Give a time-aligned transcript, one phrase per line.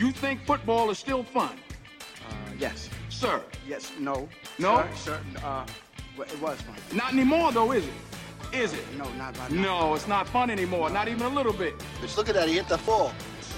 [0.00, 1.50] You think football is still fun?
[2.26, 2.88] Uh, yes.
[3.10, 3.42] Sir.
[3.68, 3.92] Yes.
[4.00, 4.30] No.
[4.58, 4.88] No?
[4.94, 5.20] Sir.
[5.34, 5.66] sir uh,
[6.16, 6.74] well, it was fun.
[6.96, 7.92] Not anymore, though, is it?
[8.50, 8.82] Is it?
[8.96, 9.90] No, not right now.
[9.90, 10.88] No, it's not fun anymore.
[10.88, 11.74] Not even a little bit.
[12.00, 12.48] Just look at that.
[12.48, 13.12] He hit the fall.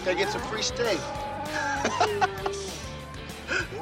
[0.04, 0.98] Gotta get some free steak.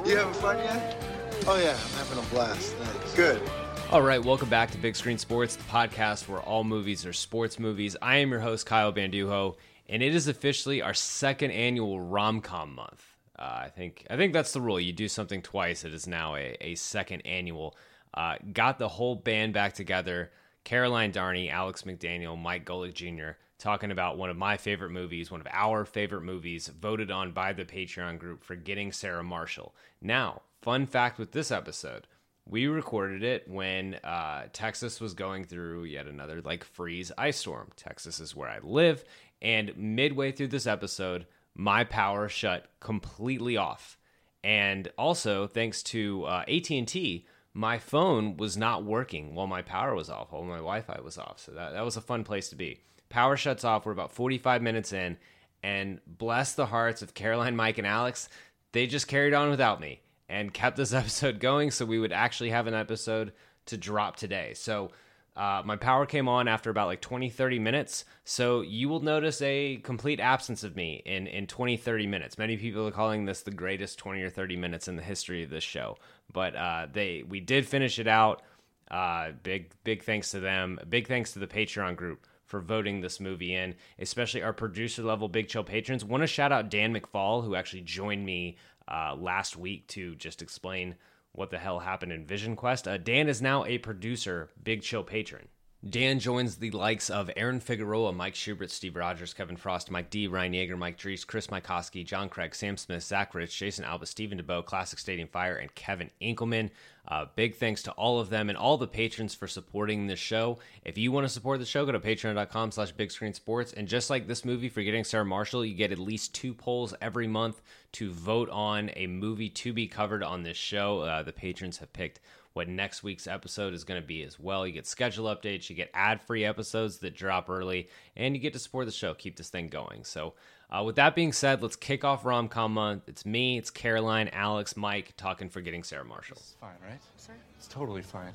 [0.05, 1.03] you having fun yet?
[1.47, 1.71] Oh, yeah.
[1.71, 2.75] I'm having a blast.
[2.75, 3.15] Thanks.
[3.15, 3.41] Good.
[3.89, 7.57] All right, welcome back to Big Screen Sports, the podcast where all movies are sports
[7.57, 7.97] movies.
[8.03, 9.57] I am your host, Kyle Bandujo,
[9.91, 13.05] and it is officially our second annual rom com month.
[13.37, 14.79] Uh, I think I think that's the rule.
[14.79, 17.75] You do something twice, it is now a, a second annual.
[18.13, 20.31] Uh, got the whole band back together.
[20.63, 23.37] Caroline Darney, Alex McDaniel, Mike Golic Jr.
[23.57, 27.51] talking about one of my favorite movies, one of our favorite movies, voted on by
[27.51, 29.73] the Patreon group Forgetting Sarah Marshall.
[30.01, 32.05] Now, fun fact with this episode
[32.45, 37.69] we recorded it when uh, Texas was going through yet another like freeze ice storm.
[37.75, 39.03] Texas is where I live,
[39.41, 41.25] and midway through this episode,
[41.55, 43.97] my power shut completely off.
[44.43, 49.61] And also, thanks to uh, AT and T, my phone was not working while my
[49.61, 51.39] power was off, while my Wi-Fi was off.
[51.39, 52.79] So that that was a fun place to be.
[53.09, 53.85] Power shuts off.
[53.85, 55.17] We're about 45 minutes in,
[55.61, 58.29] and bless the hearts of Caroline, Mike, and Alex.
[58.71, 62.51] They just carried on without me and kept this episode going so we would actually
[62.51, 63.33] have an episode
[63.65, 64.53] to drop today.
[64.55, 64.91] So
[65.35, 68.05] uh, my power came on after about like 20, 30 minutes.
[68.25, 72.37] So you will notice a complete absence of me in, in 20, 30 minutes.
[72.37, 75.49] Many people are calling this the greatest 20 or 30 minutes in the history of
[75.49, 75.97] this show.
[76.33, 78.41] But uh, they we did finish it out.
[78.89, 80.77] Uh, big, big thanks to them.
[80.89, 85.29] Big thanks to the Patreon group for voting this movie in, especially our producer level
[85.29, 86.03] Big Chill patrons.
[86.03, 88.57] Want to shout out Dan McFall, who actually joined me
[88.89, 90.95] uh, last week to just explain
[91.33, 92.87] what the hell happened in Vision Quest.
[92.87, 95.47] Uh, Dan is now a producer, Big Chill patron.
[95.89, 100.27] Dan joins the likes of Aaron Figueroa, Mike Schubert, Steve Rogers, Kevin Frost, Mike D,
[100.27, 104.39] Ryan Yeager, Mike Drees, Chris Mikoski, John Craig, Sam Smith, Zach Rich, Jason Alba, Stephen
[104.39, 106.69] DeBow, Classic Stadium Fire, and Kevin Inkelman.
[107.07, 110.59] Uh, big thanks to all of them and all the patrons for supporting this show.
[110.85, 113.73] If you want to support the show, go to patreon.com slash big screen sports.
[113.73, 117.25] And just like this movie, Forgetting Sarah Marshall, you get at least two polls every
[117.25, 117.59] month
[117.93, 120.99] to vote on a movie to be covered on this show.
[120.99, 122.19] Uh, the patrons have picked
[122.53, 124.65] what next week's episode is going to be as well.
[124.67, 128.53] You get schedule updates, you get ad free episodes that drop early, and you get
[128.53, 130.03] to support the show, keep this thing going.
[130.03, 130.33] So,
[130.69, 133.09] uh, with that being said, let's kick off rom com month.
[133.09, 136.37] It's me, it's Caroline, Alex, Mike talking Forgetting Sarah Marshall.
[136.39, 136.99] It's fine, right?
[137.17, 137.33] Sir?
[137.57, 138.33] It's totally fine.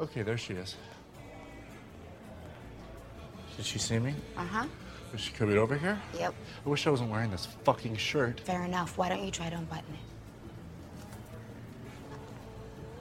[0.00, 0.76] Okay, there she is.
[3.56, 4.14] Did she see me?
[4.36, 4.66] Uh huh.
[5.10, 6.00] Was she coming over here?
[6.16, 6.34] Yep.
[6.64, 8.40] I wish I wasn't wearing this fucking shirt.
[8.40, 8.98] Fair enough.
[8.98, 10.17] Why don't you try to unbutton it?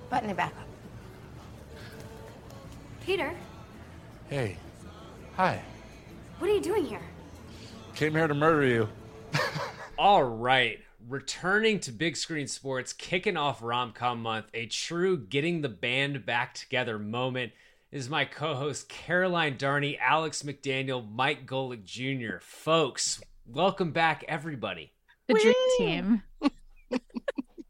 [0.09, 0.67] Button it back up.
[3.05, 3.33] Peter,
[4.29, 4.57] Hey.
[5.35, 5.61] Hi.
[6.39, 7.01] what are you doing here?
[7.95, 8.89] Came here to murder you.
[9.97, 10.79] All right.
[11.07, 16.25] Returning to big screen sports, kicking off rom com month, a true getting the band
[16.25, 17.53] back together moment
[17.91, 22.39] is my co host Caroline Darney, Alex McDaniel, Mike Golic Jr.
[22.41, 24.91] Folks, welcome back, everybody.
[25.27, 26.23] The dream team.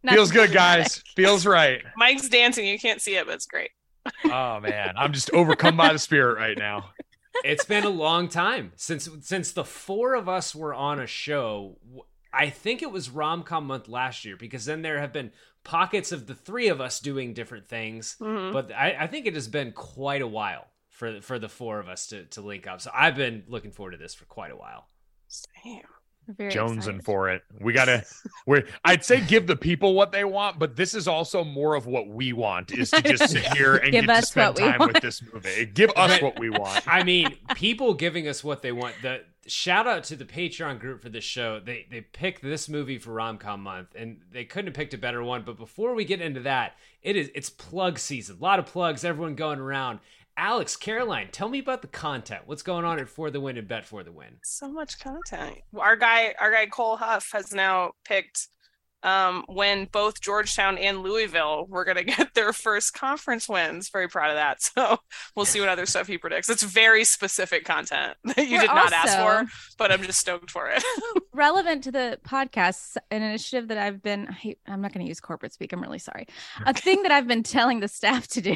[0.07, 1.03] Not Feels good, guys.
[1.15, 1.81] Feels right.
[1.97, 2.65] Mike's dancing.
[2.65, 3.71] You can't see it, but it's great.
[4.23, 6.91] Oh man, I'm just overcome by the spirit right now.
[7.43, 11.77] It's been a long time since since the four of us were on a show.
[12.33, 15.31] I think it was rom com month last year because then there have been
[15.65, 18.15] pockets of the three of us doing different things.
[18.21, 18.53] Mhm.
[18.53, 21.89] But I, I think it has been quite a while for for the four of
[21.89, 22.79] us to to link up.
[22.79, 24.87] So I've been looking forward to this for quite a while.
[25.27, 25.81] Same.
[26.27, 27.05] Very Jonesing excited.
[27.05, 27.43] for it.
[27.61, 28.05] We gotta.
[28.45, 28.65] We're.
[28.83, 32.07] I'd say give the people what they want, but this is also more of what
[32.07, 34.71] we want: is to just sit here and Give get to us spend what we
[34.71, 35.65] time with this movie.
[35.65, 36.85] Give us what we want.
[36.85, 38.95] I mean, people giving us what they want.
[39.01, 41.59] The shout out to the Patreon group for this show.
[41.59, 44.97] They they picked this movie for rom com month, and they couldn't have picked a
[44.97, 45.43] better one.
[45.45, 48.37] But before we get into that, it is it's plug season.
[48.39, 49.03] A lot of plugs.
[49.05, 49.99] Everyone going around.
[50.39, 52.43] Alex, Caroline, tell me about the content.
[52.45, 54.37] What's going on at For the Win and Bet for the Win?
[54.43, 55.55] So much content.
[55.75, 58.47] Our guy, our guy Cole Huff has now picked
[59.07, 63.89] um, when both Georgetown and Louisville were going to get their first conference wins.
[63.89, 64.57] Very proud of that.
[64.61, 64.97] So
[65.35, 66.49] we'll see what other stuff he predicts.
[66.49, 70.51] It's very specific content that you We're did not ask for, but I'm just stoked
[70.51, 70.83] for it.
[71.33, 75.07] relevant to the podcast an initiative that i've been I hate, i'm not going to
[75.07, 76.25] use corporate speak i'm really sorry
[76.65, 78.55] a thing that i've been telling the staff to do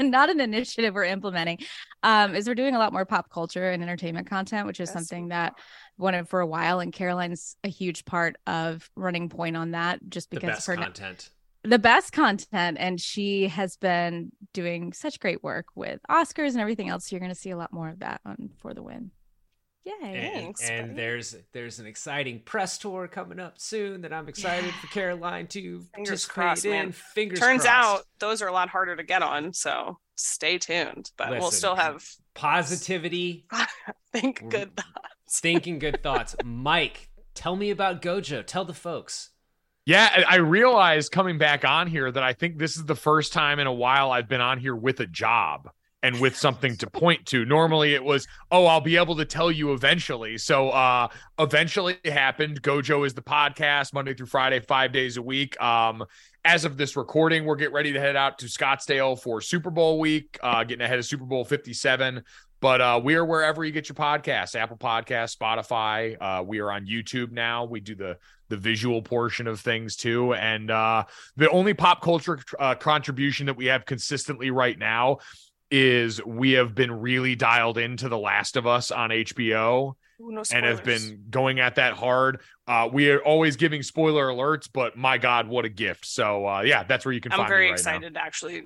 [0.00, 1.58] not an initiative we're implementing
[2.04, 4.92] um, is we're doing a lot more pop culture and entertainment content which is Yes.
[4.92, 5.54] something that
[5.98, 10.30] wanted for a while and caroline's a huge part of running point on that just
[10.30, 11.30] The because best of her content.
[11.62, 16.88] the best content and she has been doing such great work with oscars and everything
[16.88, 19.10] else so you're going to see a lot more of that on for the win
[19.84, 20.96] yay And, Thanks, and buddy.
[20.96, 25.80] there's there's an exciting press tour coming up soon that I'm excited for Caroline to
[25.94, 26.70] Fingers participate crossed, in.
[26.70, 26.92] man.
[26.92, 27.98] Fingers Turns crossed.
[28.00, 29.52] out those are a lot harder to get on.
[29.52, 32.02] So stay tuned, but we'll still have
[32.34, 33.44] positivity,
[34.12, 35.13] think good thoughts.
[35.30, 36.36] Thinking good thoughts.
[36.44, 38.44] Mike, tell me about Gojo.
[38.44, 39.30] Tell the folks.
[39.86, 43.58] Yeah, I realized coming back on here that I think this is the first time
[43.58, 45.68] in a while I've been on here with a job
[46.02, 47.46] and with something to point to.
[47.46, 50.38] Normally it was, oh, I'll be able to tell you eventually.
[50.38, 52.62] So uh eventually it happened.
[52.62, 55.60] Gojo is the podcast Monday through Friday, 5 days a week.
[55.62, 56.04] Um
[56.46, 59.98] as of this recording, we're getting ready to head out to Scottsdale for Super Bowl
[59.98, 62.22] week, uh getting ahead of Super Bowl 57.
[62.64, 66.16] But uh, we are wherever you get your podcasts, Apple Podcasts, Spotify.
[66.18, 67.66] Uh, we are on YouTube now.
[67.66, 68.16] We do the
[68.48, 70.32] the visual portion of things too.
[70.32, 71.04] And uh,
[71.36, 75.18] the only pop culture uh, contribution that we have consistently right now
[75.70, 80.42] is we have been really dialed into The Last of Us on HBO Ooh, no
[80.50, 82.40] and have been going at that hard.
[82.66, 86.06] Uh, we are always giving spoiler alerts, but my God, what a gift!
[86.06, 88.64] So uh, yeah, that's where you can I'm find very me right excited to actually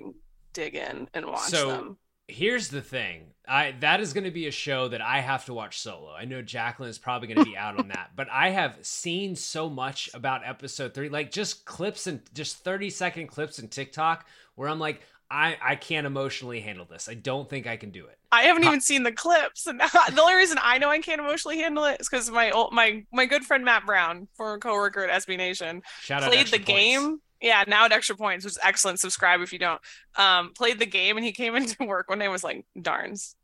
[0.53, 1.97] dig in and watch so them.
[2.29, 3.25] Here's the thing.
[3.47, 6.13] I that is going to be a show that I have to watch solo.
[6.13, 9.35] I know Jacqueline is probably going to be out on that, but I have seen
[9.35, 14.27] so much about episode 3 like just clips and just 30 second clips in TikTok
[14.55, 17.09] where I'm like I I can't emotionally handle this.
[17.09, 18.17] I don't think I can do it.
[18.31, 19.79] I haven't even seen the clips, and
[20.13, 23.03] the only reason I know I can't emotionally handle it is because my old, my
[23.11, 26.67] my good friend Matt Brown, former coworker at SB Nation, Shout played the Points.
[26.67, 27.21] game.
[27.41, 28.99] Yeah, now at extra points, which is excellent.
[28.99, 29.81] Subscribe if you don't.
[30.17, 33.35] Um, played the game, and he came into work one day and was like, "Darns,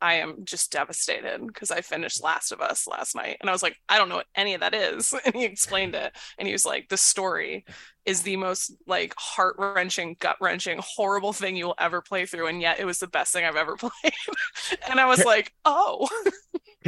[0.00, 3.62] I am just devastated because I finished Last of Us last night." And I was
[3.62, 6.52] like, "I don't know what any of that is," and he explained it, and he
[6.52, 7.64] was like, "The story
[8.04, 12.48] is the most like heart wrenching, gut wrenching, horrible thing you will ever play through,
[12.48, 13.92] and yet it was the best thing I've ever played."
[14.90, 16.08] and I was like, "Oh."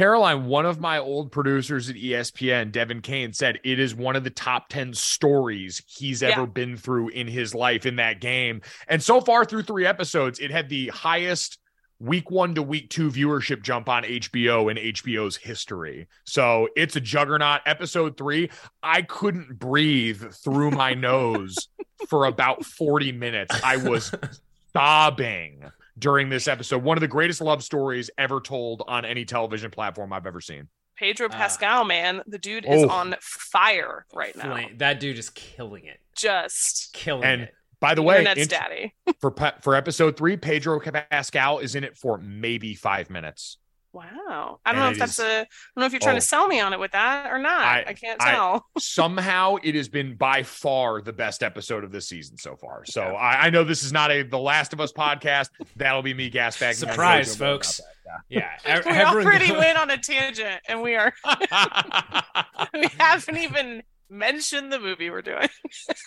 [0.05, 4.23] Caroline, one of my old producers at ESPN, Devin Kane, said it is one of
[4.23, 6.45] the top 10 stories he's ever Yeah.
[6.47, 8.63] been through in his life in that game.
[8.87, 11.59] And so far through three episodes, it had the highest
[11.99, 16.07] week one to week two viewership jump on HBO in HBO's history.
[16.23, 17.61] So it's a juggernaut.
[17.67, 18.49] Episode three,
[18.81, 21.67] I couldn't breathe through my nose
[22.09, 23.55] for about 40 minutes.
[23.63, 24.11] I was
[24.73, 25.61] sobbing
[25.97, 26.83] during this episode.
[26.83, 30.67] One of the greatest love stories ever told on any television platform I've ever seen.
[30.97, 32.89] Pedro Uh, Pascal, man, the dude is oh.
[32.89, 34.51] on fire right now.
[34.53, 35.99] Flame- That dude is killing it.
[36.15, 37.27] Just Killing it.
[37.27, 37.53] And it.
[37.79, 38.93] by the way, that's int- daddy.
[39.19, 43.57] for for episode three, Pedro Pascal is in it for maybe five minutes.
[43.93, 44.59] Wow.
[44.65, 45.27] I don't And know if that's is- a.
[45.27, 46.19] I don't know if you're trying Oh.
[46.19, 47.61] to sell me on it with that or not.
[47.61, 48.65] I, I- can't I- tell.
[48.79, 52.85] Somehow, it has been by far the best episode of this season so far.
[52.85, 55.49] So I, I know this is not a The Last of Us podcast.
[55.75, 56.77] That'll be me gas bagging.
[56.77, 57.81] Surprise, folks.
[58.29, 61.13] Yeah, ev- we everyone already go- went on a tangent, and we are.
[62.73, 65.47] we haven't even mentioned the movie we're doing.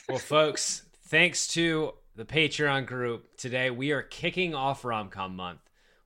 [0.09, 5.61] Well, folks, thanks to the Patreon group, today we are kicking off Romcom Month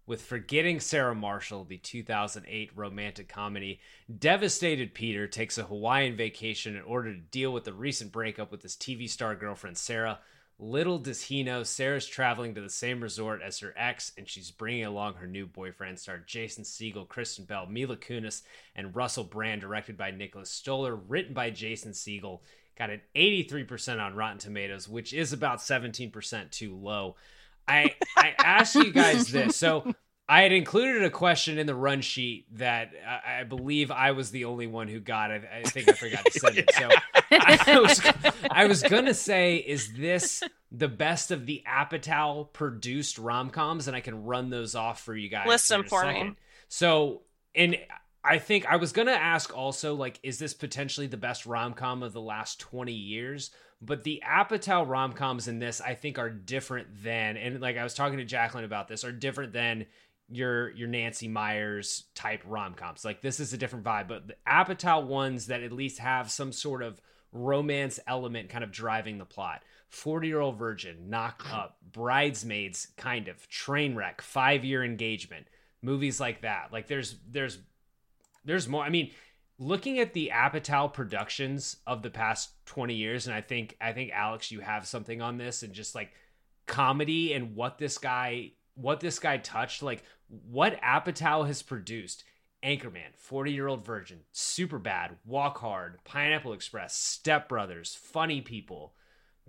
[0.09, 3.79] with Forgetting Sarah Marshall, the 2008 romantic comedy.
[4.19, 8.62] Devastated Peter takes a Hawaiian vacation in order to deal with the recent breakup with
[8.62, 10.19] his TV star girlfriend Sarah.
[10.59, 14.50] Little does he know, Sarah's traveling to the same resort as her ex, and she's
[14.50, 18.43] bringing along her new boyfriend, star Jason Segel, Kristen Bell, Mila Kunis,
[18.75, 22.41] and Russell Brand, directed by Nicholas Stoller, written by Jason Segel.
[22.79, 27.17] Got an 83% on Rotten Tomatoes, which is about 17% too low.
[27.69, 29.57] I I asked you guys this.
[29.57, 29.93] So
[30.29, 34.31] I had included a question in the run sheet that I, I believe I was
[34.31, 35.31] the only one who got.
[35.31, 36.71] I, I think I forgot to send it.
[36.75, 36.89] So
[37.31, 38.03] I was,
[38.51, 43.87] I was gonna say, is this the best of the Apatow produced rom coms?
[43.87, 45.49] And I can run those off for you guys.
[45.49, 46.29] List them for second.
[46.29, 46.37] me.
[46.69, 47.23] So,
[47.55, 47.79] and
[48.23, 52.03] I think I was gonna ask also, like, is this potentially the best rom com
[52.03, 53.51] of the last twenty years?
[53.81, 57.85] But the Apatow rom coms in this, I think, are different than, and like I
[57.85, 59.87] was talking to Jacqueline about this, are different than
[60.31, 63.05] your your Nancy Meyers type rom coms.
[63.05, 66.53] Like this is a different vibe, but the Apatow ones that at least have some
[66.53, 67.01] sort of
[67.33, 69.63] romance element kind of driving the plot.
[69.91, 75.47] 40 year old virgin, knocked up, bridesmaids, kind of, train wreck, five year engagement,
[75.83, 76.69] movies like that.
[76.73, 77.59] Like there's there's
[78.45, 78.83] there's more.
[78.83, 79.11] I mean,
[79.59, 84.12] looking at the Apatow productions of the past 20 years, and I think I think
[84.12, 86.12] Alex, you have something on this, and just like
[86.67, 92.25] comedy and what this guy what this guy touched, like what Apatow has produced.
[92.65, 98.95] Anchorman, 40 year old virgin, super bad, walk hard, Pineapple Express, Step Brothers, funny people,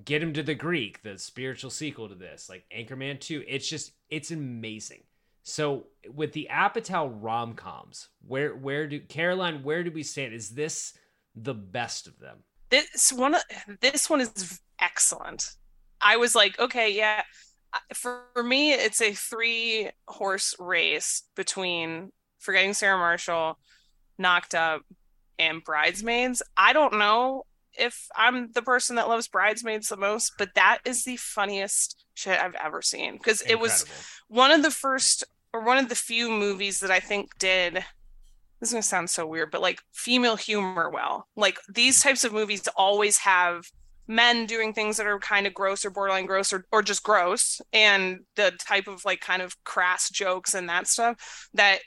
[0.05, 3.45] get him to the Greek, the spiritual sequel to this, like Anchorman 2.
[3.47, 5.01] It's just, it's amazing.
[5.49, 10.33] So with the Apatow rom coms, where where do Caroline, where do we stand?
[10.33, 10.93] Is this
[11.35, 12.37] the best of them?
[12.69, 13.35] This one,
[13.81, 15.51] this one is excellent.
[16.01, 17.23] I was like, okay, yeah.
[17.93, 23.59] For, for me, it's a three horse race between Forgetting Sarah Marshall,
[24.17, 24.81] Knocked Up,
[25.37, 26.41] and Bridesmaids.
[26.57, 27.45] I don't know
[27.77, 32.39] if I'm the person that loves Bridesmaids the most, but that is the funniest shit
[32.39, 33.85] I've ever seen because it was
[34.27, 37.83] one of the first or one of the few movies that I think did
[38.59, 41.27] this is gonna sound so weird, but like female humor well.
[41.35, 43.65] Like these types of movies always have
[44.07, 47.61] men doing things that are kind of gross or borderline gross or, or just gross
[47.71, 51.79] and the type of like kind of crass jokes and that stuff that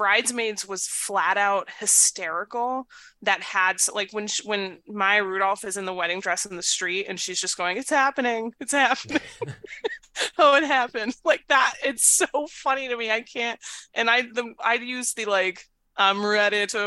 [0.00, 2.88] bridesmaids was flat out hysterical
[3.20, 6.62] that had like when she, when maya rudolph is in the wedding dress in the
[6.62, 9.20] street and she's just going it's happening it's happening.
[10.38, 11.14] Oh it happened.
[11.24, 13.60] Like that it's so funny to me i can't
[13.92, 15.66] and i the i use the like
[15.98, 16.86] um, i'm ready to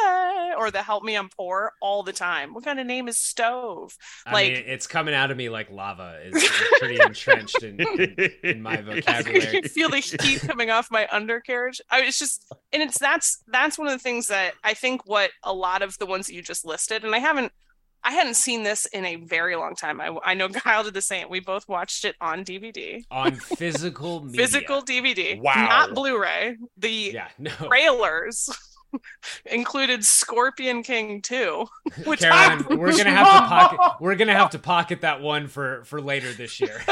[0.00, 3.18] party or the help me i'm poor all the time what kind of name is
[3.18, 3.94] stove
[4.26, 6.18] I like mean, it's coming out of me like lava.
[6.24, 9.40] It's, it's pretty entrenched in, in, in my I vocabulary.
[9.46, 11.80] can feel the heat coming off my undercarriage.
[11.90, 15.30] I it's just, and it's that's that's one of the things that I think what
[15.44, 17.52] a lot of the ones that you just listed, and I haven't,
[18.02, 20.00] I hadn't seen this in a very long time.
[20.00, 21.28] I I know Kyle did the same.
[21.28, 24.40] We both watched it on DVD, On physical media.
[24.40, 25.54] physical DVD, Wow.
[25.68, 26.56] not Blu-ray.
[26.76, 27.50] The Yeah, no.
[27.50, 28.48] trailers
[29.46, 31.66] included Scorpion King 2,
[32.04, 33.80] which Caroline, we're gonna have to pocket.
[34.00, 36.82] We're gonna have to pocket that one for for later this year.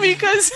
[0.00, 0.50] because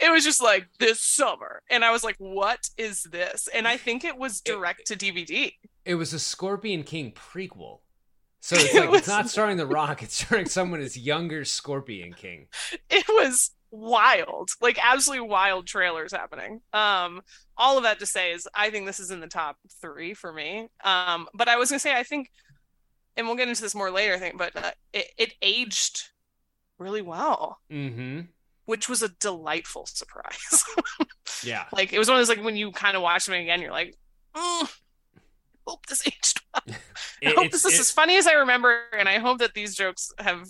[0.00, 3.76] it was just like this summer and i was like what is this and i
[3.76, 7.80] think it was direct to dvd it was a Scorpion King prequel,
[8.40, 10.00] so it's It was- it's not starring The Rock.
[10.04, 12.46] It's starring someone as younger Scorpion King.
[12.88, 17.22] it was wild like absolutely wild trailers happening um
[17.56, 20.30] all of that to say is i think this is in the top three for
[20.32, 22.30] me um but i was gonna say i think
[23.16, 26.10] and we'll get into this more later i think but uh, it, it aged
[26.78, 28.20] really well Mm-hmm.
[28.66, 30.64] which was a delightful surprise
[31.42, 31.64] Yeah.
[31.72, 33.72] like it was one of those like when you kind of watch them again you're
[33.72, 33.96] like
[34.36, 34.70] mm,
[35.66, 36.62] hope this aged well
[37.24, 39.74] I hope this is it- as funny as I remember, and I hope that these
[39.76, 40.46] jokes have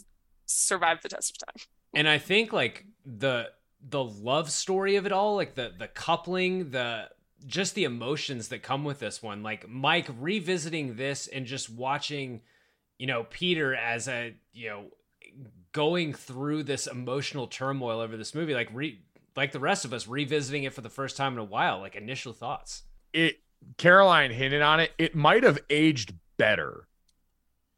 [0.47, 1.67] survived the test of time.
[1.95, 3.51] and I think like the
[3.89, 7.11] the love story of it all, like the the coupling, the
[7.47, 9.43] just the emotions that come with this one.
[9.43, 12.43] Like Mike revisiting this and just watching,
[12.99, 14.85] you know, Peter as a you know
[15.73, 19.01] going through this emotional turmoil over this movie, like re
[19.37, 21.81] like the rest of us revisiting it for the first time in a while.
[21.81, 22.83] Like initial thoughts.
[23.13, 23.41] it
[23.77, 24.93] Caroline hinted on it.
[24.99, 26.87] It might have aged better.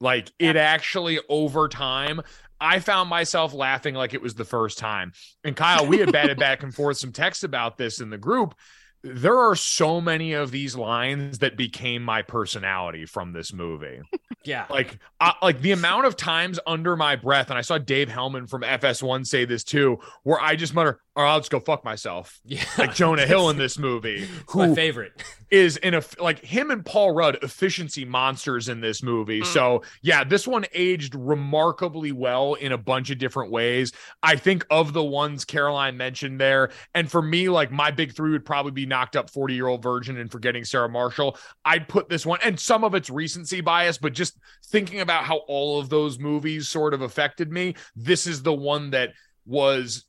[0.01, 2.21] Like it actually over time,
[2.65, 5.13] I found myself laughing like it was the first time.
[5.45, 8.55] And Kyle, we had batted back and forth some text about this in the group.
[9.03, 14.01] There are so many of these lines that became my personality from this movie.
[14.45, 14.65] Yeah.
[14.71, 18.49] Like, I, like the amount of times under my breath, and I saw Dave Hellman
[18.49, 21.85] from FS1 say this too, where I just mutter, "All right, I'll just go fuck
[21.85, 22.65] myself." Yeah.
[22.79, 25.13] Like Jonah Hill in this movie, my favorite.
[25.55, 29.43] is in a like him and Paul Rudd efficiency monsters in this movie.
[29.43, 29.47] Mm.
[29.47, 33.93] So yeah, this one aged remarkably well in a bunch of different ways.
[34.21, 38.33] I think of the ones Caroline mentioned there, and for me, like my big three
[38.33, 41.39] would probably be knocked up 40 year old virgin and forgetting Sarah Marshall.
[41.65, 45.39] I'd put this one, and some of it's recency bias, but just thinking about how
[45.47, 49.13] all of those movies sort of affected me, this is the one that
[49.47, 50.05] was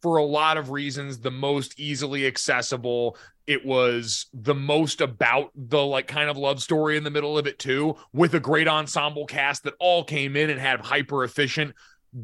[0.00, 3.16] for a lot of reasons the most easily accessible.
[3.46, 7.46] It was the most about the like kind of love story in the middle of
[7.46, 11.74] it too, with a great ensemble cast that all came in and had hyper efficient,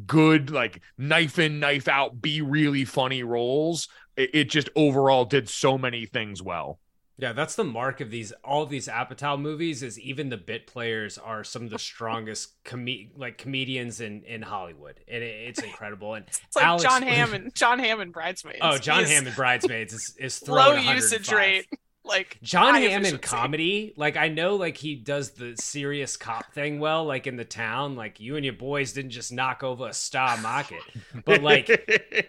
[0.05, 3.87] good like knife in, knife out, be really funny roles.
[4.15, 6.79] It, it just overall did so many things well.
[7.21, 11.17] Yeah, that's the mark of these all these Apatow movies is even the bit players
[11.17, 15.01] are some of the strongest com- like comedians in in Hollywood.
[15.07, 16.13] And it, it's incredible.
[16.13, 18.59] And It's like Alex- John Hammond, John Hammond bridesmaids.
[18.61, 21.67] Oh, John He's Hammond Bridesmaids is is low usage rate.
[22.05, 27.03] Like John Hammond comedy, like I know, like he does the serious cop thing well,
[27.05, 27.95] like in the town.
[27.95, 30.79] Like you and your boys didn't just knock over a star market,
[31.25, 31.69] but like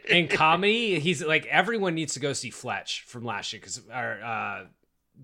[0.08, 4.20] in comedy, he's like everyone needs to go see Fletch from last year because our.
[4.22, 4.64] uh,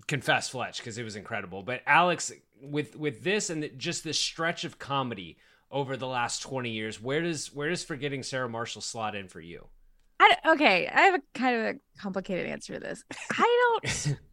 [0.07, 1.63] confess Fletch because it was incredible.
[1.63, 5.37] But Alex, with with this and the, just this stretch of comedy
[5.71, 9.39] over the last twenty years, where does where does forgetting Sarah Marshall slot in for
[9.39, 9.67] you?
[10.19, 13.03] I, okay, I have a kind of a complicated answer to this.
[13.31, 14.17] I don't.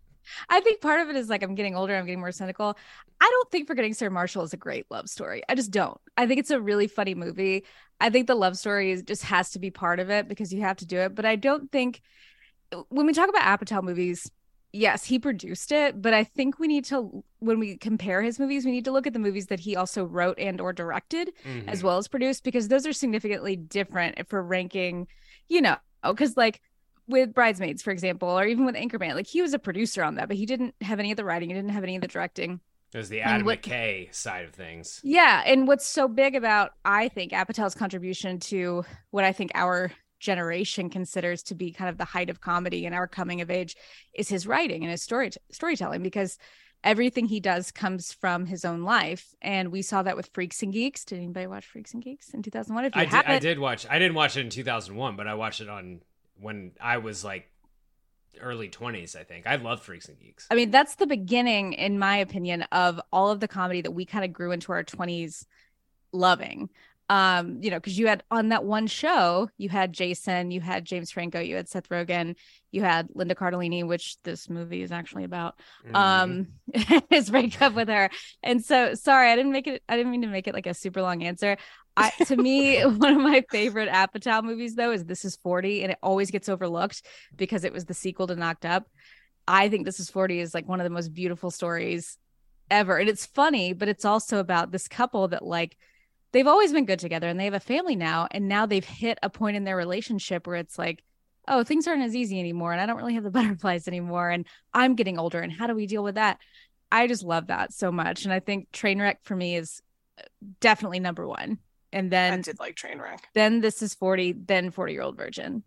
[0.48, 2.76] I think part of it is like I'm getting older, I'm getting more cynical.
[3.20, 5.42] I don't think Forgetting Sarah Marshall is a great love story.
[5.48, 5.98] I just don't.
[6.16, 7.64] I think it's a really funny movie.
[8.00, 10.62] I think the love story is, just has to be part of it because you
[10.62, 11.14] have to do it.
[11.14, 12.00] But I don't think
[12.88, 14.30] when we talk about Apatow movies,
[14.74, 18.64] yes, he produced it, but I think we need to when we compare his movies,
[18.64, 21.68] we need to look at the movies that he also wrote and or directed Mhm.
[21.68, 25.06] as well as produced because those are significantly different for ranking,
[25.48, 26.60] you know, because like
[27.06, 30.26] with Bridesmaids, for example, or even with Anchorman, like he was a producer on that,
[30.28, 32.60] but he didn't have any of the writing, he didn't have any of the directing.
[32.92, 35.00] There's the Adam what- McKay side of things.
[35.04, 39.92] Yeah, and what's so big about I think Apatow's contribution to what I think our
[40.24, 43.76] generation considers to be kind of the height of comedy and our coming of age
[44.14, 46.38] is his writing and his story storytelling because
[46.82, 50.72] everything he does comes from his own life and we saw that with Freaks and
[50.72, 51.04] Geeks.
[51.04, 52.86] Did anybody watch Freaks and Geeks in 2001?
[52.86, 53.86] If you I did, I did watch.
[53.88, 56.00] I didn't watch it in 2001, but I watched it on
[56.40, 57.50] when I was like
[58.40, 59.14] early 20s.
[59.14, 60.46] I think I love Freaks and Geeks.
[60.50, 64.06] I mean, that's the beginning, in my opinion, of all of the comedy that we
[64.06, 65.44] kind of grew into our 20s
[66.12, 66.70] loving.
[67.10, 70.86] Um, you know, because you had on that one show, you had Jason, you had
[70.86, 72.34] James Franco, you had Seth Rogen,
[72.72, 75.54] you had Linda Cardellini, which this movie is actually about.
[75.92, 76.46] Um,
[77.10, 78.08] his breakup with her.
[78.42, 79.82] And so, sorry, I didn't make it.
[79.86, 81.58] I didn't mean to make it like a super long answer.
[81.96, 85.92] I, to me, one of my favorite Apatow movies, though, is This Is 40, and
[85.92, 87.02] it always gets overlooked
[87.36, 88.86] because it was the sequel to Knocked Up.
[89.46, 92.18] I think This Is 40 is like one of the most beautiful stories
[92.70, 92.96] ever.
[92.96, 95.76] And it's funny, but it's also about this couple that, like,
[96.34, 98.26] they've always been good together and they have a family now.
[98.32, 101.02] And now they've hit a point in their relationship where it's like,
[101.46, 102.72] oh, things aren't as easy anymore.
[102.72, 104.28] And I don't really have the butterflies anymore.
[104.28, 104.44] And
[104.74, 105.40] I'm getting older.
[105.40, 106.38] And how do we deal with that?
[106.92, 108.24] I just love that so much.
[108.24, 109.80] And I think Trainwreck for me is
[110.18, 110.22] uh,
[110.60, 111.58] definitely number one.
[111.92, 113.20] And then I did like Trainwreck.
[113.34, 115.62] then this is 40, then 40 year old virgin.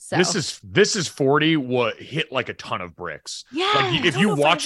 [0.00, 3.44] So This is this is 40 what hit like a ton of bricks.
[3.52, 3.72] yeah.
[3.74, 4.64] Like, if you if watch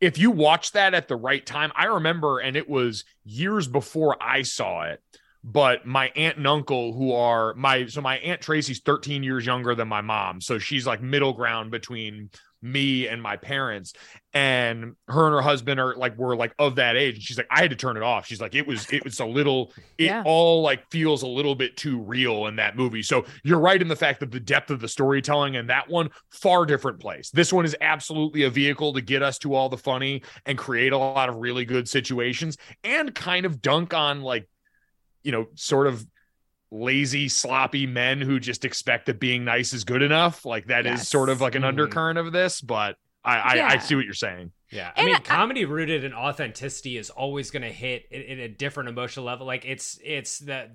[0.00, 4.16] if you watch that at the right time, I remember, and it was years before
[4.20, 5.02] I saw it.
[5.48, 9.74] But my aunt and uncle, who are my so my aunt Tracy's 13 years younger
[9.76, 12.30] than my mom, so she's like middle ground between
[12.62, 13.92] me and my parents.
[14.32, 17.14] And her and her husband are like were like of that age.
[17.14, 18.26] And she's like, I had to turn it off.
[18.26, 20.22] She's like, it was it was a little, it Yeah.
[20.26, 23.02] all like feels a little bit too real in that movie.
[23.02, 26.10] So you're right in the fact that the depth of the storytelling in that one
[26.30, 27.30] far different place.
[27.30, 30.92] This one is absolutely a vehicle to get us to all the funny and create
[30.92, 34.48] a lot of really good situations and kind of dunk on like
[35.22, 36.06] you know sort of
[36.70, 40.98] lazy sloppy men who just expect that being nice is good enough like that is
[41.00, 41.08] Yes.
[41.08, 41.68] sort of like an Mhm.
[41.68, 45.16] undercurrent of this but I, I I see what you're saying Yeah, I And mean,
[45.16, 49.24] I- comedy rooted in authenticity is always going to hit in, in a different emotional
[49.26, 49.46] level.
[49.46, 50.72] Like it's it's that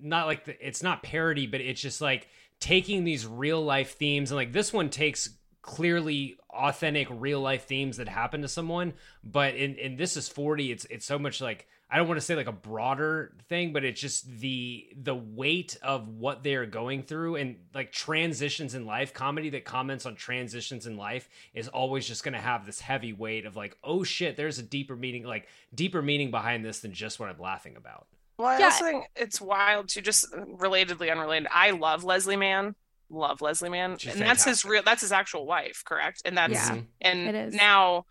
[0.00, 4.30] not like the, it's not parody, but it's just like taking these real life themes
[4.30, 5.28] and like this one takes
[5.60, 8.92] clearly authentic real life themes that happen to someone,
[9.24, 12.24] but in in this is forty, it's it's so much like I don't want to
[12.24, 17.02] say like a broader thing, but it's just the the weight of what they're going
[17.02, 19.12] through and like transitions in life.
[19.12, 23.12] Comedy that comments on transitions in life is always just going to have this heavy
[23.12, 26.94] weight of like, oh shit, there's a deeper meaning, like deeper meaning behind this than
[26.94, 28.06] just what I'm laughing about.
[28.38, 28.64] Well, I Yeah.
[28.64, 31.46] also think it's wild to just relatedly unrelated.
[31.52, 32.74] I love Leslie Mann.
[33.10, 33.98] Love Leslie Mann.
[33.98, 36.22] She's and that's his real that's his actual wife, correct?
[36.24, 36.70] And that's Yeah.
[36.70, 36.86] Mhm.
[37.02, 37.54] and It is.
[37.54, 38.06] now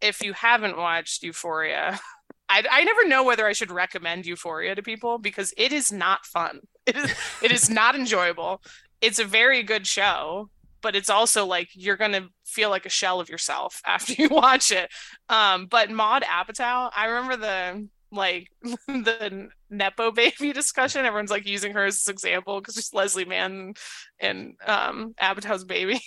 [0.00, 1.98] if you haven't watched Euphoria,
[2.48, 6.26] I, I never know whether I should recommend Euphoria to people because it is not
[6.26, 6.60] fun.
[6.86, 8.60] It is it is not enjoyable.
[9.00, 10.50] It's a very good show,
[10.82, 14.70] but it's also like you're gonna feel like a shell of yourself after you watch
[14.70, 14.90] it.
[15.30, 18.48] Um, but Maud Apatow, I remember the like
[18.86, 21.06] the nepo baby discussion.
[21.06, 23.72] Everyone's like using her as this example because she's Leslie Mann
[24.20, 26.02] and um Apatow's baby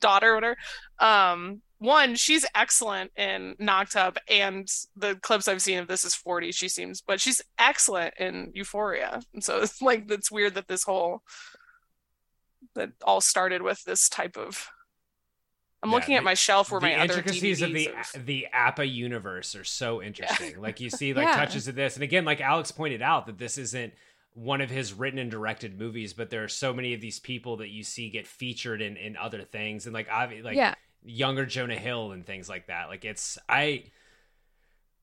[0.00, 0.56] daughter, whatever.
[0.98, 6.14] Um, one, she's excellent in Knocked Up, and the clips I've seen of this is
[6.14, 6.52] 40.
[6.52, 9.22] She seems, but she's excellent in Euphoria.
[9.32, 11.22] And so it's like it's weird that this whole
[12.74, 14.68] that all started with this type of
[15.82, 18.24] I'm Yeah, looking at my shelf where the my other intricacies of the DVDs of-
[18.26, 20.58] the Appa universe are so interesting.
[20.60, 21.36] Like you see like Yeah.
[21.36, 23.92] touches of this, and again, like Alex pointed out, that this isn't
[24.32, 27.58] one of his written and directed movies, but there are so many of these people
[27.58, 30.74] that you see get featured in in other things, and like obvi- like Yeah.
[31.04, 32.88] Younger Jonah Hill and things like that.
[32.88, 33.84] Like it's I.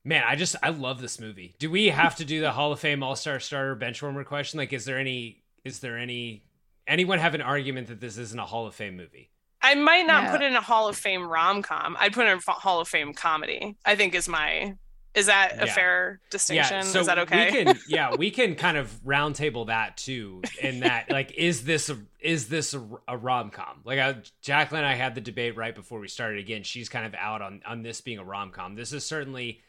[0.04, 1.54] Man, I just I love this movie.
[1.60, 4.58] Do we have to do the Hall of Fame All Star Starter Benchwarmer question?
[4.58, 6.44] Like, is there any is there any
[6.88, 9.30] anyone have an argument that this isn't a Hall of Fame movie?
[9.62, 10.32] I might not Yeah.
[10.32, 11.96] put it in a Hall of Fame rom com.
[12.00, 13.76] I'd put it in a Hall of Fame comedy.
[13.86, 14.76] I think is my
[15.14, 15.74] is that a Yeah.
[15.74, 16.78] fair distinction?
[16.78, 17.46] Yeah, so is that okay?
[17.52, 20.42] We can, yeah, we can kind of roundtable that too.
[20.62, 23.82] In that, like, is this a, is this a, a rom com?
[23.84, 26.40] Like, I, Jacqueline and I had the debate right before we started.
[26.40, 28.76] Again, she's kind of out on on this being a rom com.
[28.76, 29.62] This is certainly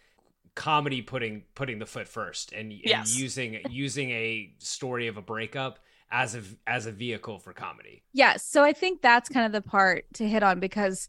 [0.55, 3.17] comedy putting putting the foot first and, and Yes.
[3.19, 5.79] using using a story of a breakup
[6.11, 8.03] as a as a vehicle for comedy.
[8.13, 8.45] Yes.
[8.45, 11.09] So I think that's kind of the part to hit on because,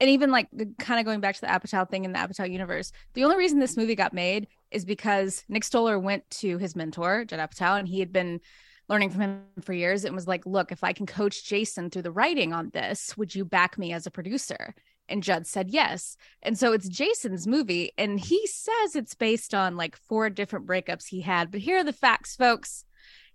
[0.00, 2.92] and even like kind of going back to the Apatow thing in the Apatow universe,
[3.14, 7.24] the only reason this movie got made is because Nick Stoller went to his mentor,
[7.24, 8.40] Judd Apatow, and he had been
[8.88, 12.02] learning from him for years and was like, look, if I can coach Jason through
[12.02, 14.74] the writing on this, would you back me as a producer?
[15.08, 16.16] And Judd said yes.
[16.42, 17.92] And so it's Jason's movie.
[17.96, 21.50] And he says it's based on like four different breakups he had.
[21.50, 22.84] But here are the facts, folks.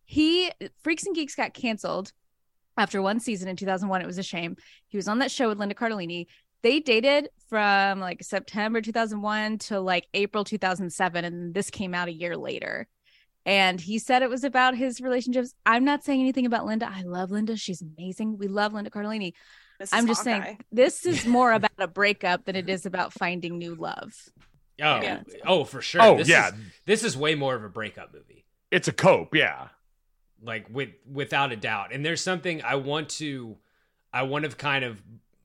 [0.06, 2.12] He Freaks and Geeks got canceled
[2.78, 4.02] after one season in 2001.
[4.02, 4.56] It was a shame.
[4.88, 6.26] He was on that show with Linda Cardellini.
[6.62, 11.26] They dated from like September 2001 to like April 2007.
[11.26, 12.88] And this came out a year later.
[13.46, 15.54] And he said it was about his relationships.
[15.66, 16.90] I'm not saying anything about Linda.
[16.92, 17.56] I love Linda.
[17.56, 18.38] She's amazing.
[18.38, 19.34] We love Linda Cardellini.
[19.80, 20.44] This I'm just Hawkeye.
[20.44, 24.14] saying this is more about a breakup than it is about finding new love.
[24.82, 25.24] Oh, Yeah.
[25.46, 26.02] oh, for sure.
[26.02, 26.50] Oh, this yeah.
[26.50, 26.54] is,
[26.86, 28.46] this is way more of a breakup movie.
[28.72, 29.70] It's a cope, yeah.
[30.44, 33.58] like with without a doubt and there's something i want to
[34.14, 35.02] i want to kind of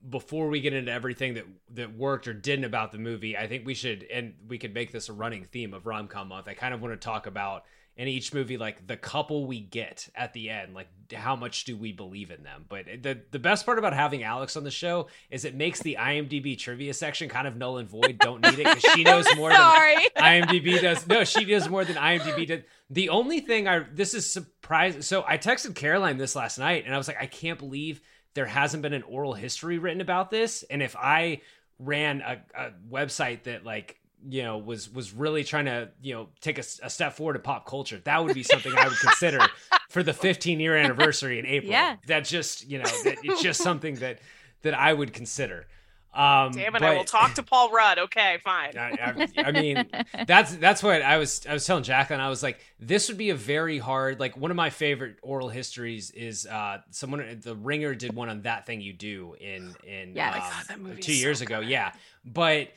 [0.08, 3.66] before we get into everything that that worked or didn't about the movie i think
[3.66, 6.74] we should and we could make this a running theme of rom-com month i kind
[6.74, 7.64] of want to talk about
[7.96, 11.76] in each movie like the couple we get at the end like how much do
[11.76, 15.06] we believe in them but the the best part about having alex on the show
[15.30, 18.66] is it makes the imdb trivia section kind of null and void don't need it
[18.66, 20.08] because she knows more than Sorry.
[20.24, 21.06] IMDb does.
[21.06, 22.64] No, she does more than IMDb did.
[22.90, 25.02] The only thing I this is surprising.
[25.02, 28.00] So I texted Caroline this last night, and I was like, I can't believe
[28.34, 30.64] there hasn't been an oral history written about this.
[30.64, 31.40] And if I
[31.78, 36.28] ran a, a website that like you know was was really trying to you know
[36.40, 39.40] take a step forward in pop culture, that would be something I would consider
[39.88, 41.72] for the 15 year anniversary in April.
[41.72, 41.96] Yeah.
[42.06, 44.18] that just you know that it's just something that
[44.62, 45.66] that I would consider.
[46.14, 46.83] Um, Damn it!
[46.83, 47.98] I will talk to Paul Rudd.
[47.98, 48.79] Okay, fine.
[48.79, 48.90] I,
[49.37, 49.87] I, I mean,
[50.27, 52.20] that's that's what I was I was telling Jacqueline.
[52.20, 54.20] I was like, this would be a very hard.
[54.20, 58.42] Like one of my favorite oral histories is uh someone the Ringer did one on
[58.42, 60.35] that thing you do in in Yes.
[60.37, 61.61] um, Oh God, that movie's two years so ago.
[61.61, 61.68] good.
[61.68, 61.92] Yeah,
[62.24, 62.68] but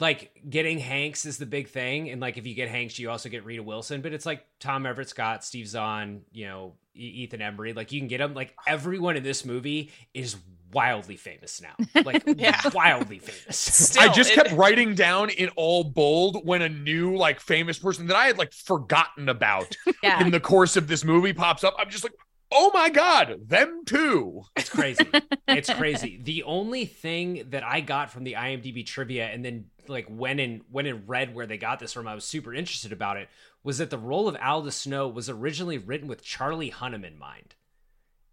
[0.00, 3.28] like getting Hanks is the big thing, and like if you get Hanks, you also
[3.28, 4.00] get Rita Wilson.
[4.02, 7.74] But it's like Tom Everett Scott, Steve Zahn, you know, Ethan Embry.
[7.74, 8.34] Like you can get them.
[8.34, 10.36] Like everyone in this movie is
[10.74, 11.74] wildly famous now.
[12.04, 12.60] Like Yeah.
[12.74, 13.56] wildly famous.
[13.58, 17.78] Still, I just it- kept writing down in all bold when a new like famous
[17.78, 20.20] person that I had like forgotten about Yeah.
[20.22, 21.74] in the course of this movie pops up.
[21.78, 22.12] I'm just like,
[22.52, 24.42] oh my god, them too.
[24.56, 25.06] It's crazy.
[25.48, 26.20] it's crazy.
[26.22, 30.62] The only thing that I got from the IMDb trivia and then like when and
[30.70, 33.28] when and read where they got this from, I was super interested about it,
[33.62, 37.54] was that the role of Aldous Snow was originally written with Charlie Hunnam in mind.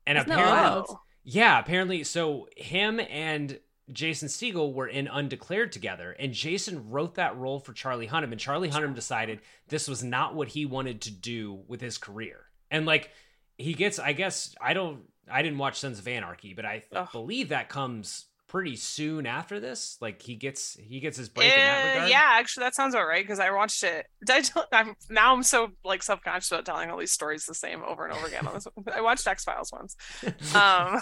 [0.08, 0.98] And Isn't apparently wild?
[1.24, 3.60] Yeah, apparently so him and
[3.92, 8.40] Jason Segel were in Undeclared together, and Jason wrote that role for Charlie Hunnam, and
[8.40, 12.46] Charlie Hunnam decided this was not what he wanted to do with his career.
[12.70, 13.12] And like
[13.58, 17.10] he gets, I guess I don't, I didn't watch Sons of Anarchy, but I Ugh.
[17.12, 19.98] believe that comes pretty soon after this.
[20.02, 22.10] Like he gets, he gets his break in that Eh, regard.
[22.10, 24.08] yeah, actually, that sounds about right because I watched it.
[24.26, 27.54] Did I tell, I'm now I'm so like subconscious about telling all these stories the
[27.54, 28.46] same over and over again.
[28.46, 29.96] On this, I watched X Files once,
[30.56, 31.02] um,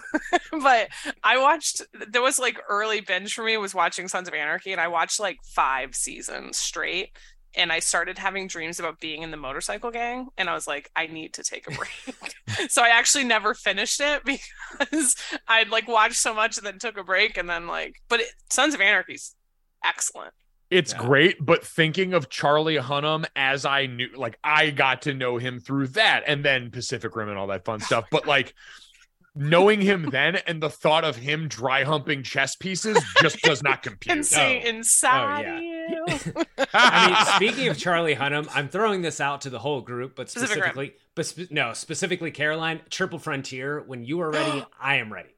[0.61, 0.89] but
[1.23, 1.81] I watched.
[2.09, 5.19] There was like early binge for me was watching Sons of Anarchy, and I watched
[5.19, 7.09] like five seasons straight.
[7.55, 10.89] And I started having dreams about being in the motorcycle gang, and I was like,
[10.95, 12.69] I need to take a break.
[12.69, 14.23] so I actually never finished it
[14.79, 15.15] because
[15.47, 18.27] I'd like watched so much and then took a break, and then like, but it,
[18.49, 19.35] Sons of Anarchy's
[19.83, 20.33] excellent.
[20.69, 20.99] It's Yeah.
[20.99, 25.59] great, but thinking of Charlie Hunnam as I knew, like I got to know him
[25.59, 28.05] through that, and then Pacific Rim and all that fun stuff.
[28.11, 28.53] But like
[29.33, 33.81] knowing him then, and the thought of him dry humping chess pieces just does not
[33.81, 34.15] compute.
[34.15, 35.78] And seeing inside yeah.
[35.89, 36.05] You.
[36.73, 40.27] I mean, speaking of Charlie Hunnam, I'm throwing this out to the whole group, but
[40.27, 40.57] Pacific Rim.
[40.57, 43.81] specifically, but spe- no, specifically Caroline, Triple Frontier.
[43.81, 45.29] When you are ready, I am ready.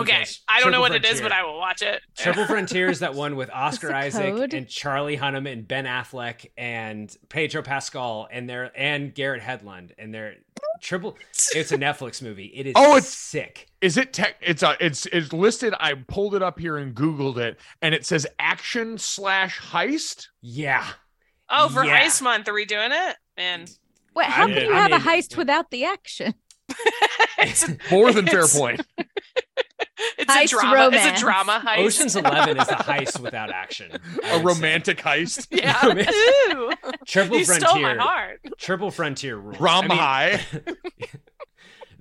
[0.00, 2.00] Okay, I don't know Triple what it is, but I will watch it.
[2.16, 4.54] Triple Frontier is that one with Oscar Isaac code?
[4.54, 10.12] and Charlie Hunnam and Ben Affleck and Pedro Pascal and their and Garrett Hedlund and
[10.14, 10.34] their
[10.80, 11.16] triple.
[11.54, 12.46] It's a Netflix movie.
[12.46, 13.68] It is Oh, it's- sick.
[13.80, 14.36] Is it tech?
[14.40, 14.76] It's a.
[14.80, 15.72] It's it's listed.
[15.78, 20.26] I pulled it up here and Googled it, and it says action slash heist.
[20.40, 20.84] Yeah.
[21.48, 22.00] Oh, for Yeah.
[22.04, 23.16] Heist Month, are we doing it?
[23.36, 23.70] And
[24.14, 26.34] Wait, how I can you mean- have I a mean- heist without the action?
[27.38, 28.80] it's a, More than fair point.
[30.18, 30.74] it's Heist a drama.
[30.76, 31.06] romance.
[31.06, 31.78] It's a drama heist.
[31.78, 33.90] Ocean's Eleven is a heist without action.
[33.92, 34.42] A would say.
[34.42, 35.46] romantic heist.
[35.56, 35.86] Yeah.
[35.86, 36.14] Romantic-
[36.50, 36.70] Ooh.
[37.06, 37.68] Triple you Frontier.
[37.68, 38.40] stole my heart.
[38.58, 39.60] Triple Frontier rules.
[39.60, 40.40] Rom I mean, high.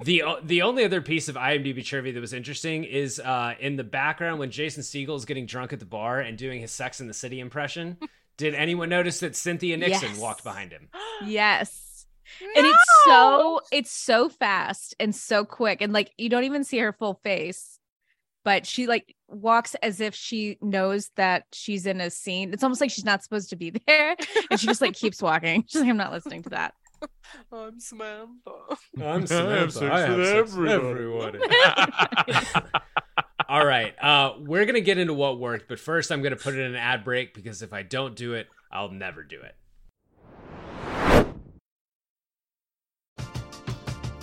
[0.03, 3.83] The the only other piece of IMDb trivia that was interesting is uh, in the
[3.83, 7.07] background when Jason Segel is getting drunk at the bar and doing his Sex in
[7.07, 7.97] the City impression.
[8.37, 10.19] Did anyone notice that Cynthia Nixon Yes.
[10.19, 10.89] walked behind him?
[11.25, 11.86] Yes.
[12.55, 16.77] And it's so it's so fast and so quick and like you don't even see
[16.79, 17.79] her full face.
[18.43, 22.53] But she like walks as if she knows that she's in a scene.
[22.53, 24.15] It's almost like she's not supposed to be there.
[24.49, 25.65] And she just like keeps walking.
[25.67, 26.73] She's like, I'm not listening to that.
[27.51, 28.51] I'm Samantha.
[29.03, 29.93] I'm Samantha.
[29.93, 31.39] I have sex with everybody.
[33.49, 36.59] All right, uh, we're gonna get into what worked, but first I'm gonna put it
[36.59, 39.55] in an ad break because if I don't do it, I'll never do it.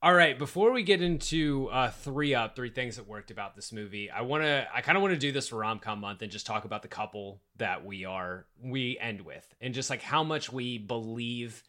[0.00, 3.72] All right, before we get into uh, three up, three things that worked about this
[3.72, 6.22] movie, I want to, I kind of want to do this for rom com month
[6.22, 10.00] and just talk about the couple that we are, we end with, and just like
[10.00, 11.64] how much we believe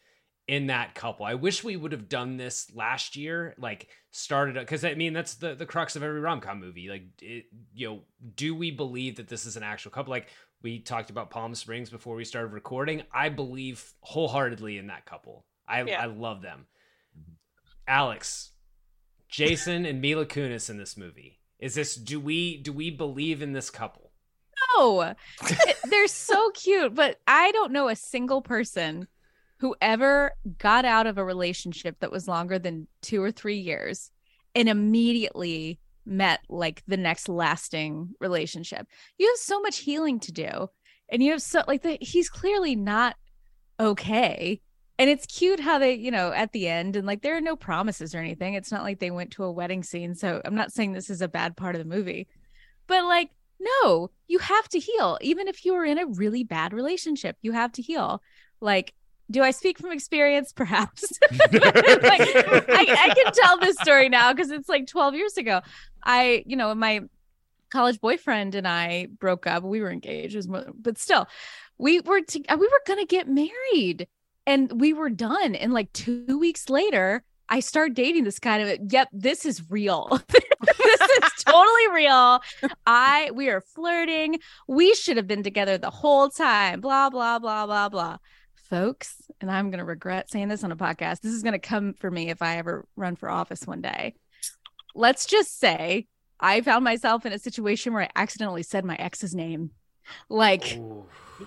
[0.48, 1.26] in that couple.
[1.26, 5.34] I wish we would have done this last year, like started because I mean that's
[5.34, 6.88] the the crux of every rom com movie.
[6.88, 8.02] Like, it, you know,
[8.36, 10.12] do we believe that this is an actual couple?
[10.12, 10.28] Like
[10.62, 13.02] we talked about Palm Springs before we started recording.
[13.12, 15.48] I believe wholeheartedly in that couple.
[15.68, 16.04] I Yeah.
[16.04, 16.68] I love them.
[17.90, 18.52] Alex,
[19.28, 21.40] Jason and Mila Kunis in this movie.
[21.58, 24.12] Is this do we do we believe in this couple?
[24.78, 25.16] No,
[25.90, 29.08] they're so cute, but I don't know a single person
[29.58, 34.12] who ever got out of a relationship that was longer than two or three years
[34.56, 38.88] and immediately met like the next lasting relationship.
[39.18, 40.70] You have so much healing to do,
[41.10, 43.16] and you have so like the, he's clearly not
[43.80, 44.62] okay.
[45.00, 47.56] And it's cute how they, you know, at the end, and like there are no
[47.56, 48.54] promises or anything.
[48.54, 50.14] It's not like they went to a wedding scene.
[50.14, 52.28] So I'm not saying this is a bad part of the movie,
[52.86, 53.32] but like,
[53.62, 55.18] no, you have to heal.
[55.22, 58.22] Even if you are in a really bad relationship, you have to heal.
[58.60, 58.94] Like,
[59.32, 60.52] do I speak from experience?
[60.56, 61.18] Perhaps.
[61.32, 65.62] like, I, I can tell this story now because it's like 12 years ago.
[66.04, 67.02] I, you know, my
[67.70, 69.64] college boyfriend and I broke up.
[69.64, 71.28] We were engaged, more, but still,
[71.78, 74.08] we were to, we were gonna get married,
[74.50, 75.54] and we were done.
[75.54, 78.92] And like two weeks later, I start dating this kind of.
[78.92, 80.20] Yep, this is real.
[80.30, 82.42] this is totally real.
[82.86, 84.40] I we are flirting.
[84.68, 86.82] We should have been together the whole time.
[86.82, 88.18] Blah blah blah blah blah.
[88.56, 91.22] Folks, and I'm gonna regret saying this on a podcast.
[91.22, 94.16] This is gonna come for me if I ever run for office one day.
[94.96, 96.08] Let's just say
[96.40, 99.72] I found myself in a situation where I accidentally said my ex's name.
[100.28, 100.80] Like,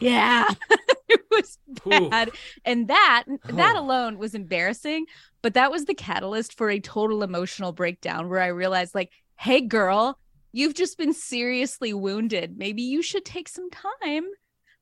[0.00, 0.48] yeah,
[1.20, 2.08] it was Ooh.
[2.10, 2.30] bad.
[2.64, 3.38] And that oh.
[3.56, 3.80] that Oh.
[3.80, 5.06] alone was embarrassing,
[5.42, 9.60] but that was the catalyst for a total emotional breakdown where I realized like, "Hey
[9.60, 10.18] girl,
[10.52, 12.56] you've just been seriously wounded.
[12.56, 14.24] Maybe you should take some time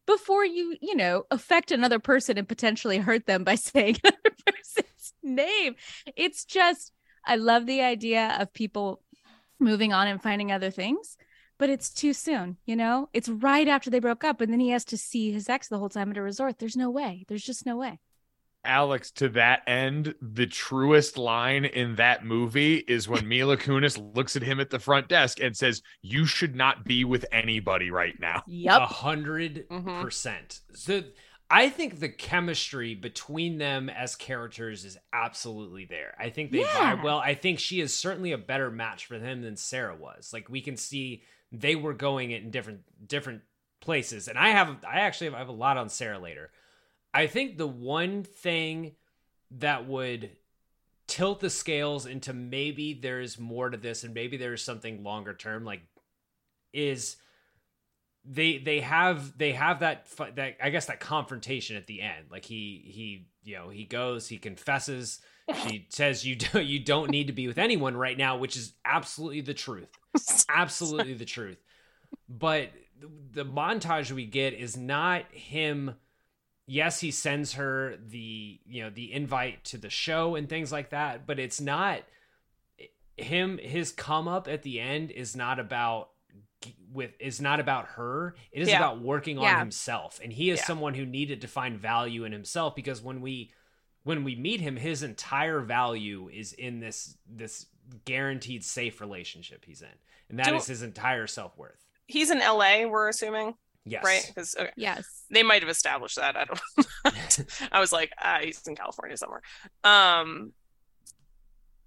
[0.06, 5.14] before you, you know, affect another person and potentially hurt them by saying another person's
[5.22, 5.74] name."
[6.16, 6.92] It's just
[7.24, 9.02] I love the idea of people
[9.58, 11.16] moving on and finding other things
[11.60, 14.70] but it's too soon you know it's right after they broke up and then he
[14.70, 17.44] has to see his ex the whole time at a resort there's no way there's
[17.44, 18.00] just no way
[18.62, 24.36] Alex, to that end, the truest line in that movie is when Mila Kunis looks
[24.36, 28.20] at him at the front desk and says, "You should not be with anybody right
[28.20, 30.02] now." A yep 100 Mhm.
[30.02, 30.60] percent.
[30.74, 31.02] So
[31.48, 36.14] I think the chemistry between them as characters is absolutely there.
[36.18, 36.96] I think they Yeah.
[36.96, 37.18] vibe well.
[37.18, 40.34] I think she is certainly a better match for him than Sarah was.
[40.34, 43.42] Like we can see they were going in different different
[43.80, 44.28] places.
[44.28, 46.50] And I have I actually have, I have a lot on Sarah later.
[47.12, 48.92] I think the one thing
[49.50, 50.30] that would
[51.06, 55.64] tilt the scales into maybe there's more to this and maybe there's something longer term
[55.64, 55.82] like
[56.72, 57.16] is
[58.24, 62.26] they they have they have that that I guess that confrontation at the end.
[62.30, 65.20] Like he he you know he goes he confesses.
[65.66, 68.74] She says you do you don't need to be with anyone right now, which is
[68.84, 69.98] absolutely the truth,
[70.48, 71.58] absolutely the truth.
[72.28, 72.70] But
[73.32, 75.94] the montage we get is not him.
[76.66, 80.90] Yes, he sends her the you know the invite to the show and things like
[80.90, 82.02] that, but it's not
[83.16, 83.58] him.
[83.58, 86.10] His come up at the end is not about
[86.92, 88.76] with is not about her it is Yeah.
[88.76, 89.58] about working on Yeah.
[89.60, 90.66] himself and he is Yeah.
[90.66, 93.50] someone who needed to find value in himself because when we
[94.02, 97.64] when we meet him his entire value is in this this
[98.05, 99.88] guaranteed safe relationship he's in
[100.29, 104.24] and that is Do- his entire self-worth He's in LA, we're assuming, yes right?
[104.26, 104.70] Because okay.
[104.76, 106.37] yes they might have established that.
[106.37, 107.68] I don't.
[107.72, 109.42] I was like, ah, he's in California somewhere.
[109.85, 110.53] Um,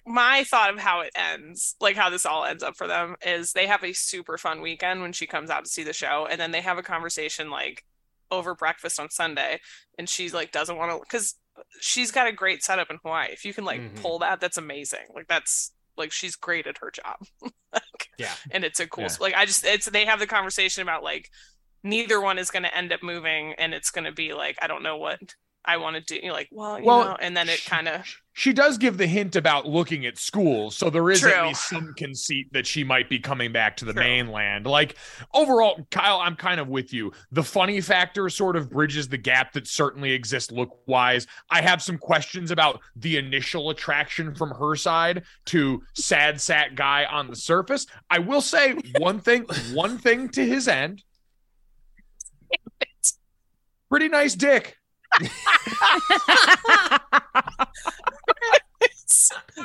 [0.06, 3.54] my thought of how it ends, like how this all ends up for them, is
[3.54, 6.40] they have a super fun weekend when she comes out to see the show, and
[6.40, 7.84] then they have a conversation like
[8.32, 9.60] over breakfast on Sunday,
[9.98, 11.36] and she's like doesn't want to because
[11.80, 13.30] she's got a great setup in Hawaii.
[13.32, 14.02] If you can like Mhm.
[14.02, 15.06] pull that, that's amazing.
[15.14, 17.18] Like that's like she's great at her job.
[17.74, 19.10] Like, yeah and it's a cool Yeah.
[19.20, 21.32] like i just it's they have the conversation about like
[21.84, 24.68] neither one is going to end up moving and it's going to be like i
[24.68, 25.34] don't know what
[25.66, 28.06] i want to do you're like well you Well, know and then it kind of
[28.36, 31.94] She does give the hint about looking at schools, so there is at least some
[31.96, 34.02] conceit that she might be coming back to the True.
[34.02, 34.66] mainland.
[34.66, 34.96] Like
[35.36, 37.12] overall, Kyle, I'm kind of with you.
[37.32, 41.28] The funny factor sort of bridges the gap that certainly exists look wise.
[41.52, 47.06] I have some questions about the initial attraction from her side to sad sack guy
[47.06, 47.86] on the surface.
[48.10, 51.04] I will say one thing, one thing to his end.
[53.92, 54.76] Pretty nice dick.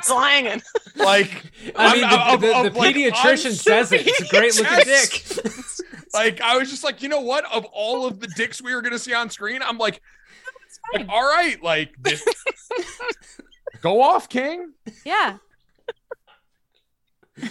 [0.01, 0.61] Slanging
[0.95, 4.21] Like i mean I'm- the, of- the, of, the like, pediatrician on says it it's
[4.21, 5.25] a great looking dick
[6.13, 7.45] like I was just like, you know what?
[7.53, 10.01] Of all of the dicks we were gonna see on screen, I'm like,
[10.91, 12.25] like all right, like this,
[13.83, 14.73] go off, King.
[15.05, 15.37] yeah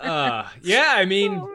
[0.00, 1.50] uh yeah i mean Oh,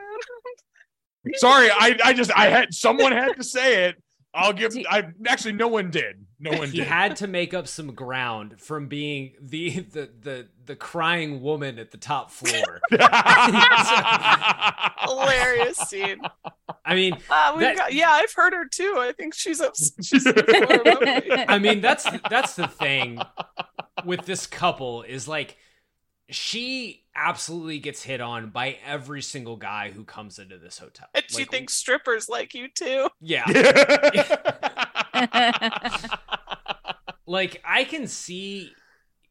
[1.35, 4.01] Sorry, I I just I had someone had to say it.
[4.33, 4.73] I'll give.
[4.73, 6.25] Do- I actually no one did.
[6.39, 6.87] No one he did.
[6.87, 11.91] had to make up some ground from being the the the the crying woman at
[11.91, 12.79] the top floor.
[14.99, 16.19] hilarious scene
[16.85, 19.73] I mean, uh, we've That- got, yeah i've heard her too i think she's up
[20.01, 21.21] she's about me.
[21.47, 23.19] I mean that's that's the thing
[24.05, 25.57] with this couple is like
[26.29, 31.07] she absolutely gets hit on by every single guy who comes into this hotel.
[31.15, 33.45] and she thinks strippers like you too yeah.
[37.25, 38.71] like I can see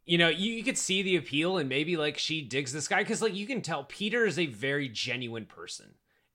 [0.09, 3.03] you know, you, you could see the appeal and maybe like she digs this guy
[3.03, 5.91] because like you can tell Peter is a very genuine person.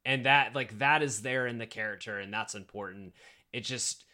[0.05, 3.13] And that like that is there in the character and that's important.
[3.51, 4.05] It just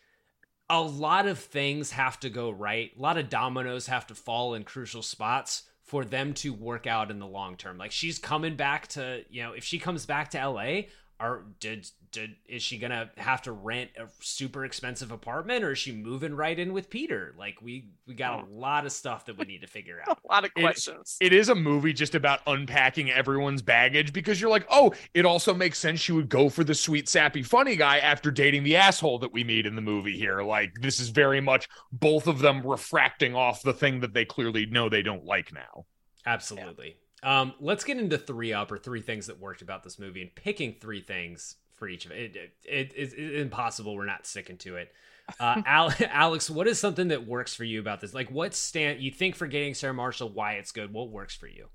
[0.70, 2.92] a lot of things have to go right.
[2.98, 7.10] A lot of dominoes have to fall in crucial spots for them to work out
[7.10, 7.80] in the long term.
[7.80, 10.82] Like she's coming back to, you know, if she comes back to LA,
[11.20, 15.78] are did did is she gonna have to rent a super expensive apartment or is
[15.78, 17.36] she moving right in with Peter?
[17.38, 18.58] Like we we got a hmm.
[18.58, 20.20] lot of stuff that we need to figure out.
[20.24, 24.40] a lot of It- questions it is a movie just about unpacking everyone's baggage because
[24.40, 27.76] you're like, oh, it also makes sense she would go for the sweet, sappy, funny
[27.76, 30.42] guy after dating the asshole that we meet in the movie here.
[30.42, 34.66] Like, this is very much both of them refracting off the thing that they clearly
[34.66, 35.86] know they don't like now.
[36.26, 36.98] Absolutely.
[37.24, 40.34] Um, let's get into three up or three things that worked about this movie and
[40.34, 42.36] picking three things for each of it.
[42.36, 43.96] It, it, it's impossible.
[43.96, 44.92] We're not sticking to it.
[45.40, 45.62] Uh,
[46.00, 48.14] Alex, what is something that works for you about this?
[48.14, 50.30] Like, what stand you think for getting Sarah Marshall?
[50.30, 50.94] Why it's good?
[50.94, 51.68] What works for you?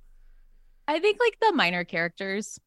[0.86, 2.59] I think like the minor characters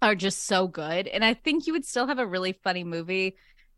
[0.00, 1.06] are just so good.
[1.06, 3.36] And I think you would still have a really funny movie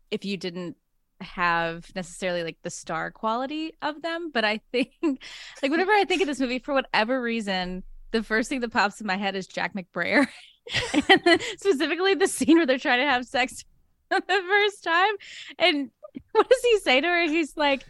[0.09, 0.75] if you didn't
[1.21, 4.31] have necessarily like the star quality of them.
[4.33, 8.49] But I think like whenever I think of this movie, for whatever reason, the first
[8.49, 10.27] thing that pops in my head is Jack McBrayer.
[10.93, 13.63] and specifically the scene where they're trying to have sex
[14.09, 15.13] the first time.
[15.59, 15.91] And
[16.31, 17.23] what does he say to her?
[17.27, 17.83] He's like,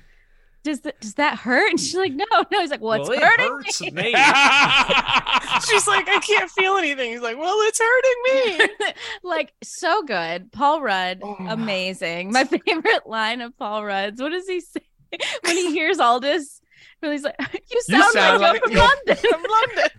[0.64, 1.70] does that does that hurt?
[1.70, 2.60] And she's like, no, no.
[2.60, 3.92] He's like, well, it's Well, it hurting hurts me.
[3.92, 4.04] me.
[5.68, 7.12] She's like, I can't feel anything.
[7.12, 8.96] He's like, well, it's hurting me.
[9.24, 10.52] like so good.
[10.52, 11.36] Paul Rudd, Oh.
[11.50, 12.32] amazing.
[12.32, 14.20] My favorite line of Paul Rudd's.
[14.22, 14.82] What does he say
[15.44, 16.62] when he hears all When
[17.02, 19.90] he's like, "You You sound, sound like, like you're from you're- London." From London.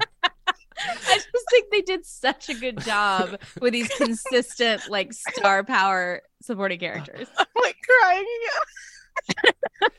[0.84, 6.22] I just think they did such a good job with these consistent, like star power
[6.40, 7.28] supporting characters.
[7.38, 8.26] I'm like crying
[9.36, 9.52] again.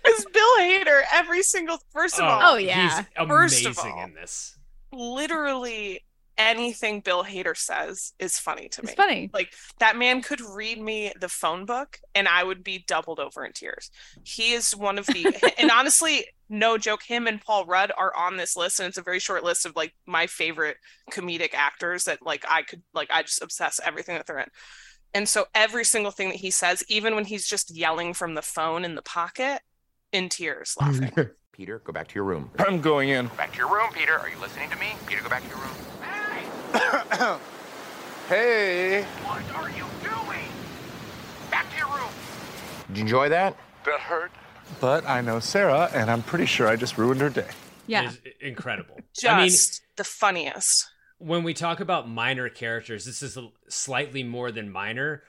[0.05, 2.53] It's Bill Hader every single first of oh, all.
[2.53, 3.03] Oh, yeah.
[3.15, 4.57] he's First of all, in this.
[4.91, 6.01] literally
[6.37, 8.87] anything Bill Hader says is funny to me.
[8.87, 9.29] It's funny.
[9.33, 13.45] Like that man could read me the phone book and I would be doubled over
[13.45, 13.91] in tears.
[14.23, 18.37] He is one of the and honestly, no joke, him and Paul Rudd are on
[18.37, 20.77] this list and it's a very short list of like my favorite
[21.11, 24.49] comedic actors that like I could like I just obsess everything that they're in.
[25.15, 28.41] And so every single thing that he says, even when he's just yelling from the
[28.41, 29.61] phone in the pocket,
[30.11, 31.11] in tears laughing.
[31.51, 32.49] Peter, go back to your room.
[32.59, 33.27] I'm going in.
[33.37, 34.17] Back to your room, Peter.
[34.17, 34.93] Are you listening to me?
[35.05, 37.39] Peter, go back to your room.
[38.29, 39.03] Hey.
[39.25, 40.47] What are you doing?
[41.51, 42.09] Back to your room.
[42.87, 43.57] Did you enjoy that?
[43.83, 44.31] That hurt.
[44.79, 47.47] But I know Sarah, and I'm pretty sure I just ruined her day.
[47.87, 48.09] Yeah.
[48.09, 48.99] Is incredible.
[49.13, 49.51] Just I mean,
[49.97, 50.87] the funniest.
[51.17, 55.23] when we talk about minor characters, this is a, slightly more than minor,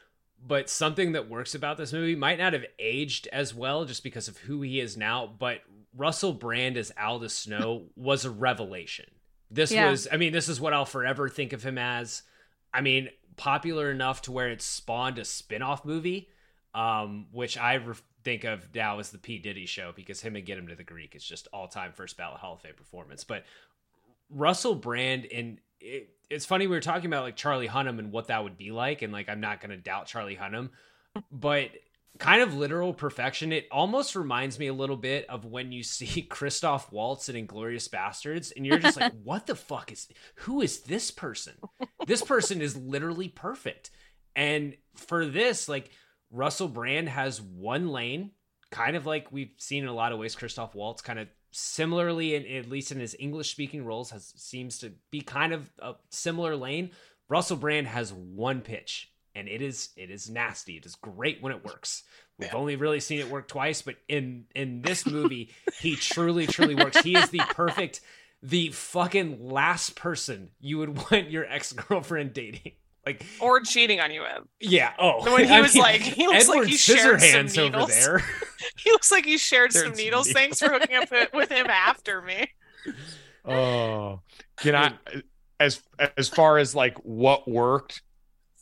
[0.47, 4.29] but something that works about this movie might not have aged as well just because
[4.29, 5.61] of who he is now, but
[5.97, 9.07] Russell Brand as Aldous Snow was a revelation.
[9.51, 9.91] This Yeah.
[9.91, 12.23] was, I mean, this is what I'll forever think of him as.
[12.73, 16.29] I mean, popular enough to where it spawned a spin-off movie,
[16.75, 17.95] um, which I re-
[18.25, 19.39] think of now as the P.
[19.39, 22.41] Diddy show because him and Get Him to the Greek is just all-time first ballot
[22.41, 23.25] Hall of Fame performance.
[23.25, 23.45] But
[24.31, 28.29] Russell Brand and it, it's funny we were talking about like Charlie Hunnam and what
[28.29, 30.71] that would be like, and like I'm not gonna doubt Charlie Hunnam,
[31.31, 31.71] but
[32.19, 33.53] kind of literal perfection.
[33.53, 37.89] It almost reminds me a little bit of when you see Christoph Waltz in Inglourious
[37.89, 41.55] Basterds, and you're just like, what the fuck is who is this person?
[42.07, 43.91] This person is literally perfect.
[44.37, 45.91] And for this, like
[46.35, 48.33] Russell Brand has one lane,
[48.71, 50.35] kind of like we've seen in a lot of ways.
[50.35, 54.81] Christoph Waltz kind of similarly, in, at least in his English speaking roles, has seems
[54.81, 56.91] to be kind of a similar lane.
[57.29, 60.77] Russell Brand has one pitch, and it is it is nasty.
[60.77, 62.03] It is great when it works.
[62.37, 66.75] We've only really seen it work twice, but in in this movie, he truly truly
[66.75, 67.01] works.
[67.01, 68.01] He is the perfect,
[68.43, 72.73] the fucking last person you would want your ex girlfriend dating.
[73.07, 74.45] Like Or cheating on you with.
[74.61, 74.93] yeah.
[74.99, 77.71] Oh, When he I was mean, like, he looks like he shared some Scissorhands over
[77.71, 77.91] needles.
[77.91, 78.23] there.
[78.79, 80.27] He looks like he shared Shared some needles.
[80.27, 80.33] needles.
[80.33, 82.49] Thanks for hooking up with- with him after me.
[83.45, 84.21] Oh,
[84.57, 84.95] can I
[85.61, 85.83] as
[86.17, 88.03] as far as like what worked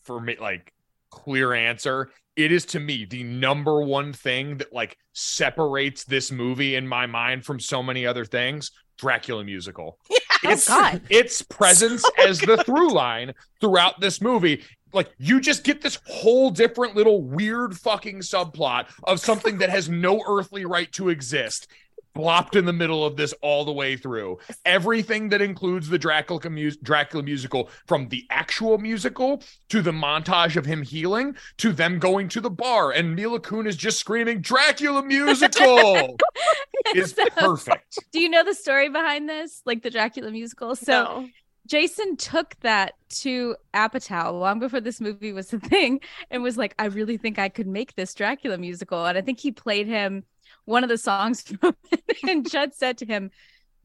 [0.04, 0.72] for me like
[1.10, 6.74] clear answer it is to me the number one thing that like separates this movie
[6.74, 9.98] in my mind from so many other things dracula musical
[10.44, 11.02] Oh, it's God.
[11.08, 14.62] its presence oh, as the through line throughout this movie.
[14.92, 19.88] Like you just get this whole different little weird fucking subplot of something that has
[19.88, 21.68] no earthly right to exist
[22.14, 24.38] plopped in the middle of this all the way through.
[24.64, 30.56] Everything that includes the Dracula, mus- Dracula musical, from the actual musical to the montage
[30.56, 35.02] of him healing to them going to the bar and Mila Kunis just screaming Dracula
[35.02, 36.16] musical
[36.94, 37.98] is So- perfect.
[38.12, 39.62] Do you know the story behind this?
[39.64, 40.76] Like the Dracula musical?
[40.76, 41.28] So No.
[41.68, 46.00] Jason took that to Apatow long before this movie was a thing
[46.30, 49.06] and was like, I really think I could make this Dracula musical.
[49.06, 50.24] And I think he played him
[50.64, 52.18] one of the songs from it.
[52.28, 53.30] And Judd said to him,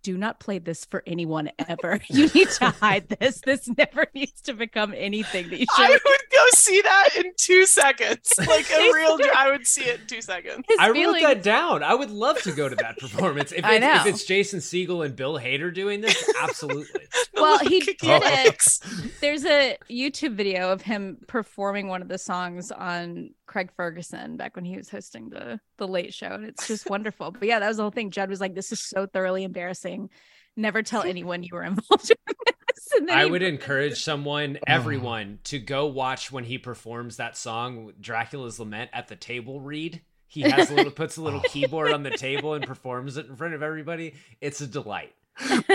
[0.03, 1.99] Do not play this for anyone ever.
[2.09, 3.41] You need to hide this.
[3.41, 7.65] This never needs to become anything that you I would go see that in two
[7.65, 8.34] seconds.
[8.39, 10.63] Like a real, I would see it in two seconds.
[10.67, 11.84] His I wrote that down.
[11.84, 13.51] I would love to go to that performance.
[13.51, 17.01] If, I it's, if it's Jason Segel and Bill Hader doing this, absolutely.
[17.34, 18.80] Well, he did it.
[19.21, 24.56] There's a YouTube video of him performing one of the songs on Craig Ferguson back
[24.56, 27.32] when he was hosting the the Late Show, and it's just wonderful.
[27.32, 28.12] But yeah, that was the whole thing.
[28.12, 30.10] Judd was like, "This is so thoroughly embarrassing.
[30.56, 35.60] Never tell anyone you were involved." in this." And I would encourage someone, everyone, to
[35.60, 40.02] go watch when he performs that song, Dracula's Lament, at the table read.
[40.30, 43.36] He has a little, puts a little keyboard on the table and performs it in
[43.38, 44.14] front of everybody.
[44.41, 45.14] It's a delight.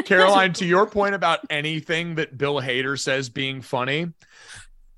[0.05, 4.13] Caroline, to your point about anything that Bill Hader says being funny,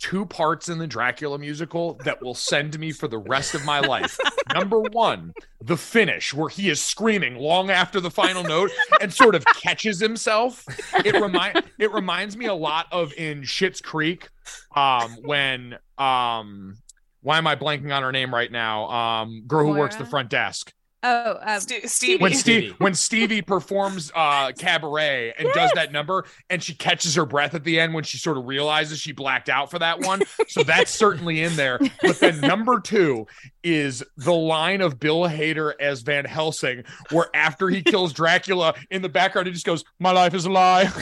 [0.05, 3.81] two parts in the Dracula musical that will send me for the rest of my
[3.81, 4.19] life.
[4.53, 5.33] Number one,
[5.63, 9.99] the finish where he is screaming long after the final note and sort of catches
[9.99, 10.63] himself.
[11.07, 14.29] It remind it reminds me a lot of in Schitt's Creek,
[14.77, 16.77] um, when um,
[17.23, 18.91] why am I blanking on her name right now?
[18.91, 20.75] Um, girl who works the front desk.
[21.07, 22.23] Oh, um, Stevie.
[22.23, 22.69] when Stevie.
[22.69, 27.55] Steve when Stevie performs uh cabaret and does that number and she catches her breath
[27.55, 30.23] at the end when she sort of realizes she blacked out for that one.
[30.49, 31.79] So that's certainly in there.
[32.01, 33.27] But then number two
[33.63, 39.03] is the line of Bill Hader as Van Helsing, where after he kills Dracula in
[39.03, 40.91] the background, he just goes, My life is a lie.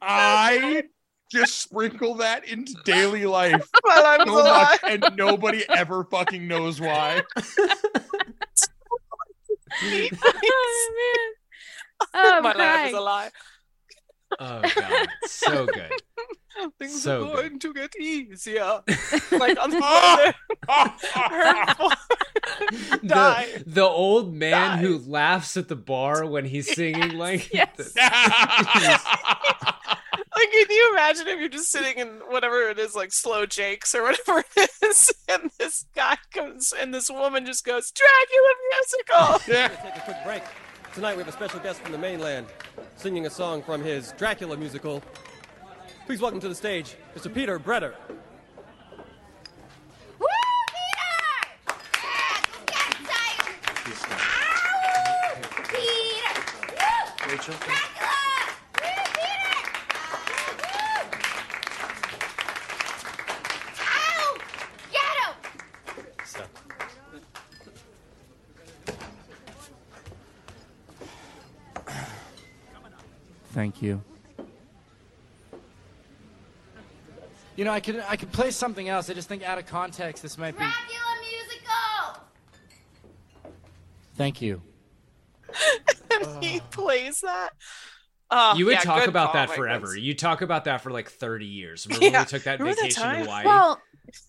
[0.00, 0.84] I
[1.32, 6.04] just sprinkle that into daily life My life is so a much, and nobody ever
[6.04, 7.22] fucking knows why.
[9.82, 10.08] oh man.
[12.14, 13.30] Oh, I'm My life is a lie.
[14.40, 15.92] Oh god, so good.
[16.78, 17.36] Things So are good.
[17.36, 18.80] going to get easier.
[19.30, 21.92] like on hurtful.
[23.06, 23.46] Die.
[23.58, 24.80] The, the old man Die.
[24.82, 27.94] who laughs at the bar when he's singing like yes.
[30.12, 33.94] Like, can you imagine if you're just sitting in whatever it is, like slow jakes
[33.94, 39.40] or whatever it is, and this guy comes and this woman just goes, Dracula musical.
[39.52, 39.68] Yeah.
[39.68, 40.42] Take a quick break.
[40.94, 42.46] Tonight we have a special guest from the mainland,
[42.96, 45.02] singing a song from his Dracula musical.
[46.06, 47.32] Please welcome to the stage, Mr.
[47.32, 47.94] Peter Bretter.
[50.18, 50.26] Woo,
[50.68, 51.78] Peter!
[54.10, 55.36] Ow!
[55.68, 56.34] Peter!
[56.68, 57.30] Woo!
[57.32, 57.54] Rachel?
[57.60, 58.18] Dracula!
[58.82, 59.56] Woo, Peter!
[63.80, 64.38] Ow!
[64.90, 66.42] Get him!
[73.52, 74.02] Thank you.
[77.54, 79.10] You know, I could I could play something else.
[79.10, 80.64] I just think out of context, this might be.
[80.64, 82.24] Dracula musical!
[84.16, 84.62] Thank you.
[86.10, 87.50] and he plays that.
[88.34, 89.88] Oh, you would yeah, talk about call, that forever.
[89.88, 90.00] Vince.
[90.00, 91.86] You talk about that for like 30 years.
[91.88, 92.20] Remember when Yeah.
[92.22, 93.18] we took that Remember that vacation to?
[93.24, 93.44] Hawaii?
[93.44, 93.80] Well,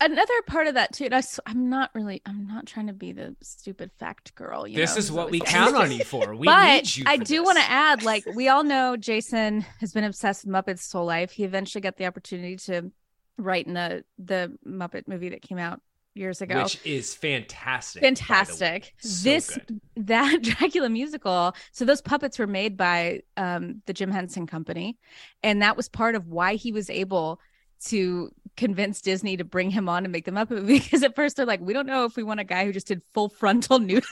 [0.01, 1.05] another part of that too.
[1.05, 2.21] and I, am not really.
[2.25, 4.67] I'm not trying to be the stupid fact girl.
[4.67, 6.35] You this know, is what we count on you for.
[6.43, 7.03] We but need you.
[7.07, 10.79] I do want to add, like we all know, Jason has been obsessed with Muppets
[10.79, 11.31] his whole life.
[11.31, 12.91] He eventually got the opportunity to
[13.37, 15.81] write in the the Muppet movie that came out
[16.13, 16.63] years ago.
[16.63, 18.01] which is fantastic.
[18.01, 18.15] by the way.
[18.15, 18.93] Fantastic.
[18.99, 19.81] So this good.
[20.07, 21.55] that Dracula musical.
[21.71, 24.97] So those puppets were made by um, the Jim Henson Company,
[25.41, 27.39] and that was part of why he was able
[27.85, 30.79] to convince Disney to bring him on and make the Muppet movie.
[30.83, 32.87] Because at first they're like, we don't know if we want a guy who just
[32.87, 34.05] did full frontal nude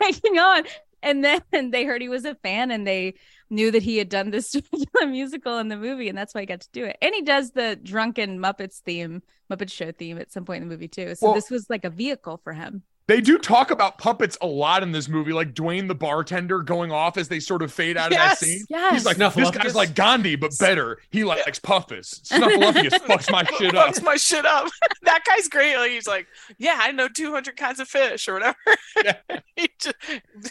[0.00, 0.64] taking on.
[1.04, 3.14] And then they heard he was a fan, and they
[3.50, 4.56] knew that he had done this
[5.06, 6.96] musical in the movie, and that's why he got to do it.
[7.00, 10.74] And he does the drunken Muppets theme, Muppet Show theme at some point in the
[10.74, 11.14] movie too.
[11.14, 12.82] So Well- this was like a vehicle for him.
[13.06, 16.90] They do talk about puppets a lot in this movie, like Dwayne the bartender going
[16.90, 18.64] off as they sort of fade out of that scene.
[18.70, 18.94] yes.
[18.94, 19.62] He's like, this Snuffleupagus?
[19.62, 20.98] guy's like Gandhi, but better.
[21.10, 22.22] He likes Puffus.
[22.22, 23.94] Snuffleupagus fucks my shit up.
[23.94, 24.70] Fucks my shit up.
[25.02, 25.76] that guy's great.
[25.76, 26.26] Like he's like,
[26.56, 28.56] yeah, I know 200 kinds of fish or whatever.
[29.04, 29.16] Yeah.
[29.56, 29.96] he just,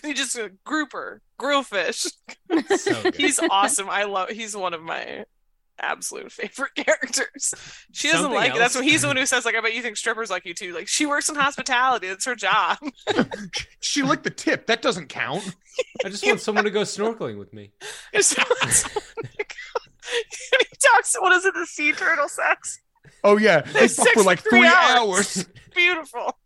[0.03, 2.05] he just a grouper, grill fish.
[2.77, 3.15] So good.
[3.15, 3.89] He's awesome.
[3.89, 4.29] I love.
[4.29, 5.25] He's one of my
[5.79, 7.53] absolute favorite characters.
[7.91, 8.57] She doesn't Something like it.
[8.59, 10.45] That's else- what he's the one who says like, I bet you think strippers like
[10.45, 10.73] you too.
[10.73, 12.07] Like she works in hospitality.
[12.07, 12.77] That's her job.
[13.79, 14.65] She licked the tip.
[14.67, 15.43] That doesn't count.
[16.05, 17.71] I just want someone to go snorkeling with me.
[18.13, 18.33] It's-
[20.51, 21.15] he talks.
[21.19, 21.53] What is it?
[21.53, 22.79] The sea turtle sex.
[23.23, 25.37] Oh yeah, they They fuck for like three three hours.
[25.37, 25.45] hours.
[25.75, 26.37] Beautiful.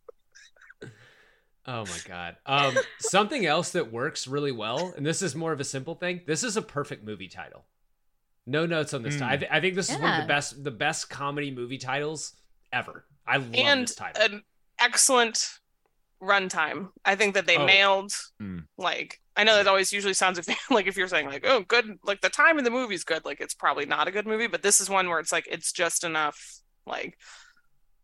[1.65, 2.37] Oh my god.
[2.45, 6.21] Um, something else that works really well, and this is more of a simple thing.
[6.25, 7.65] This is a perfect movie title.
[8.47, 9.15] No notes on this.
[9.15, 9.19] Mm.
[9.19, 11.77] ti- I, th- I think this is one of the best, the best comedy movie
[11.77, 12.33] titles
[12.73, 13.05] ever.
[13.27, 14.23] I love and this title.
[14.23, 14.41] an
[14.79, 15.59] excellent
[16.21, 16.89] runtime.
[17.05, 17.65] I think that they Oh.
[17.65, 18.59] nailed Hmm.
[18.77, 21.99] like I know that always usually sounds if like if you're saying like oh good
[22.03, 24.63] like the time in the movie's good like it's probably not a good movie but
[24.63, 27.17] this is one where it's like it's just enough like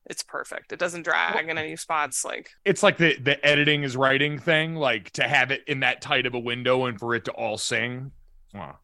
[0.10, 0.74] it's perfect.
[0.74, 4.76] It doesn't drag in any spots like It's like the the editing is writing thing,
[4.76, 7.58] like to have it in that tight of a window and for it to all
[7.58, 8.12] sing.
[8.54, 8.80] Wow.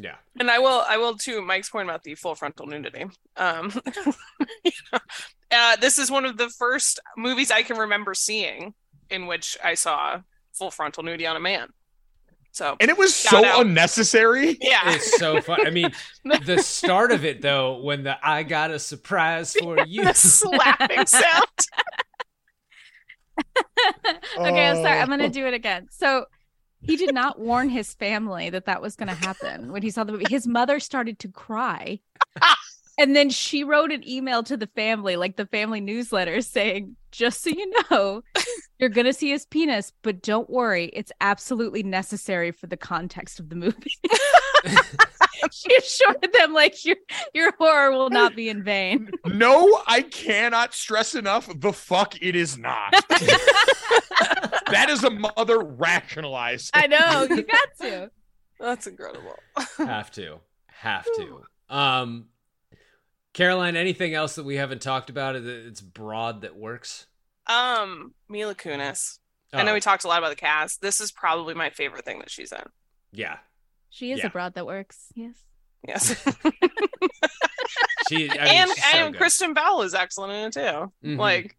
[0.00, 0.16] Yeah.
[0.38, 3.04] and I will I will too Mike's point about the full frontal nudity.
[3.36, 3.72] Um
[4.64, 4.98] you know,
[5.50, 8.74] uh, this is one of the first movies I can remember seeing
[9.10, 10.20] in which I saw
[10.52, 11.68] full frontal nudity on a man.
[12.52, 13.60] So And it was so out.
[13.66, 14.56] unnecessary.
[14.60, 14.80] Yeah.
[14.94, 15.66] It's so fun.
[15.66, 15.92] I mean,
[16.44, 21.06] the start of it though, when the "I got a surprise for you" the slapping
[21.06, 21.46] sound.
[24.38, 24.98] okay, I'm sorry.
[24.98, 25.16] I'm Oh.
[25.16, 25.86] gonna do it again.
[25.90, 26.24] So
[26.82, 30.04] he did not warn his family that that was going to happen when he saw
[30.04, 30.26] the movie.
[30.28, 32.00] His mother started to cry.
[32.98, 37.42] And then she wrote an email to the family, like the family newsletter, saying, Just
[37.42, 38.22] so you know,
[38.78, 40.86] you're going to see his penis, but don't worry.
[40.92, 43.94] It's absolutely necessary for the context of the movie.
[45.52, 46.96] she assured them, like, your,
[47.34, 49.10] your horror will not be in vain.
[49.24, 52.92] No, I cannot stress enough the fuck it is not.
[54.70, 56.72] that is a mother rationalized.
[56.74, 57.26] I know.
[57.30, 58.10] You got to.
[58.58, 59.36] That's incredible.
[59.76, 61.42] have to, have to.
[61.70, 62.26] Um,
[63.34, 65.34] Caroline, anything else that we haven't talked about?
[65.34, 67.06] that It's broad that works.
[67.46, 69.18] Um, Mila Kunis.
[69.52, 69.74] I know Oh.
[69.74, 70.80] we talked a lot about the cast.
[70.82, 72.64] This is probably my favorite thing that she's in.
[73.12, 73.38] Yeah,
[73.90, 74.26] She is Yeah.
[74.26, 75.06] a broad that works.
[75.14, 75.36] Yes.
[75.86, 76.22] Yes.
[78.08, 79.18] she I mean, and she's so and good.
[79.18, 80.92] Kristen Bell is excellent in it too.
[81.04, 81.18] Mhm.
[81.18, 81.56] Like,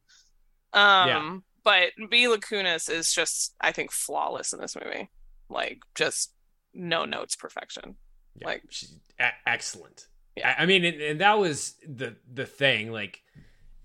[0.73, 1.37] um, Yeah.
[1.63, 5.09] but Mila Kunis is just, I think, flawless in this movie.
[5.49, 6.33] Like, just
[6.73, 7.97] no notes perfection.
[8.35, 10.07] Yeah, Like, she's e- excellent.
[10.43, 12.91] I, I mean, and, and that was the the thing.
[12.91, 13.21] Like,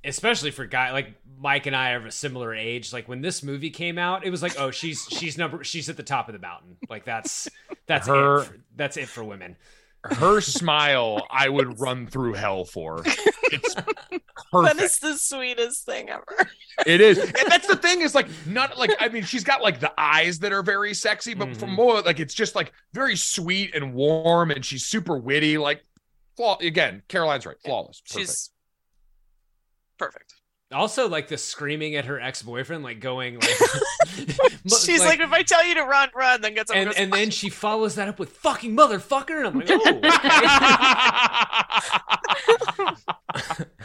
[0.04, 2.92] especially for guy like Mike and I are of a similar age.
[2.92, 5.96] Like when this movie came out, it was like, oh, she's she's number she's at
[5.96, 6.76] the top of the mountain.
[6.88, 7.48] Like that's
[7.86, 8.44] that's Her- it.
[8.44, 9.56] For, that's it for women.
[10.04, 13.02] Her smile, I would run through hell for.
[13.06, 13.88] It's that
[14.52, 14.80] perfect.
[14.82, 16.26] is the sweetest thing ever.
[16.86, 17.18] It is.
[17.18, 20.40] And that's the thing is like not like I mean she's got like the eyes
[20.40, 21.74] that are very sexy, but for Mhm.
[21.76, 25.56] more like it's just like very sweet and warm and she's super witty.
[25.56, 25.82] Like
[26.36, 27.56] flaw again, Caroline's right.
[27.64, 28.00] Flawless.
[28.00, 28.28] Perfect.
[28.28, 28.50] She's
[29.98, 30.34] perfect.
[30.72, 33.50] Also, like the screaming at her ex boyfriend, like going like,
[34.66, 37.12] She's like, if I tell you to run, run, then gets up and goes, and
[37.12, 39.68] then she follows that up with fucking motherfucker, and I'm like,
[42.78, 42.96] oh,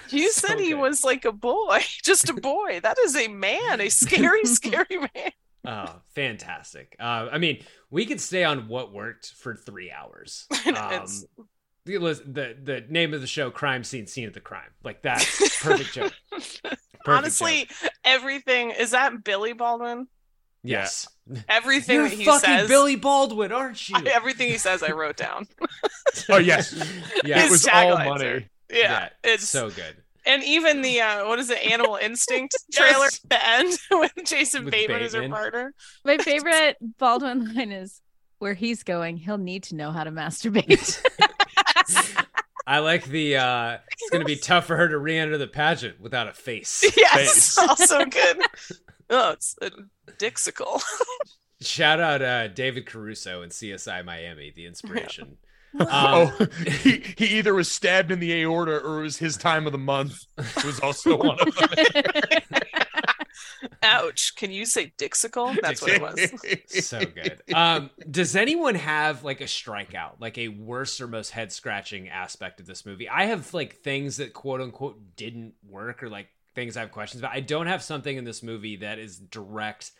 [0.10, 0.80] you so said he good.
[0.80, 2.80] was like a boy, just a boy.
[2.82, 5.32] That is a man, a scary, scary man.
[5.66, 6.96] Oh, fantastic.
[7.00, 10.48] Uh, I mean, we could stay on what worked for three hours.
[10.66, 11.26] Um, It's-
[11.98, 14.70] the, the the name of the show, Crime Scene, Scene of the Crime.
[14.84, 16.14] Like that's perfect joke.
[16.32, 16.78] Perfect
[17.08, 17.92] Honestly, joke.
[18.04, 20.08] everything is that Billy Baldwin.
[20.64, 21.08] Yes.
[21.48, 23.96] Everything You're that he fucking says, Billy Baldwin, aren't you?
[23.98, 25.48] I- everything he says, I wrote down.
[26.30, 26.74] oh yes.
[27.24, 27.46] Yeah.
[27.46, 28.26] it was all money.
[28.26, 29.96] are- Yeah, it's so good.
[30.26, 33.22] and even the uh, what is it, Animal Instinct trailer Yes.
[33.24, 35.74] at the end with Jason With Bateman as her partner.
[36.04, 38.02] My favorite Baldwin line is
[38.40, 41.02] where he's going, he'll need to know how to masturbate.
[42.70, 46.28] I like the uh it's gonna be tough for her to re-enter the pageant without
[46.28, 46.84] a face.
[46.96, 47.58] Yes, Face.
[47.68, 48.42] also good.
[49.12, 49.72] Oh, it's a
[50.20, 50.80] dixicle.
[51.62, 55.38] Shout out uh David Caruso and CSI Miami, the inspiration.
[55.80, 59.66] Um, oh, he, he either was stabbed in the aorta or it was his time
[59.66, 60.16] of the month.
[60.38, 62.62] It was also one of them.
[63.84, 64.36] Ouch!
[64.36, 65.56] Can you say dixicle?
[65.62, 66.86] That's what it was.
[66.86, 67.42] so good.
[67.54, 72.60] Um, does anyone have like a strikeout, like a worst or most head scratching aspect
[72.60, 73.10] of this movie?
[73.10, 77.22] I have like things that quote unquote didn't work or like things I have questions
[77.22, 77.34] about.
[77.34, 79.92] I don't have something in this movie that is direct.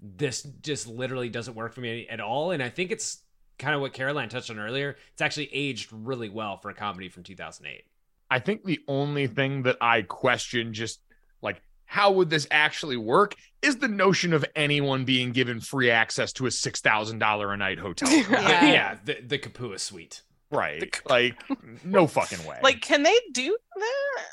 [0.00, 2.50] This just literally doesn't work for me at all.
[2.50, 3.22] And I think it's
[3.58, 4.96] kind of what Caroline touched on earlier.
[5.12, 7.84] It's actually aged really well for a comedy from 2008.
[8.30, 11.05] I think the only thing that I question just like
[11.86, 16.46] how would this actually work is the notion of anyone being given free access to
[16.46, 18.08] a six thousand dollar a night hotel.
[18.12, 18.26] room.
[18.30, 18.98] Yeah, Yeah.
[19.04, 20.22] the, the Kapua suite.
[20.50, 21.00] right.
[21.08, 21.36] Like
[21.84, 22.58] no fucking way.
[22.62, 24.24] Like, can they do that?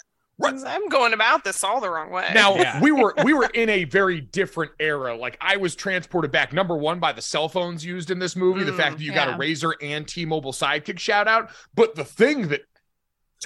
[0.42, 2.30] 'Cause I'm going about this all the wrong way.
[2.34, 2.82] Now Yeah.
[2.82, 5.16] we were we were in a very different era.
[5.16, 8.64] Like I was transported back number one by the cell phones used in this movie,
[8.64, 11.50] the Mm, fact that you got a Razr and T-Mobile Sidekick shout out.
[11.76, 12.62] But the thing that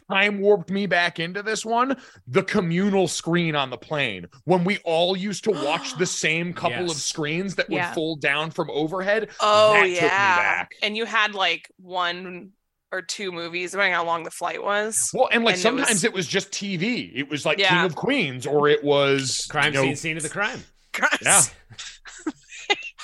[0.10, 4.78] time warped me back into this one, the communal screen on the plane when we
[4.80, 7.93] all used to watch the same couple of screens that would Yeah.
[7.93, 9.30] fold down from overhead.
[9.39, 10.72] oh that took me yeah, back.
[10.82, 12.52] and you had like one
[12.91, 15.10] or two movies, depending on how long the flight was.
[15.14, 17.12] Well, and like And it sometimes was- it was just TV.
[17.14, 20.24] It was like King of Queens, or it was Crime you know, scene, scene of
[20.24, 20.64] the crime.
[21.22, 21.41] Yeah.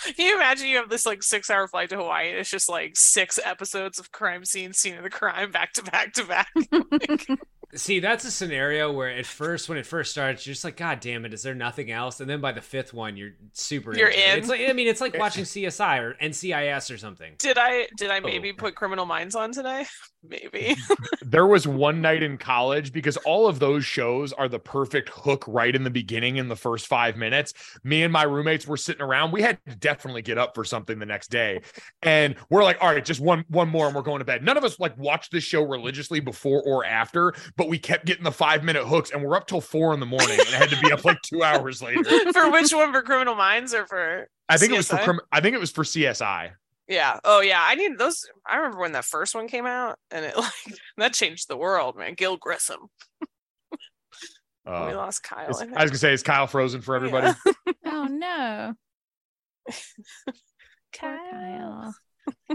[0.16, 2.30] Can you imagine you have this like six hour flight to Hawaii?
[2.30, 5.84] and It's just like six episodes of crime scene, scene of the crime, back to
[5.84, 6.48] back to back.
[7.76, 11.00] See, that's a scenario where at first, when it first starts, you're just like, God
[11.00, 12.20] damn it, is there nothing else?
[12.20, 13.98] And then by the fifth one, you're super.
[13.98, 14.30] You're into it.
[14.34, 14.40] in.
[14.40, 17.34] It's like, I mean, it's like watching CSI or NCIS or something.
[17.40, 18.22] Did I did I Oh.
[18.22, 19.86] maybe put Criminal Minds on today?
[20.28, 20.76] Maybe.
[21.22, 25.44] there was one night in college because all of those shows are the perfect hook
[25.48, 27.54] right in the beginning in the first five minutes.
[27.84, 29.32] Me and my roommates were sitting around.
[29.32, 31.62] We had to definitely get up for something the next day.
[32.02, 34.44] And we're like, all right, just one one more and we're going to bed.
[34.44, 38.24] None of us like watched this show religiously before or after, but we kept getting
[38.24, 40.80] the five minute hooks and we're up till four in the morning and had to
[40.82, 42.04] be up like two hours later.
[42.34, 42.92] for which one?
[42.92, 44.28] For Criminal Minds or for?
[44.50, 45.20] I think it was for CSI?
[45.32, 46.52] I think it was for CSI.
[46.88, 47.20] Yeah.
[47.24, 47.60] Oh yeah.
[47.62, 48.26] I need those.
[48.46, 50.52] I remember when that first one came out, and it like
[50.98, 52.14] that changed the world, man.
[52.16, 52.88] Gil Grissom.
[54.66, 55.50] Uh, we lost Kyle.
[55.50, 57.34] is- I I, was gonna say, is Kyle frozen for everybody?
[57.86, 58.74] Oh no.
[59.70, 60.34] Poor
[60.94, 61.94] Kyle.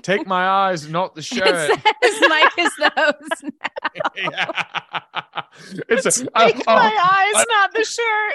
[0.02, 1.70] Take my eyes, not the shirt.
[2.02, 3.44] It says Mike is the host.
[5.88, 8.34] it's a, Take uh, oh, my eyes, I- not the shirt.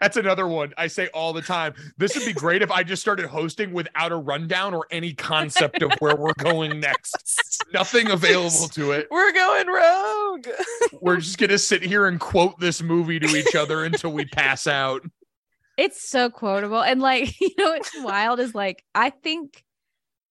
[0.00, 1.74] That's another one I say all the time.
[1.96, 5.82] This would be great if I just started hosting without a rundown or any concept
[5.82, 7.64] of where we're going next.
[7.72, 9.08] Nothing available to it.
[9.10, 10.46] We're going rogue.
[11.00, 14.66] We're just gonna sit here and quote this movie to each other until we pass
[14.66, 15.02] out.
[15.76, 16.82] It's so quotable.
[16.82, 19.64] And like, you know, what's wild is like, I think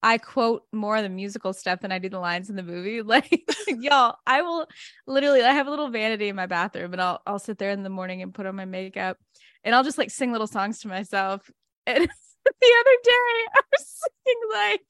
[0.02, 3.02] I quote more of the musical stuff than I do the lines in the movie.
[3.10, 4.68] Like, y'all, I will
[5.08, 7.84] literally I have a little vanity in my bathroom and I'll I'll sit there in
[7.84, 9.18] the morning and put on my makeup
[9.64, 11.50] and I'll just like sing little songs to myself.
[11.88, 12.08] And
[12.62, 13.12] the other day
[13.56, 14.82] I was singing like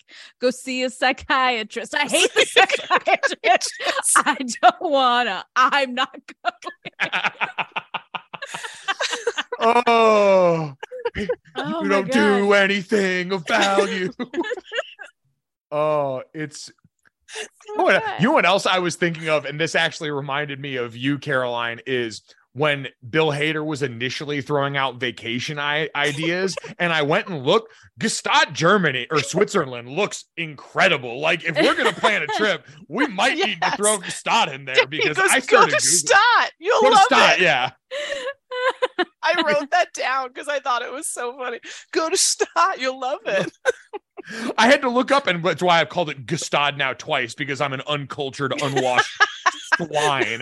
[0.42, 1.96] go see a psychiatrist.
[1.96, 3.72] I hate the psychiatrist.
[4.18, 5.46] I don't wanna.
[5.56, 7.12] I'm not going.
[9.62, 10.74] Oh,
[11.58, 14.10] Oh you don't do anything of value.
[15.72, 16.72] Oh, it's
[17.68, 20.60] you know, what, you know what else I was thinking of, and this actually reminded
[20.60, 22.22] me of you, Caroline, is
[22.54, 27.72] when Bill Hader was initially throwing out vacation I- ideas, and I went and looked.
[28.00, 31.20] Gstaad, Germany or Switzerland looks incredible.
[31.20, 34.88] Like if we're gonna plan a trip, we might need to throw Gstaad in there
[34.88, 37.42] because goes, I go started to You'll Go to love Stott, it.
[37.42, 37.72] yeah.
[39.22, 41.60] I wrote that down because I thought it was so funny.
[41.92, 42.80] Go to Stott.
[42.80, 43.52] You'll love it.
[44.58, 47.62] I had to look up, and that's why I've called it Gustad now twice because
[47.62, 49.22] I'm an uncultured, unwashed
[49.78, 50.42] swine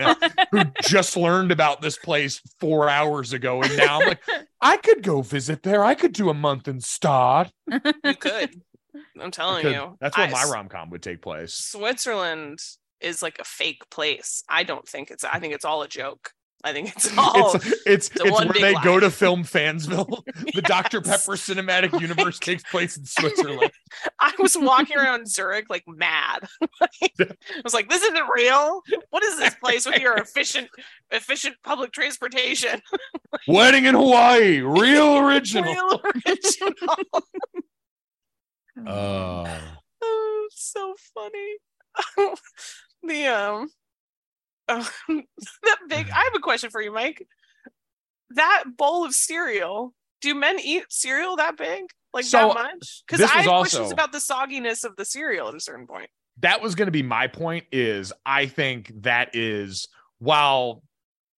[0.50, 4.20] who just learned about this place four hours ago, and now I'm like,
[4.60, 5.84] I could go visit there.
[5.84, 7.52] I could do a month in Stad.
[7.70, 8.62] You could.
[9.20, 9.96] I'm telling Could- you.
[10.00, 11.54] That's where I- my rom com would take place.
[11.54, 12.58] Switzerland
[13.00, 14.42] is like a fake place.
[14.48, 15.24] I don't think it's.
[15.24, 16.32] I think it's all a joke.
[16.64, 17.54] I think it's all.
[17.54, 18.82] It's it's it's where they lie.
[18.82, 20.22] go to film Fansville.
[20.54, 21.00] The Dr.
[21.00, 23.70] Pepper cinematic universe takes place in Switzerland.
[24.18, 26.48] I was walking around Zurich like mad.
[27.00, 27.08] I
[27.62, 28.82] was like, "This isn't real.
[29.10, 30.68] What is this place with your efficient,
[31.10, 32.80] efficient public transportation?
[33.46, 35.72] Wedding in Hawaii, real original.
[35.72, 36.72] Real original."
[38.86, 39.58] Oh.
[40.02, 42.36] Oh, so funny.
[43.02, 43.70] the um
[44.68, 45.22] Um, oh,
[45.64, 47.26] that big I have a question for you, Mike.
[48.30, 51.84] That bowl of cereal, do men eat cereal that big?
[52.12, 53.02] Like So, that much?
[53.06, 55.86] Because I was have questions also- about the sogginess of the cereal at a certain
[55.86, 56.10] point.
[56.40, 59.88] that was going to be my point is i think that is
[60.20, 60.82] while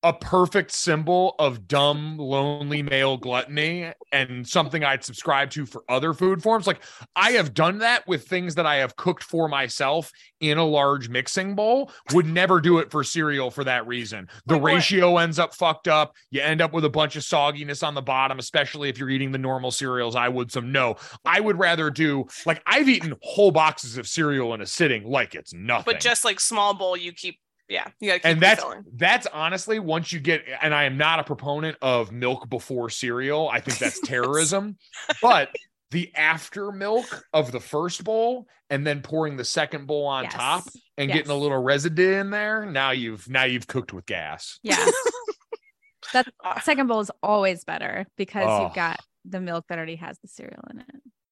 [0.02, 6.14] a perfect symbol of dumb lonely male gluttony and something i'd subscribe to for other
[6.14, 6.66] food forms.
[6.66, 6.82] Like
[7.16, 11.08] i have done that with things that i have cooked for myself in a large
[11.10, 11.92] mixing bowl.
[12.12, 14.28] Would never do it for cereal for that reason.
[14.46, 14.74] The Like what?
[14.74, 16.14] ratio ends up fucked up.
[16.30, 19.32] You end up with a bunch of sogginess on the bottom especially if you're eating
[19.32, 20.16] the normal cereals.
[20.16, 20.96] I would some no.
[21.26, 25.04] I would rather do like i've eaten whole boxes of cereal in a sitting.
[25.04, 25.92] Like it's nothing.
[25.92, 27.38] But just like small bowl, you keep
[27.70, 28.84] yeah, you gotta and that's refilling.
[28.96, 33.48] that's honestly once you get and i am not a proponent of milk before cereal
[33.48, 34.76] i think that's terrorism
[35.22, 35.48] but
[35.92, 40.32] the after milk of the first bowl and then pouring the second bowl on Yes.
[40.34, 40.64] top
[40.98, 44.84] and getting a little residue in there now you've now you've cooked with gas Yeah.
[46.12, 46.26] that
[46.62, 48.64] second bowl is always better because Oh.
[48.64, 50.86] you've got the milk that already has the cereal in it.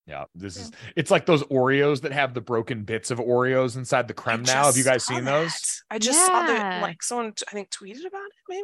[0.08, 4.08] Yeah this is it's like those oreos that have the broken bits of oreos inside
[4.08, 5.42] the creme now have you guys seen that.
[5.42, 8.62] those I just saw that like someone I think tweeted about it maybe.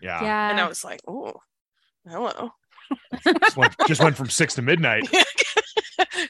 [0.00, 0.50] yeah, Yeah.
[0.50, 1.34] And I was like, oh,
[2.06, 2.50] hello.
[3.42, 5.04] just, went, just went from six to midnight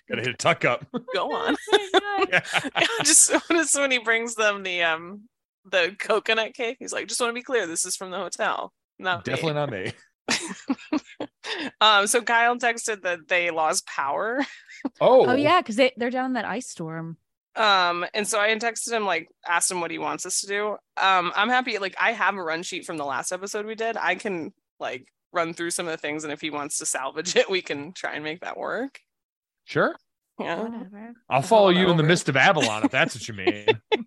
[0.09, 0.84] gotta hit a tuck up
[1.14, 1.57] Go on.
[1.72, 2.40] Oh Yeah.
[3.05, 5.28] just just when he brings them the um
[5.70, 8.72] the coconut cake, he's like, just want to be clear, this is from the hotel.
[8.98, 9.92] Not me." definitely not me
[11.80, 14.40] Um, so Kyle texted that they lost power.
[15.01, 17.16] oh Oh yeah, because they they're down in that ice storm.
[17.57, 20.68] Um, and so I texted him, like, asked him what he wants us to do.
[20.96, 23.96] Um, I'm happy, like, I have a run sheet from the last episode we did.
[23.96, 27.36] I can like run through some of the things, and if he wants to salvage
[27.40, 29.01] it, we can try and make that work.
[29.64, 29.96] sure
[30.38, 30.61] Yeah.
[30.62, 31.12] Whatever.
[31.28, 32.09] I'll follow Hold you in the over.
[32.09, 33.66] midst of Avalon if that's what you mean.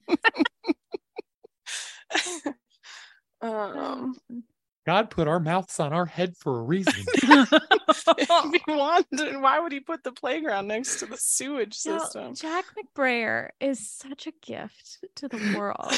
[3.42, 4.16] Um,
[4.86, 6.94] God put our mouths on our head for a reason.
[7.08, 12.00] if he wanted, why would he put the playground next to the sewage You know,
[12.00, 12.36] system?
[12.36, 15.94] Jack McBrayer is such a gift to the world.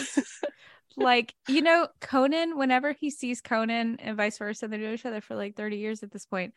[0.98, 5.22] like, you know, Conan, whenever he sees Conan and vice versa, they know each other
[5.22, 6.54] for like 30 years at this point.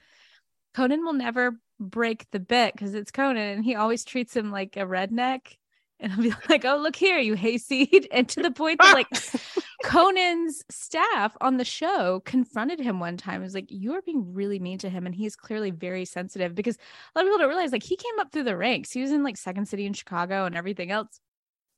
[0.74, 4.76] Conan will never break the bit because it's Conan and he always treats him like
[4.76, 5.56] a redneck.
[6.00, 8.08] And I'll be like, oh, look here, you hayseed.
[8.12, 9.08] And to the point that like
[9.84, 13.40] Conan's staff on the show confronted him one time.
[13.40, 15.06] It was like, you are being really mean to him.
[15.06, 18.18] And he's clearly very sensitive because a lot of people don't realize like he came
[18.18, 18.90] up through the ranks.
[18.90, 21.20] He was in like Second City in Chicago and everything else.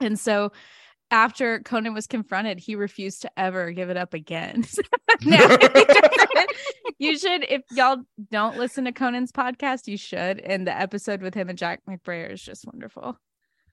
[0.01, 0.53] And so
[1.11, 4.65] after Conan was confronted, he refused to ever give it up again.
[5.23, 5.47] now,
[6.99, 7.99] you should, if y'all
[8.31, 10.41] don't listen to Conan's podcast, you should.
[10.41, 13.19] And the episode with him and Jack McBrayer is just wonderful.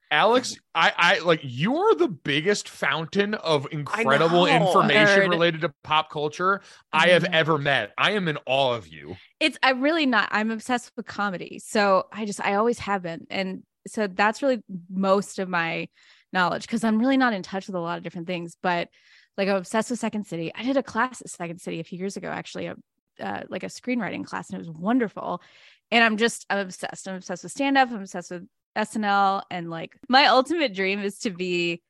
[0.10, 4.68] Alex, I, I like you are the biggest fountain of incredible know.
[4.68, 5.30] information Nerd.
[5.30, 6.62] related to pop culture
[6.94, 7.94] I have ever met.
[7.98, 9.18] I am in awe of you.
[9.40, 13.28] it's i'm really not i'm obsessed with comedy so i just i always have been
[13.30, 15.88] and so that's really most of my
[16.34, 18.90] knowledge because i'm really not in touch with a lot of different things but
[19.38, 22.00] like i'm obsessed with second city i did a class at second city a few
[22.00, 22.76] years ago actually a,
[23.20, 25.42] uh, like a screenwriting class and it was wonderful
[25.92, 28.48] and i'm just i'm obsessed i'm obsessed with stand-up i'm obsessed with
[28.84, 31.82] snl and like my ultimate dream is to be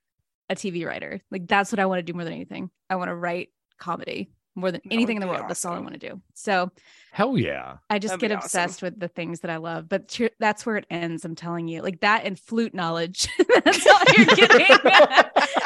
[0.49, 1.21] a tv writer.
[1.31, 2.69] Like that's what i want to do more than anything.
[2.89, 5.73] I want to write comedy more than oh, anything in the be world that's all
[5.73, 6.71] i want to do so
[7.17, 7.77] Hell yeah.
[7.89, 8.45] I just That'd get be awesome.
[8.45, 11.25] obsessed with the things that I love, but tr- that's where it ends.
[11.25, 13.27] I'm telling you, like that and flute knowledge.
[13.65, 14.67] that's all you're getting.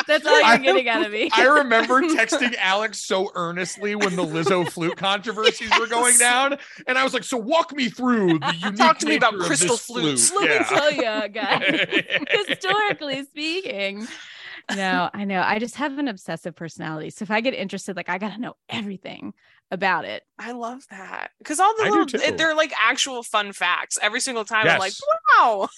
[0.08, 1.30] that's all you're I- getting out of me.
[1.34, 6.98] I remember texting Alex so earnestly when the Lizzo flute concontroversies were going down, and
[6.98, 9.76] I was like, "So walk me through the unique Talk to me about of crystal
[9.76, 10.30] this flutes.
[10.30, 12.26] flute." Let me tell you, guys.
[12.48, 14.08] Historically speaking,
[14.76, 15.42] no, I know.
[15.42, 17.10] I just have an obsessive personality.
[17.10, 19.34] So if I get interested, like I gotta know everything
[19.72, 20.24] about it.
[20.38, 22.38] I love that because all the I little eh, too.
[22.38, 24.68] they're like actual fun facts every single time.
[24.68, 24.94] I'm like,
[25.38, 25.70] wow.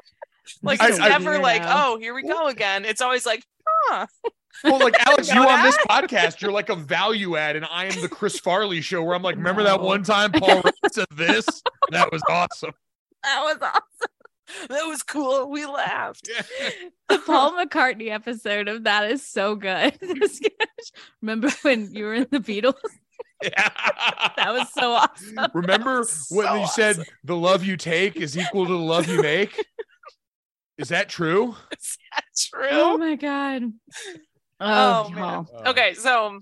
[0.62, 1.72] like it's I- never like, Weirdo.
[1.72, 2.84] oh, here we go again.
[2.84, 3.44] It's always like,
[3.88, 4.06] huh.
[4.64, 8.00] Well, like Alex, you on this podcast, you're like a value add, and I am
[8.00, 11.46] the Chris Farley show where I'm like, remember that one time Paul Rudd said this?
[11.90, 12.72] That was awesome.
[13.22, 13.82] That was awesome.
[14.68, 15.50] That was cool.
[15.50, 16.28] We laughed.
[17.08, 19.98] The Paul McCartney episode of that is so good.
[21.22, 22.74] Remember when you were in the Beatles?
[23.42, 23.68] Yeah.
[24.36, 25.46] that was so awesome.
[25.52, 29.20] Remember when so you said the love you take is equal to the love you
[29.22, 29.60] make?
[30.78, 31.56] Is that true?
[31.76, 32.68] Is that true?
[32.70, 33.64] Oh my god.
[34.60, 35.18] Oh, Oh, man.
[35.18, 35.46] y'all.
[35.66, 36.38] Okay, so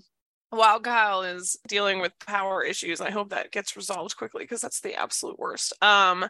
[0.51, 4.81] while Kyle is dealing with power issues, I hope that gets resolved quickly because that's
[4.81, 5.73] the absolute worst.
[5.81, 6.25] Um,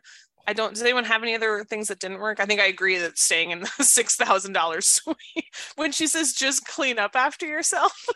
[0.50, 0.74] I don't.
[0.74, 2.40] Does anyone have any other things that didn't work?
[2.40, 5.46] I think I agree that staying in the six thousand dollars suite
[5.76, 7.94] when she says just clean up after yourself.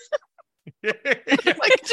[0.84, 1.90] like,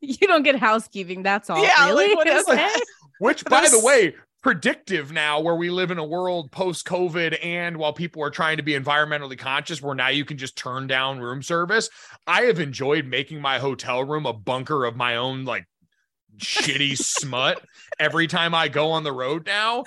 [0.00, 1.24] you don't get housekeeping.
[1.24, 1.60] That's all.
[1.60, 2.14] Yeah, like, really?
[2.14, 2.56] what is okay.
[2.56, 2.80] that?
[3.18, 7.76] Which, by the way, predictive now where we live in a world post COVID and
[7.76, 11.18] while people are trying to be environmentally conscious, where now you can just turn down
[11.18, 11.90] room service.
[12.26, 15.66] I have enjoyed making my hotel room a bunker of my own, like
[16.38, 17.62] shitty smut
[17.98, 19.84] every time I go on the road now.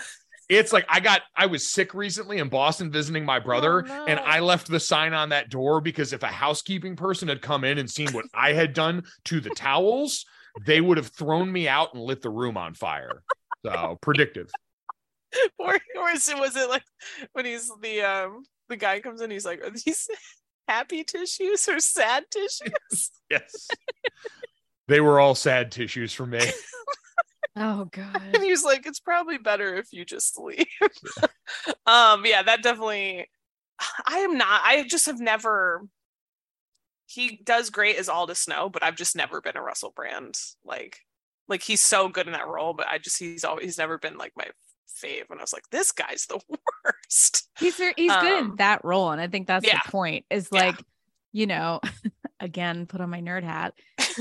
[0.49, 4.19] It's like I got I was sick recently in Boston visiting my brother, Oh, and.
[4.19, 7.77] I left the sign on that door because if a housekeeping person had come in
[7.77, 10.25] and seen what I had done to the towels,
[10.65, 13.23] they would have thrown me out and lit the room on fire.
[13.65, 14.49] So predictive.
[15.59, 16.83] or or it, was it like
[17.33, 20.07] when he's the um the guy comes in, he's like, are these
[20.67, 23.11] happy tissues or sad tissues?
[23.29, 23.67] Yes.
[24.87, 26.39] They were all sad tissues for me.
[27.59, 28.21] Oh god.
[28.35, 30.67] and he's like, it's probably better if you just leave.
[31.87, 33.27] um, yeah, that definitely.
[34.05, 34.61] I am not.
[34.63, 35.81] I just have never.
[37.07, 40.99] He does great as Aldous Snow, but I've just never been a Russell Brand like,
[41.47, 42.73] like he's so good in that role.
[42.73, 44.45] But I just he's always he's never been like my
[45.03, 45.23] fave.
[45.31, 46.39] And I was like, this guy's the
[46.85, 47.49] worst.
[47.57, 49.79] He's ver- he's good in Um, that role, and I think that's yeah.
[49.83, 50.25] the point.
[50.29, 50.59] Is Yeah.
[50.67, 50.75] like,
[51.31, 51.79] you know,
[52.39, 53.73] again, put on my nerd hat.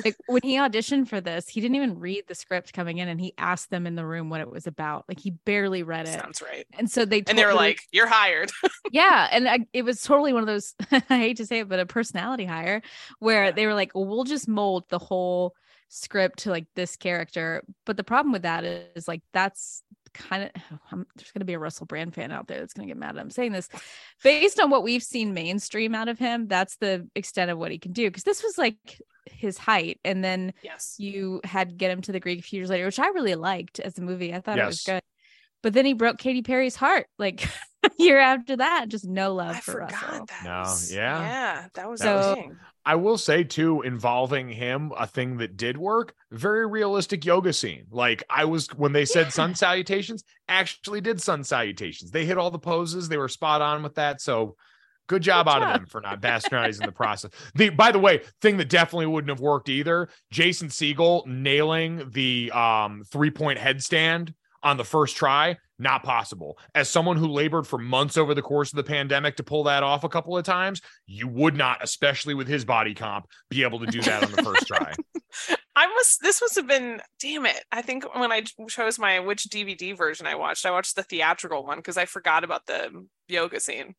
[0.05, 3.21] Like when he auditioned for this, he didn't even read the script coming in, and
[3.21, 5.05] he asked them in the room what it was about.
[5.09, 6.67] Like he barely read it, Sounds right.
[6.79, 8.51] and so they And they were totally- like, you're hired.
[8.93, 10.75] yeah and I, it was totally one of those
[11.11, 12.83] i hate to say it but a personality hire
[13.19, 15.55] where they were like well, we'll just mold the whole
[15.89, 19.83] script to like this character but the problem with that is, like that's
[20.15, 22.73] kind of oh, I'm, there's going to be a russell brand fan out there that's
[22.75, 23.69] going to get mad at i'm saying this
[24.23, 27.79] based on what we've seen mainstream out of him that's the extent of what he
[27.79, 30.95] can do because this was like his height and then yes.
[30.99, 33.81] you had get him to the greek a few years later which i really liked
[33.81, 35.03] as a movie i thought it was good
[35.63, 37.49] but then he broke Katy Perry's heart like
[37.99, 40.27] year after that, just no love I for forgot Russell.
[40.27, 40.45] that.
[40.45, 41.21] No, was- yeah.
[41.21, 42.57] Yeah, that was So- the.
[42.85, 47.87] I will say too, involving him, a thing that did work, very realistic yoga scene.
[47.91, 52.13] Like I was when they said sun salutations, actually did sun salutations.
[52.13, 54.21] They hit all the poses, they were spot on with that.
[54.21, 54.55] So
[55.07, 57.31] good job out of them for not bastardizing the process.
[57.55, 62.51] The by the way, thing that definitely wouldn't have worked either, Jason Segel nailing the
[62.53, 66.59] um three-point headstand on the first try, not possible.
[66.75, 69.83] As someone who labored for months over the course of the pandemic to pull that
[69.83, 73.79] off a couple of times, you would not, especially with his body comp, be able
[73.81, 74.93] to do that on the first try.
[75.77, 76.23] I must.
[76.23, 77.01] This must have been.
[77.21, 77.63] Damn it!
[77.71, 81.65] I think when I chose my which DVD version I watched, I watched the theatrical
[81.65, 83.95] one because I forgot about the yoga scene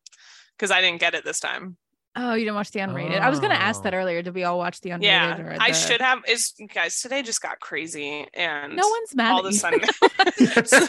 [0.58, 1.76] because I didn't get it this time.
[2.20, 3.20] Oh, you didn't watch the unrated.
[3.20, 3.82] I was gonna ask Oh.
[3.84, 4.22] that earlier.
[4.22, 5.02] Did we all watch the unrated?
[5.04, 6.20] Yeah, or I should have.
[6.26, 9.80] Is guys today just got crazy and No one's mad all of a sudden.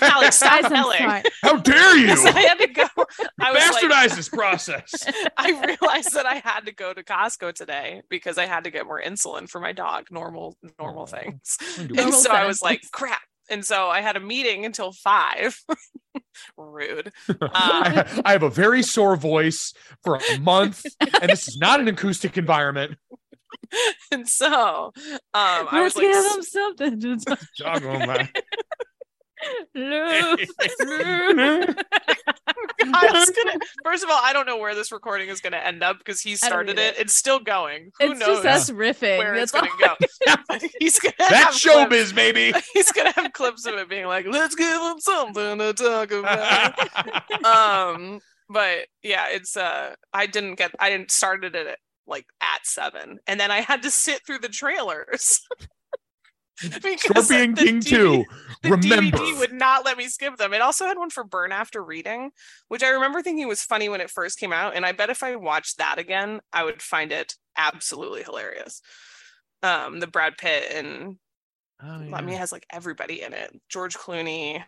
[0.02, 0.98] Alex, stop Guys, I'm yelling.
[0.98, 1.24] sorry.
[1.44, 2.16] How dare you?
[2.18, 2.84] So I had to go.
[3.40, 5.06] I was like, Bastardize this process.
[5.38, 8.88] I realized that I had to go to Costco today because I had to get
[8.88, 11.58] more insulin for my dog, normal normal things.
[11.78, 13.20] And Normal so I was like, crap.
[13.50, 15.60] And so I had a meeting until five.
[16.58, 17.12] Rude.
[17.42, 19.74] Um, I, I have a very sore voice
[20.04, 20.86] for a month,
[21.22, 22.98] and this is not an acoustic environment.
[24.12, 24.92] and so um,
[25.34, 28.30] I was Let's like, give s- him something to talk Jog on
[29.76, 30.48] that.
[30.80, 31.76] Love.
[32.94, 33.60] I was gonna.
[33.84, 36.36] First of all, I don't know where this recording is gonna end up because he
[36.36, 36.90] started either.
[36.90, 37.00] it.
[37.00, 37.92] It's still going.
[38.00, 39.18] Who It's knows just us riffing.
[39.18, 39.98] where it's That's gonna
[40.58, 40.58] go?
[40.80, 41.54] He's gonna That's have
[41.90, 42.54] clips- showbiz, baby.
[42.74, 47.46] He's gonna have clips of it being like, "Let's give him something to talk about."
[47.46, 48.20] um,
[48.50, 51.78] but yeah, it's uh, I didn't get, I didn't started it at,
[52.08, 55.42] like at seven, and then I had to sit through the trailers.
[56.82, 58.26] Because Scorpion the King DVD 2.
[58.64, 59.18] the Remember.
[59.18, 60.54] DVD would not let me skip them.
[60.54, 62.32] It also had one for Burn After Reading,
[62.68, 65.24] which I remember thinking was funny when it first came out, and I bet if
[65.24, 68.82] I watched that again, I would find it absolutely hilarious.
[69.64, 71.18] Um, the Brad Pitt and
[71.82, 73.58] Oh, it has like everybody in it.
[73.70, 74.62] George Clooney,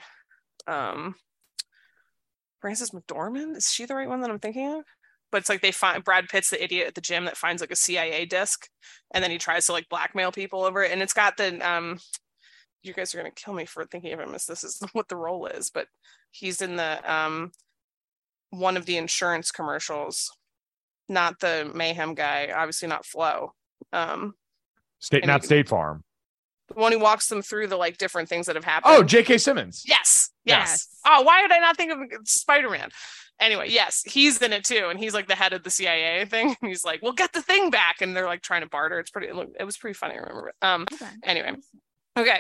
[0.66, 1.16] um,
[2.62, 3.58] Frances McDormand.
[3.58, 4.84] Is she the right one that I'm thinking of?
[5.32, 7.72] But it's like they find Brad Pitt's the idiot at the gym that finds like
[7.72, 8.68] a CIA disc,
[9.14, 10.92] and then he tries to like blackmail people over it.
[10.92, 12.00] And it's got the um,
[12.84, 15.16] you guys are gonna kill me for thinking of him as this is what the
[15.16, 15.88] role is, but
[16.32, 17.52] he's in the um,
[18.50, 20.32] one of the insurance commercials,
[21.08, 23.54] not the mayhem guy, obviously not Flo.
[23.94, 24.34] Um,
[25.00, 26.04] State, not you- State Farm.
[26.68, 28.94] the one who walks them through the like different things that have happened.
[28.96, 29.38] Oh, J.K.
[29.38, 29.84] Simmons.
[29.88, 30.30] Yes.
[30.46, 30.70] Yes.
[30.70, 30.88] Yes.
[31.06, 32.90] Oh, why did I not think of Spider Man?
[33.42, 36.56] Anyway, yes, he's in it too, and he's like the head of the CIA thing.
[36.62, 39.00] And he's like, "We'll get the thing back," and they're like trying to barter.
[39.00, 39.28] It's pretty.
[39.28, 40.14] It, look, it was pretty funny.
[40.14, 40.50] I remember.
[40.50, 40.56] It.
[40.62, 40.86] Um.
[41.24, 41.54] Anyway.
[42.18, 42.39] Okay.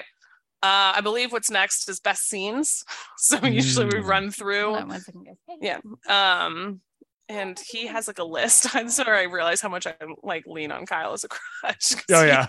[0.63, 2.83] Uh, I believe what's next is best scenes.
[3.17, 4.07] So usually we Mm.
[4.07, 4.75] run through.
[4.75, 5.35] On one second, guys.
[5.47, 5.57] Hey.
[5.61, 6.45] Yeah.
[6.45, 6.81] Um.
[7.29, 8.75] And he has like a list.
[8.75, 9.19] I'm sorry.
[9.21, 11.95] I realize how much I like lean on Kyle as a crush.
[11.95, 12.47] 'cause Oh he- yeah.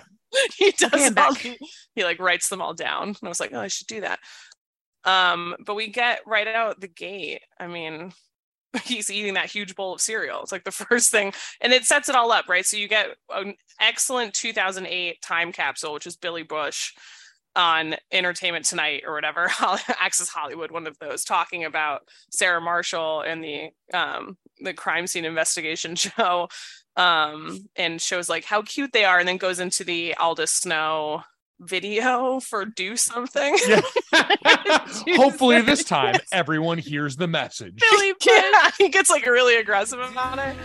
[0.56, 1.40] he does all back.
[1.42, 1.58] the-
[1.94, 4.18] he like writes them all down and i was like oh i should do that
[5.04, 8.12] um but we get right out the gate i mean
[8.84, 10.42] he's eating that huge bowl of cereal.
[10.42, 12.64] It's like the first thing and it sets it all up right?
[12.64, 16.92] So you get an excellent 2008 time capsule which is billy bush
[17.54, 19.50] on entertainment tonight or whatever
[20.00, 25.24] access hollywood one of those talking about sarah marshall and the um the crime scene
[25.24, 26.48] investigation show
[26.96, 31.22] um and shows like how cute they are and then goes into the aldous snow
[31.62, 33.80] video for do something Yeah.
[35.16, 37.80] Hopefully this time everyone hears the message.
[37.90, 40.56] Billy yeah, he gets like really aggressive about it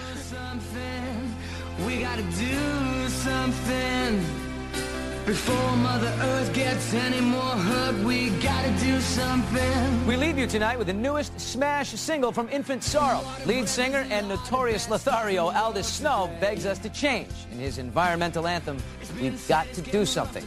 [5.28, 7.96] before Mother Earth gets any more hurt.
[8.06, 10.08] We gotta do something.
[10.08, 13.22] We leave you tonight with the newest smash single from Infant Sorrow.
[13.46, 17.30] Lead singer and notorious Lothario Aldous Snow begs us to change.
[17.52, 18.78] In his environmental anthem,
[19.20, 20.46] We've got to do something.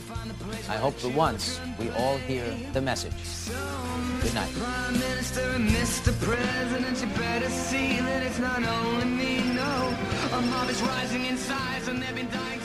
[0.69, 3.13] I hope for once we all hear the message.
[4.23, 4.53] Good night.
[4.55, 6.13] Prime Minister and Mr.
[6.21, 9.95] President, you better see that it's not only me, no.
[10.33, 12.60] A mob is rising in size and they've been dying.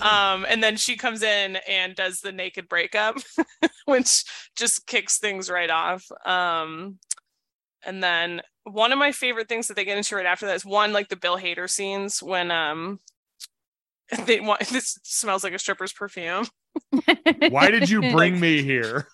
[0.00, 3.16] Um, and then she comes in and does the naked breakup,
[3.86, 4.24] which
[4.56, 6.04] just kicks things right off.
[6.24, 6.98] Um,
[7.84, 10.64] and then one of my favorite things that they get into right after that is
[10.64, 13.00] one like the Bill Hader scenes when um
[14.26, 16.46] they want this smells like a stripper's perfume.
[17.48, 19.08] Why did you bring me here?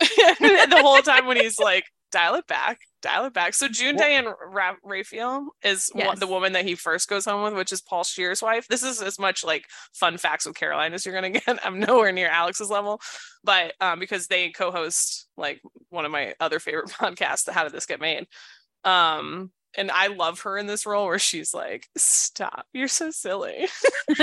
[0.00, 3.54] the whole time when he's like dial it back, dial it back.
[3.54, 7.54] So June Diane Ra- Raphael is one, the woman that he first goes home with,
[7.54, 8.66] which is Paul Scheer's wife.
[8.68, 11.64] This is as much like fun facts with Caroline as you're gonna get.
[11.64, 13.00] I'm nowhere near Alex's level,
[13.44, 17.72] but um, because they co-host like one of my other favorite podcasts, the How Did
[17.72, 18.26] This Get Made?
[18.84, 23.68] Um, and I love her in this role where she's like, "Stop, you're so silly."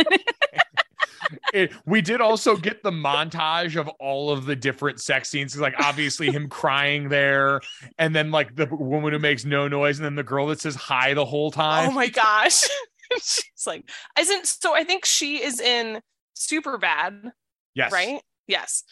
[1.54, 5.58] It- we did also get the montage of all of the different sex scenes.
[5.58, 7.62] Like obviously him crying there,
[7.98, 10.76] and then like the woman who makes no noise, and then the girl that says
[10.76, 11.90] hi the whole time.
[11.90, 12.64] Oh my gosh.
[13.14, 13.88] She's like,
[14.20, 16.02] isn't so I think she is in
[16.34, 17.32] super bad,
[17.76, 17.92] Yes.
[17.92, 18.20] right?
[18.48, 18.84] Yes.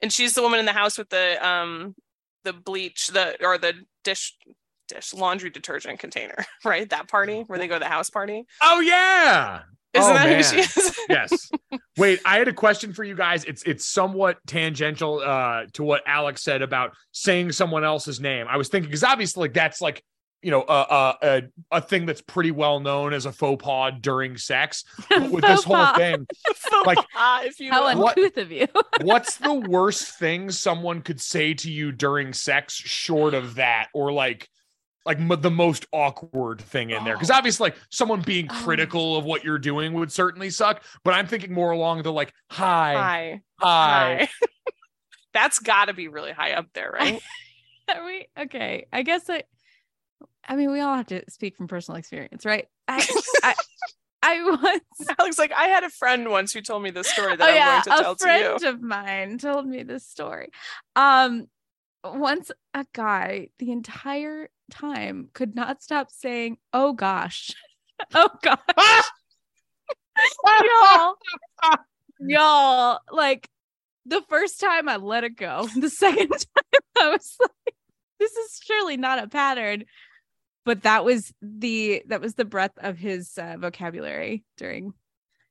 [0.00, 1.94] And she's the woman in the house with the um
[2.44, 3.72] the bleach, the or the
[4.04, 4.36] dish
[4.86, 6.88] dish laundry detergent container, right?
[6.90, 8.44] That party where they go to the house party.
[8.62, 9.62] Oh yeah.
[9.96, 10.98] Isn't oh, that who she is?
[11.08, 11.50] yes.
[11.96, 13.44] Wait, I had a question for you guys.
[13.44, 18.46] It's it's somewhat tangential uh to what Alex said about saying someone else's name.
[18.48, 20.02] I was thinking because obviously like that's like
[20.42, 21.42] you know a, a a
[21.72, 24.84] a thing that's pretty well known as a faux pas during sex.
[25.08, 25.96] But with this whole pas.
[25.96, 26.26] thing,
[26.84, 26.98] like
[27.44, 28.02] if you How will.
[28.02, 28.66] What- uncouth of you.
[29.00, 34.12] what's the worst thing someone could say to you during sex short of that or
[34.12, 34.48] like
[35.06, 38.62] like m- the most awkward thing in there because obviously like someone being Oh.
[38.64, 42.32] critical of what you're doing would certainly suck but i'm thinking more along the like
[42.50, 43.40] hi Hi.
[43.60, 44.28] hi, Hi.
[45.32, 47.20] That's gotta be really high up there, right?
[47.94, 48.86] Are we okay?
[48.92, 49.42] I guess I.
[50.48, 52.66] I mean, we all have to speak from personal experience, right?
[52.88, 53.06] I,
[53.42, 53.54] I,
[54.22, 55.10] I once.
[55.18, 57.54] Alex, like I had a friend once who told me this story that oh I'm
[57.54, 58.34] yeah, going to tell to you.
[58.34, 58.68] a to friend you.
[58.70, 60.48] of mine told me this story.
[60.96, 61.48] Um,
[62.14, 67.50] once a guy the entire time could not stop saying, "Oh gosh,
[68.14, 69.04] oh gosh."
[70.64, 71.14] y'all,
[72.20, 73.48] y'all, like
[74.06, 77.74] the first time I let it go, the second time I was like,
[78.18, 79.84] this is surely not a pattern.
[80.64, 84.94] But that was the that was the breadth of his uh, vocabulary during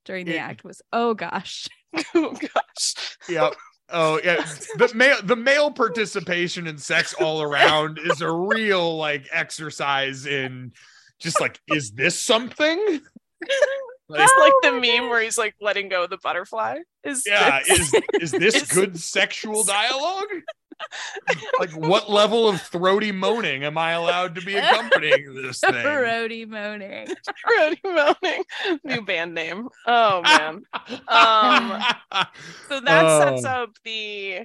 [0.03, 1.68] during the It- act was oh gosh.
[2.14, 3.18] oh gosh.
[3.30, 3.53] yep
[3.90, 4.44] oh yeah
[4.78, 10.72] the male the male participation in sex all around is a real like exercise in
[11.20, 12.80] just like is this something?
[12.88, 13.02] Like,
[14.22, 16.78] It's like the Oh my meme where he's like letting go of the butterfly.
[17.04, 20.28] Is yeah this- is is this is- good sexual dialogue
[21.60, 26.48] like what level of throaty moaning am i allowed to be accompanying this thing Roadie
[26.48, 27.08] moaning.
[27.50, 28.44] Roadie moaning.
[28.84, 29.68] New band name.
[29.88, 30.64] Oh man.
[31.08, 31.82] Um
[32.68, 33.50] so that sets Oh.
[33.50, 34.42] up the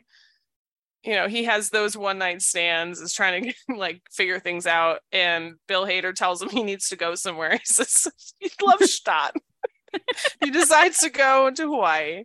[1.02, 5.00] you know he has those one night stands is trying to like figure things out
[5.12, 8.06] and bill hader tells him he needs to go somewhere he says
[8.38, 9.34] he loves stadt
[10.42, 12.22] he decides to go to hawaii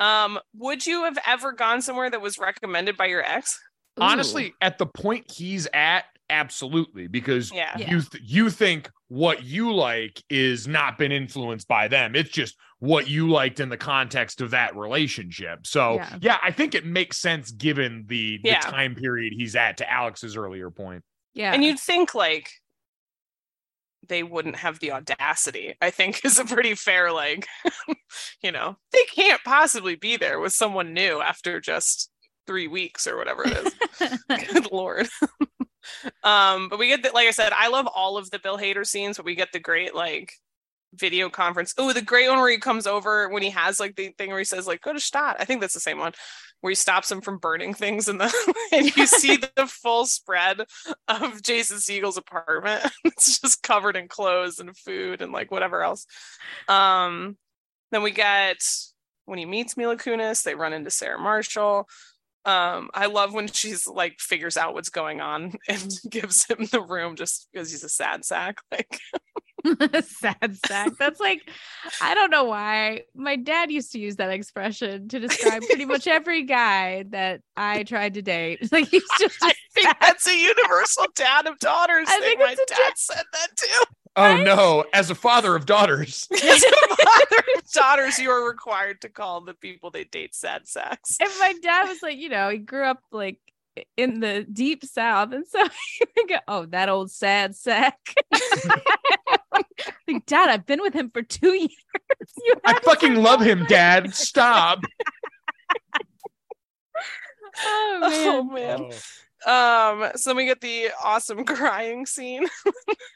[0.00, 3.60] um would you have ever gone somewhere that was recommended by your ex
[3.98, 7.76] honestly at the point he's at absolutely because Yeah.
[7.76, 12.56] you th- you think what you like is not been influenced by them it's just
[12.78, 16.18] what you liked in the context of that relationship so Yeah.
[16.22, 18.60] yeah, i think it makes sense given the, the Yeah.
[18.60, 21.02] time period he's at to alex's earlier point
[21.34, 21.52] Yeah.
[21.52, 22.50] and you'd think like
[24.08, 27.46] they wouldn't have the audacity i think is a pretty fair like
[28.42, 32.10] you know they can't possibly be there with someone new after just
[32.46, 34.24] three weeks or whatever it is.
[34.52, 35.06] Good lord.
[36.24, 38.84] Um but we get the, like i said i love all of the bill hader
[38.86, 40.32] scenes but we get the great like
[40.94, 41.72] video conference.
[41.78, 44.38] Oh the great one where he comes over when he has like the thing where
[44.38, 45.36] he says like go to Stadt.
[45.38, 46.12] i think that's the same one
[46.60, 50.62] where he stops him from burning things in the and you see the full spread
[51.08, 52.84] of jason segel's apartment.
[53.04, 56.06] It's just covered in clothes and food and like whatever else.
[56.68, 57.36] Um
[57.92, 58.58] then we get
[59.26, 61.88] when he meets mila kunis they run into sarah marshall.
[62.44, 66.82] Um i love when she's like figures out what's going on and gives him the
[66.82, 68.98] room just because he's a sad sack like
[70.02, 70.92] sad sack.
[70.98, 71.48] That's like,
[72.00, 73.02] I don't know why.
[73.14, 77.82] My dad used to use that expression to describe pretty much every guy that I
[77.84, 78.60] tried to date.
[78.72, 82.22] Like he's just i think that's a universal dad of daughters I thing.
[82.22, 83.84] think my it's a dad said that too
[84.16, 89.00] oh no as a father of daughters as a father of daughters you are required
[89.00, 92.48] to call the people they date sad sacks and my dad was like, you know,
[92.48, 93.38] he grew up like
[93.96, 95.62] in the deep south, and so
[96.14, 97.98] he go, "Oh, that old sad sack."
[99.52, 101.70] like, Dad, I've been with him for two years.
[102.44, 104.14] You i fucking love him dad.
[104.14, 104.80] stop.
[107.62, 108.78] Oh man.
[108.78, 108.88] oh.
[108.88, 108.90] Man
[109.46, 112.46] um so then we get the awesome crying scene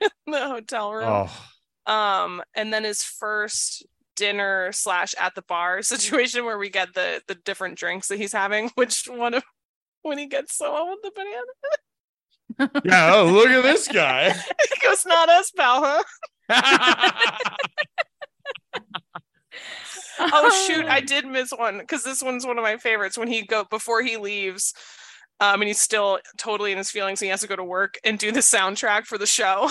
[0.01, 1.29] in the hotel room.
[1.87, 1.93] Oh.
[1.93, 3.85] Um and then his first
[4.17, 8.33] dinner slash at the bar situation where we get the the different drinks that he's
[8.33, 9.43] having which one of
[10.05, 11.45] when he gets someone with the banana
[12.85, 14.31] yeah, oh, look at this guy.
[14.31, 16.03] he goes, not us, pal, huh?
[20.21, 23.19] oh shoot, I did miss one because this one's one of my favorites.
[23.19, 24.73] When he go before he leaves,
[25.41, 27.19] um, and he's still totally in his feelings.
[27.19, 29.71] He has to go to work and do the soundtrack for the show.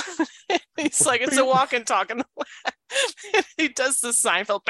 [0.78, 3.46] he's like, it's a walk and talk in the lab.
[3.56, 4.62] he does the Seinfeld.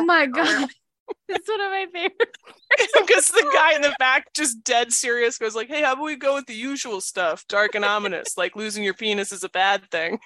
[0.00, 0.68] Oh my god.
[1.28, 2.38] That's one of my favorites.
[2.94, 6.16] Because the guy in the back, just dead serious, goes like, "Hey, how about we
[6.16, 9.90] go with the usual stuff, dark and ominous, like losing your penis is a bad
[9.90, 10.20] thing."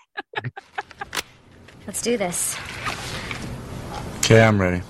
[1.87, 2.57] Let's do this.
[4.19, 4.83] Okay, I'm ready.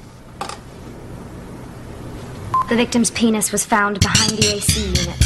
[2.69, 5.19] The victim's penis was found behind the AC unit.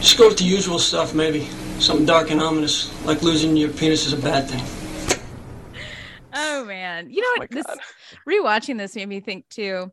[0.00, 1.48] Just go with the usual stuff, maybe.
[1.80, 4.77] Something dark and ominous, like losing your penis is a bad thing.
[6.32, 7.10] Oh man.
[7.10, 7.50] You know what?
[7.50, 7.66] this
[8.28, 9.92] rewatching this made me think too.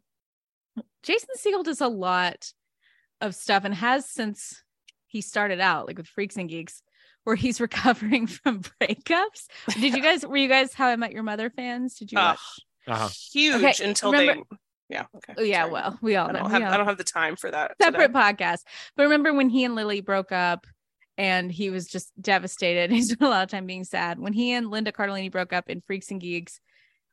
[1.04, 2.52] Jason Segel does a lot
[3.22, 4.64] of stuff and has since
[5.08, 6.82] he started out, like with Freaks and Geeks,
[7.24, 9.48] where he's recovering from breakups.
[9.70, 11.96] Did you guys were you guys How I Met Your Mother fans?
[11.96, 12.26] Did you Ugh.
[12.36, 12.40] watch?
[12.88, 13.10] Uh-huh.
[13.34, 14.58] Huge Okay, until remember- they.
[14.88, 15.06] Yeah.
[15.16, 15.34] Okay.
[15.38, 15.72] Oh yeah, sorry.
[15.72, 16.40] well, we all I know.
[16.42, 16.62] don't we have.
[16.64, 17.72] all I don't have the time for that.
[17.82, 18.20] separate today.
[18.20, 18.60] podcast.
[18.96, 20.68] But remember when he and Lily broke up
[21.18, 22.92] and he was just devastated.
[22.96, 24.20] He spent a lot of time being sad.
[24.20, 26.60] When he and Linda Cardellini broke up in Freaks and Geeks,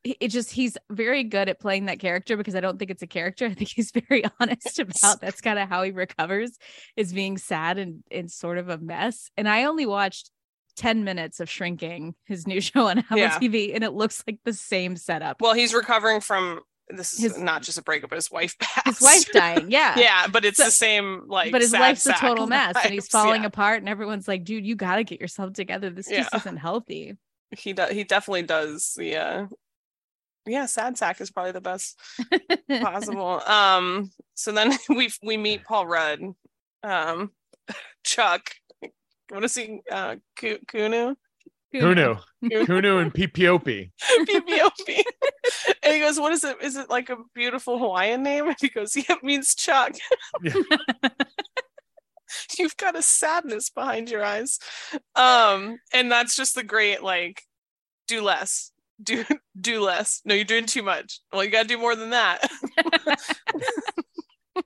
[0.03, 3.07] it just he's very good at playing that character because I don't think it's a
[3.07, 3.45] character.
[3.51, 6.57] I think he's very honest about that's kind of how he recovers
[6.97, 9.29] is being sad and and sort of a mess.
[9.37, 10.29] And I only watched
[10.75, 13.37] 10 minutes of shrinking his new show on Apple Yeah.
[13.39, 15.39] TV and it looks like the same setup.
[15.41, 16.61] Well, he's recovering from.
[16.89, 18.87] This is His- not just a breakup, but his wife passed.
[18.87, 19.97] His wife dying, yeah.
[19.97, 21.23] yeah, but it's So- the same.
[21.27, 23.47] Like, but his sad life's a total mess and he's falling yeah.
[23.47, 27.17] apart and everyone's like dude you got to get yourself together this just isn't healthy
[27.57, 27.91] He does.
[27.91, 28.97] He definitely does.
[28.99, 29.47] Yeah.
[30.45, 31.97] Yeah, sad sack is probably the best
[32.81, 33.41] possible.
[33.47, 34.11] Um.
[34.33, 36.19] So then we we meet Paul Rudd,
[36.83, 37.31] um,
[38.03, 38.51] Chuck.
[39.31, 40.59] Want to see uh, Ku-
[41.81, 42.19] Kunu?
[42.41, 42.65] Who knew?
[42.65, 43.91] Who knew in PPOP?
[44.01, 45.03] PPOP.
[45.83, 46.57] and he goes, "What is it?
[46.61, 49.93] Is it like a beautiful Hawaiian name?" And he goes, "Yeah, it means Chuck."
[52.57, 54.59] You've got a sadness behind your eyes,
[55.15, 57.43] um, and that's just the great like,
[58.07, 58.71] do less,
[59.01, 59.23] do
[59.59, 60.21] do less.
[60.25, 61.19] No, you're doing too much.
[61.31, 62.49] Well, you got to do more than that.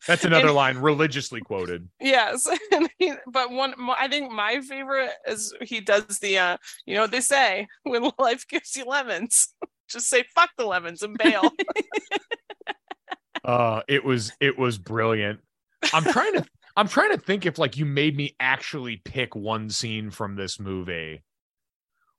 [0.07, 1.87] That's another And- line religiously quoted.
[1.99, 6.95] Yes, and he, but one, I think my favorite is he does the, uh, you
[6.95, 9.53] know what they say when life gives you lemons,
[9.89, 11.51] just say fuck the lemons and bail.
[13.43, 15.39] Uh, it was it was brilliant.
[15.93, 16.45] I'm trying to
[16.75, 20.59] I'm trying to think if like you made me actually pick one scene from this
[20.59, 21.23] movie,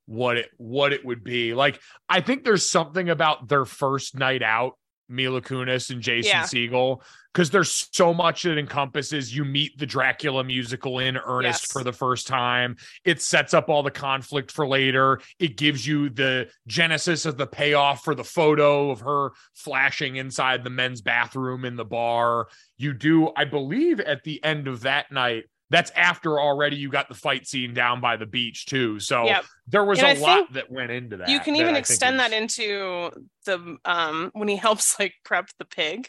[0.07, 1.53] what it what it would be.
[1.53, 4.78] Like I think there's something about their first night out,
[5.09, 6.43] Mila Kunis and Jason Yeah.
[6.45, 7.03] Segel,
[7.33, 9.35] because there's so much that encompasses.
[9.35, 11.73] You meet the Dracula musical in earnest Yes.
[11.73, 12.77] for the first time.
[13.05, 15.21] It sets up all the conflict for later.
[15.39, 20.65] It gives you the genesis of the payoff for the photo of her flashing inside
[20.65, 22.49] the men's bathroom in the bar.
[22.77, 25.45] You do, I believe, at the end of that night.
[25.71, 29.01] That's after already you got the fight scene down by the beach too.
[29.01, 29.45] So Yep.
[29.69, 31.29] there was And a I lot that went into that.
[31.29, 33.11] you can that even I extend that into
[33.45, 36.09] the um when he helps like prep the pig.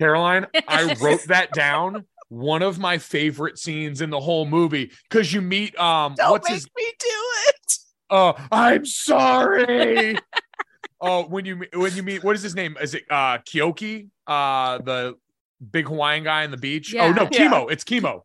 [0.00, 2.06] Caroline, I wrote that down.
[2.28, 6.48] One of my favorite scenes in the whole movie because you meet um Don't what's
[6.48, 7.06] make his me do
[7.48, 7.76] it.
[8.10, 10.18] uh I'm sorry.
[11.04, 12.76] Oh, when you when you meet what is his name?
[12.80, 14.08] Is it uh Kyoki?
[14.24, 15.16] Uh the
[15.70, 16.94] big Hawaiian guy on the beach?
[16.98, 17.50] Oh no, Yeah.
[17.50, 17.70] Chemo.
[17.70, 18.22] It's Chemo.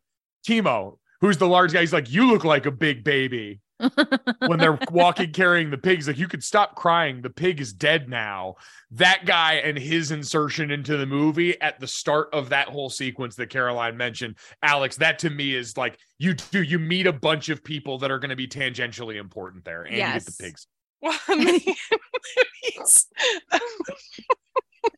[0.48, 1.82] Chemo, who's the large guy.
[1.82, 3.62] He's like, you look like a big baby.
[4.48, 8.10] when they're walking carrying the pigs like you could stop crying the pig is dead
[8.10, 8.56] now
[8.90, 13.36] that guy and his insertion into the movie at the start of that whole sequence
[13.36, 17.50] that caroline mentioned alex that to me is like you do you meet a bunch
[17.50, 20.66] of people that are going to be tangentially important there and you get the pigs
[21.04, 21.76] Well, and then he-
[22.64, 23.06] he's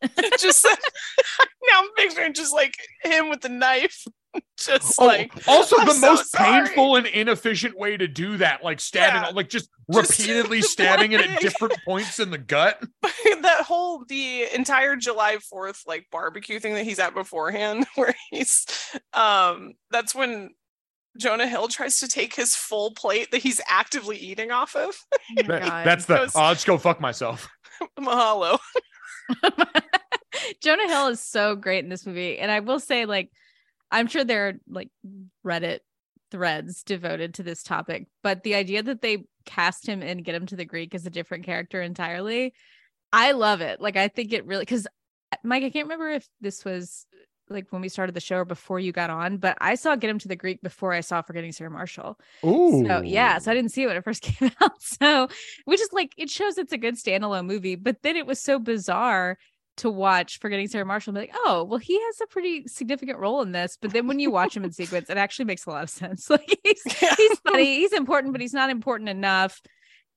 [0.39, 4.05] just now I'm picturing just like him with the knife,
[4.59, 8.37] just Oh, like also "I'm the so most sorry." painful and inefficient way to do
[8.37, 9.29] that like stabbing Yeah.
[9.35, 14.45] like just Just repeatedly stabbing it at different points in the gut that whole the
[14.53, 18.67] entire July 4th like barbecue thing that he's at beforehand where he's
[19.13, 20.51] um that's when
[21.17, 24.95] Jonah Hill tries to take his full plate that he's actively eating off of.
[25.47, 27.49] That- that's the That was- oh, let's go fuck myself
[27.99, 28.59] Mahalo.
[30.61, 32.39] Jonah Hill is so great in this movie.
[32.39, 33.31] And I will say, like,
[33.91, 34.89] I'm sure there are like
[35.45, 35.79] Reddit
[36.31, 40.45] threads devoted to this topic, but the idea that they cast him and get him
[40.47, 42.53] to the Greek as a different character entirely,
[43.11, 43.81] I love it.
[43.81, 44.85] Like, I think it really because
[45.31, 47.05] uh, Mike, I can't remember if this was
[47.49, 50.09] like when we started the show or before you got on, but I saw Get
[50.09, 52.19] Him to the Greek before I saw Forgetting Sarah Marshall.
[52.45, 52.85] Ooh.
[52.85, 54.81] So yeah, so I didn't see it when it first came out.
[54.81, 55.27] So
[55.65, 58.59] which is like it shows it's a good standalone movie, but then it was so
[58.59, 59.37] bizarre
[59.79, 63.17] to watch Forgetting Sarah Marshall and be like, oh, well, he has a pretty significant
[63.17, 63.77] role in this.
[63.81, 66.29] But then when you watch him in sequence, it actually makes a lot of sense.
[66.39, 69.61] Like he's he's funny, he's important, but he's not important enough.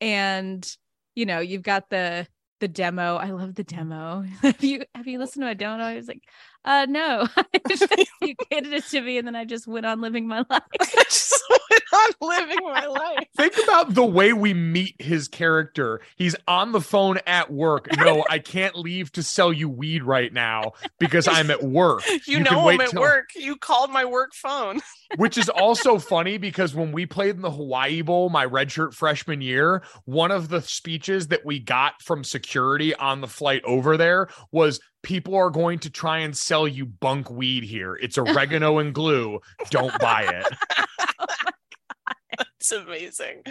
[0.00, 0.68] And
[1.14, 2.26] you know, you've got the
[2.60, 3.16] the demo.
[3.16, 4.24] I love the demo.
[4.42, 5.82] have you have you listened to a demo?
[5.82, 6.22] I was like,
[6.64, 7.26] uh no.
[8.22, 10.62] you handed it to me and then I just went on living my life.
[10.80, 13.26] i just went on living my life.
[13.36, 16.00] Think about the way we meet his character.
[16.16, 17.88] He's on the phone at work.
[17.96, 22.02] No, I can't leave to sell you weed right now because I'm at work.
[22.26, 23.30] You, can know wait I'm at till- work.
[23.34, 24.80] You called my work phone.
[25.16, 29.40] which is also funny because when we played in the Hawaii Bowl my redshirt freshman
[29.40, 34.28] year, one of the speeches that we got from security on the flight over there
[34.50, 37.96] was people are going to try and sell you bunk weed here.
[38.00, 39.40] It's oregano and glue.
[39.70, 40.46] Don't buy it.
[42.58, 43.42] It's amazing.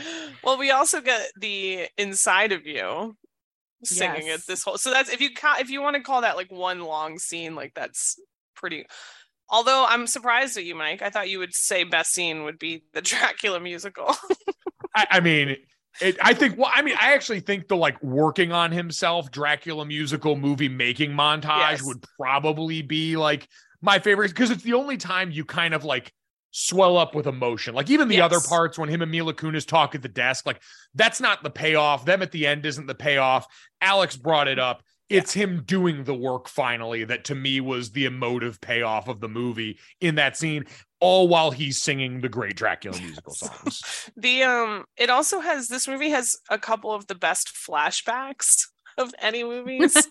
[0.44, 3.16] Well, we also get the inside of you
[3.84, 4.44] singing Yes.
[4.44, 4.78] it this whole.
[4.78, 7.54] So that's if you ca- if you want to call that like one long scene,
[7.54, 8.18] like that's
[8.56, 8.86] pretty.
[9.50, 11.02] Although I'm surprised at you, Mike.
[11.02, 14.16] I thought you would say best scene would be the Dracula musical.
[14.96, 15.58] I, I mean,
[16.00, 16.58] it, I think.
[16.58, 21.12] Well, I mean, I actually think the like working on himself Dracula musical movie making
[21.12, 21.84] montage Yes.
[21.84, 23.48] would probably be like
[23.82, 26.14] my favorite because it's the only time you kind of like
[26.52, 27.74] swell up with emotion.
[27.74, 30.62] Like even the other parts when him and Mila Kunis talk at the desk, like
[30.94, 32.06] that's not the payoff.
[32.06, 33.48] Them at the end isn't the payoff.
[33.82, 34.84] Alex brought it up.
[35.12, 39.28] It's him doing the work finally that to me was the emotive payoff of the
[39.28, 40.66] movie in that scene,
[41.00, 44.10] all while he's singing the great Dracula musical songs.
[44.16, 48.68] the um, it also has this movie has a couple of the best flashbacks
[48.98, 49.94] of any movies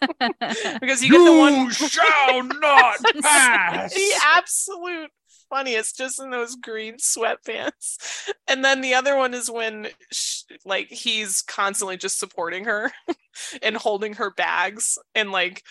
[0.81, 3.95] because you get the one You shall not pass.
[3.95, 5.11] the absolute
[5.51, 7.97] funniest just in those green sweatpants.
[8.49, 12.91] And then the other one is when sh- like he's constantly just supporting her
[13.63, 14.99] and holding her bags.
[15.15, 15.63] And like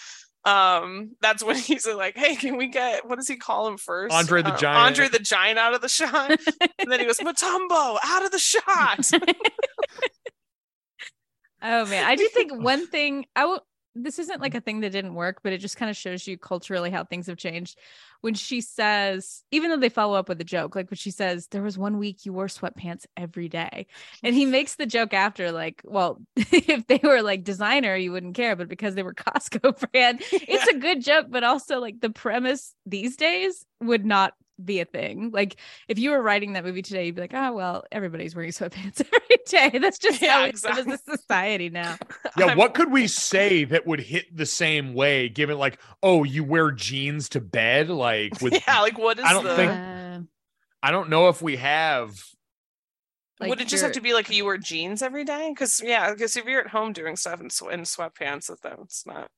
[0.46, 4.16] um that's when he's like hey can we get what does he call him first?
[4.16, 4.88] Andre the Uh, Giant.
[4.88, 6.32] andre the giant out of the shot.
[6.80, 9.10] And then he goes mutombo out of the shot.
[11.62, 13.62] Oh man, I do think one thing I will.
[14.04, 14.58] This isn't like mm-hmm.
[14.58, 17.28] a thing that didn't work, but it just kind of shows you culturally how things
[17.28, 17.78] have changed.
[18.22, 21.48] When she says, even though they follow up with a joke, like when she says,
[21.48, 23.88] "There was one week you wore sweatpants every day,"
[24.24, 28.36] and he makes the joke after, like, "Well, if they were like designer, you wouldn't
[28.36, 32.10] care, but because they were Costco brand, it's a good joke." But also, like the
[32.10, 34.34] premise these days would not
[34.64, 35.32] be a thing.
[35.32, 35.56] Like
[35.88, 39.02] if you were writing that movie today, you'd be like, "Oh well, everybody's wearing sweatpants
[39.14, 39.38] every
[39.72, 39.80] day.
[39.80, 40.84] That's just Yeah, how we exactly.
[40.84, 41.98] live as a society now."
[42.38, 45.30] Yeah, what could we say that would hit the same way?
[45.30, 48.54] Given like, oh, you wear jeans to bed, like with.
[48.68, 50.20] yeah like what is I don't the think- Uh,
[50.82, 52.24] I don't know if we have.
[53.40, 55.50] like would it just have to be like you wear jeans every day?
[55.54, 59.30] Because yeah, because if you're at home doing stuff in, sw- in sweatpants, that's not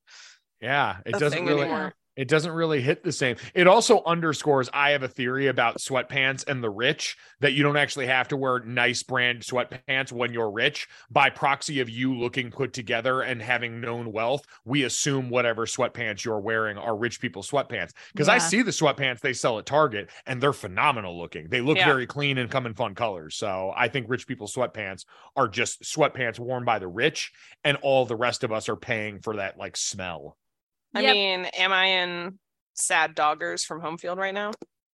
[0.60, 1.62] Yeah, it doesn't really.
[1.62, 1.94] anymore.
[2.18, 3.38] It doesn't really hit the same.
[3.56, 7.78] It also underscores I have a theory about sweatpants and the rich that you don't
[7.78, 10.90] actually have to wear nice brand sweatpants when you're rich.
[11.10, 16.26] By proxy of you looking put together and having known wealth, we assume whatever sweatpants
[16.26, 17.92] you're wearing are rich people sweatpants.
[18.12, 21.48] Because I see the sweatpants they sell at Target and they're phenomenal looking.
[21.50, 21.86] They look Yeah.
[21.86, 23.36] very clean and come in fun colors.
[23.36, 25.06] So I think rich people sweatpants
[25.38, 27.32] are just sweatpants worn by the rich,
[27.64, 30.38] and all the rest of us are paying for that like smell.
[30.94, 31.14] I Yep.
[31.14, 32.40] mean, am I in
[32.74, 34.52] sad doggers from home field right now?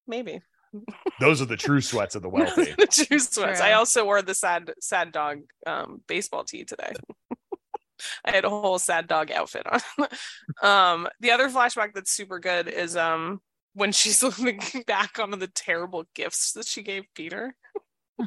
[0.08, 0.42] Maybe.
[1.20, 2.74] Those are the true sweats of the wealthy.
[2.78, 3.62] the true sweats.
[3.62, 6.94] I also wore the sad sad dog um baseball tee today.
[8.26, 10.08] I had a whole sad dog outfit on.
[10.62, 13.42] um the other flashback that's super good is um
[13.74, 17.56] when she's looking back on the terrible gifts that she gave Peter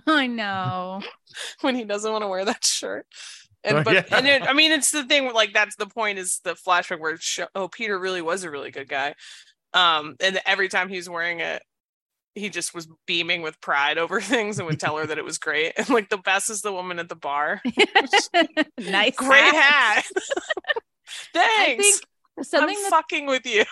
[0.06, 1.02] I know.
[1.60, 3.06] when he doesn't want to wear that shirt.
[3.64, 4.04] And but yeah.
[4.16, 7.14] and it, I mean it's the thing like that's the point is the flashback where
[7.14, 9.14] it show, oh Peter really was a really good guy.
[9.72, 11.62] Um and every time he was wearing it
[12.34, 15.38] he just was beaming with pride over things and would tell her that it was
[15.38, 15.72] great.
[15.76, 17.60] And like the best is the woman at the bar.
[18.78, 19.16] nice.
[19.16, 20.04] Great hat.
[21.34, 22.00] I Thanks.
[22.42, 23.64] something I'm that fucking with you.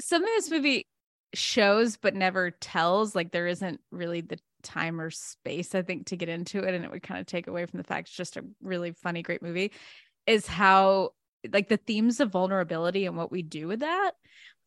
[0.00, 0.86] something this movie
[1.34, 6.16] shows but never tells like there isn't really the time or space i think to
[6.16, 8.36] get into it and it would kind of take away from the fact it's just
[8.36, 9.72] a really funny great movie
[10.26, 11.10] is how
[11.52, 14.12] like the themes of vulnerability and what we do with that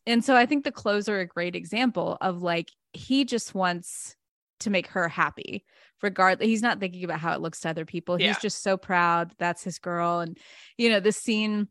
[0.06, 4.16] and so i think the clothes are a great example of like he just wants
[4.60, 5.64] to make her happy
[6.02, 8.28] regardless he's not thinking about how it looks to other people Yeah.
[8.28, 10.38] he's just so proud that that's his girl and
[10.78, 11.68] you know the scene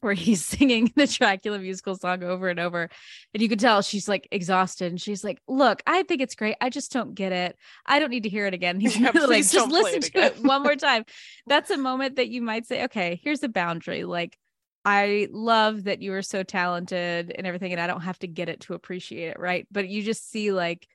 [0.00, 2.88] where he's singing the Dracula musical song over and over.
[3.34, 4.90] And you could tell she's like exhausted.
[4.90, 6.56] And she's like, Look, I think it's great.
[6.60, 7.56] I just don't get it.
[7.86, 8.80] I don't need to hear it again.
[8.80, 11.04] He's Yeah, like, just listen it to it one more time.
[11.46, 14.04] That's a moment that you might say, Okay, here's a boundary.
[14.04, 14.36] Like,
[14.84, 18.48] I love that you are so talented and everything, and I don't have to get
[18.48, 19.38] it to appreciate it.
[19.38, 19.66] Right.
[19.70, 20.86] But you just see like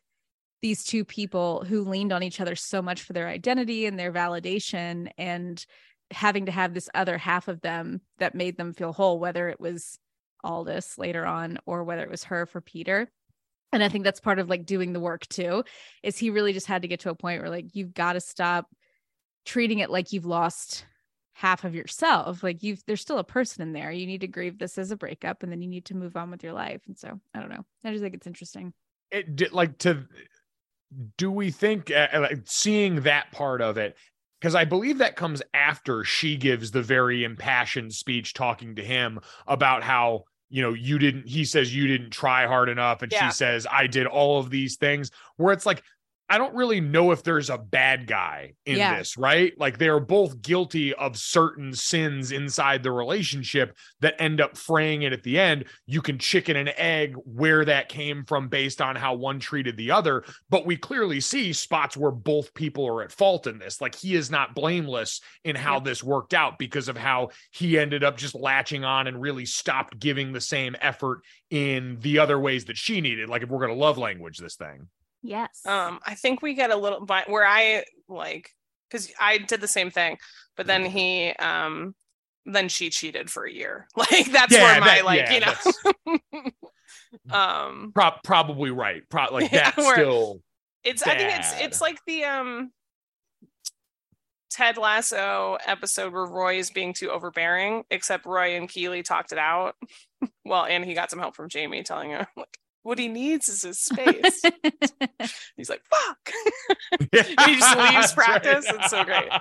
[0.61, 4.11] these two people who leaned on each other so much for their identity and their
[4.11, 5.63] validation and
[6.11, 9.59] having to have this other half of them that made them feel whole, whether it
[9.59, 9.99] was
[10.43, 13.09] Aldous later on or whether it was her for Peter.
[13.71, 15.63] And I think that's part of like doing the work too,
[16.03, 18.21] is he really just had to get to a point where like you've got to
[18.21, 18.67] stop
[19.45, 20.85] treating it like you've lost
[21.33, 22.43] half of yourself.
[22.43, 23.91] Like you've there's still a person in there.
[23.91, 26.31] You need to grieve this as a breakup and then you need to move on
[26.31, 26.81] with your life.
[26.87, 27.65] And so I don't know.
[27.83, 28.73] I just think it's interesting.
[29.11, 30.07] it like to
[31.17, 33.97] do we think uh, like seeing that part of it
[34.45, 39.19] because i believe that comes after she gives the very impassioned speech talking to him
[39.47, 43.27] about how you know you didn't he says you didn't try hard enough and Yeah.
[43.27, 45.81] she says i did all of these things where it's like
[46.27, 48.97] I don't really know if there's a bad guy in Yeah.
[48.97, 49.53] this, right?
[49.59, 55.13] Like they're both guilty of certain sins inside the relationship that end up fraying it
[55.13, 55.65] at the end.
[55.85, 59.91] You can chicken and egg where that came from based on how one treated the
[59.91, 63.79] other, but we clearly see spots where both people are at fault in this.
[63.79, 68.03] Like he is not blameless in how this worked out because of how he ended
[68.03, 71.21] up just latching on and really stopped giving the same effort
[71.51, 73.29] in the other ways that she needed.
[73.29, 74.87] Like if we're going to love language this thing.
[75.27, 75.61] Yes.
[75.65, 78.51] Um, I think we get a little but where I like
[78.89, 80.17] because I did the same thing,
[80.55, 81.95] but then he um
[82.45, 83.87] then she cheated for a year.
[83.97, 86.51] Like that's Yeah, where my that- like, yeah, you know.
[87.35, 89.01] um Pro- probably right.
[89.09, 90.41] Pro- like Yeah, that's where- still
[90.83, 92.71] it's I think it's it's like the um
[94.51, 99.37] Ted Lasso episode where Roy is being too overbearing, except Roy and Keeley talked it
[99.37, 99.75] out.
[100.45, 103.63] well, and he got some help from Jamie telling him like what he needs is
[103.63, 104.43] his space.
[105.57, 106.29] He's like, fuck.
[106.99, 108.41] and he just leaves That's right.
[108.43, 108.65] practice.
[108.69, 109.29] It's so great.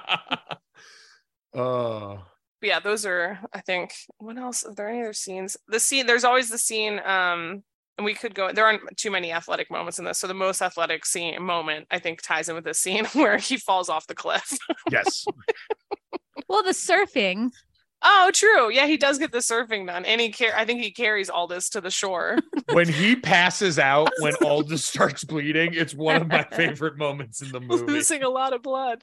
[1.57, 2.21] Oh.
[2.61, 4.65] But yeah, those are I think what else?
[4.65, 5.57] Are there any other scenes?
[5.69, 7.63] The scene there's always the scene, um,
[7.97, 10.19] and we could go there aren't too many athletic moments in this.
[10.19, 13.57] So the most athletic scene moment I think ties in with this scene where he
[13.57, 14.59] falls off the cliff.
[14.91, 15.25] yes.
[16.49, 17.53] well, the surfing.
[18.05, 18.71] Oh, true.
[18.71, 20.05] Yeah, he does get the surfing done.
[20.05, 22.39] And he car- I think he carries all this to the shore.
[22.73, 27.51] when he passes out when Aldous starts bleeding, it's one of my favorite moments in
[27.51, 27.85] the movie.
[27.85, 29.03] Losing a lot of blood.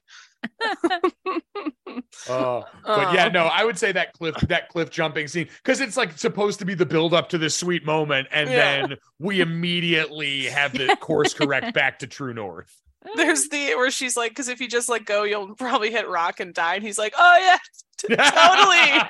[2.30, 3.30] Uh, but yeah, Oh.
[3.34, 6.66] no, I would say that cliff that cliff jumping scene because it's like supposed to
[6.66, 8.88] be the build up to this sweet moment, and Yeah.
[8.88, 12.76] then we immediately have the course correct back to true north.
[13.16, 16.40] There's the where she's like, because if you just let go, you'll probably hit rock
[16.40, 16.76] and die.
[16.76, 17.58] And he's like, oh yeah,
[17.98, 19.02] t- totally.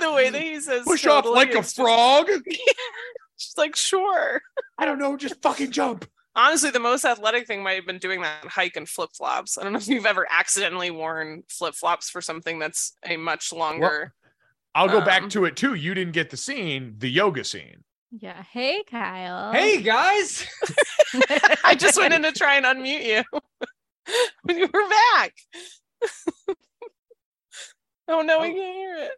[0.00, 2.28] the way that he says Push off like a it's just- frog.
[3.36, 4.40] She's like, sure.
[4.78, 6.08] I don't know, just fucking jump.
[6.36, 9.58] Honestly, the most athletic thing might have been doing that hike in flip flops.
[9.58, 13.52] I don't know if you've ever accidentally worn flip flops for something that's a much
[13.52, 14.14] longer.
[14.74, 15.74] I'll go Um, back to it too.
[15.74, 17.82] You didn't get the scene, the yoga scene.
[18.20, 18.44] Yeah.
[18.44, 19.52] Hey, Kyle.
[19.52, 20.46] Hey guys.
[21.64, 23.24] I just went in to try and unmute you
[24.42, 25.34] when you were back.
[28.08, 29.10] oh no, we can't hear it.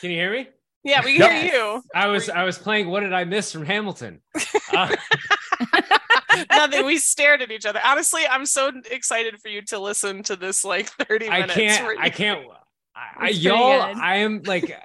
[0.00, 0.48] Can you hear me?
[0.82, 1.82] Yeah, we can hear you.
[1.94, 4.20] I was I was playing what did I miss from Hamilton?
[4.72, 4.96] Uh,
[6.50, 6.86] Nothing.
[6.86, 7.80] We stared at each other.
[7.84, 11.30] Honestly, I'm so excited for you to listen to this like 30 minutes.
[11.30, 11.78] I minutes.
[11.78, 12.46] can't I can't
[13.18, 13.80] I, I It's y'all.
[13.82, 14.76] I am like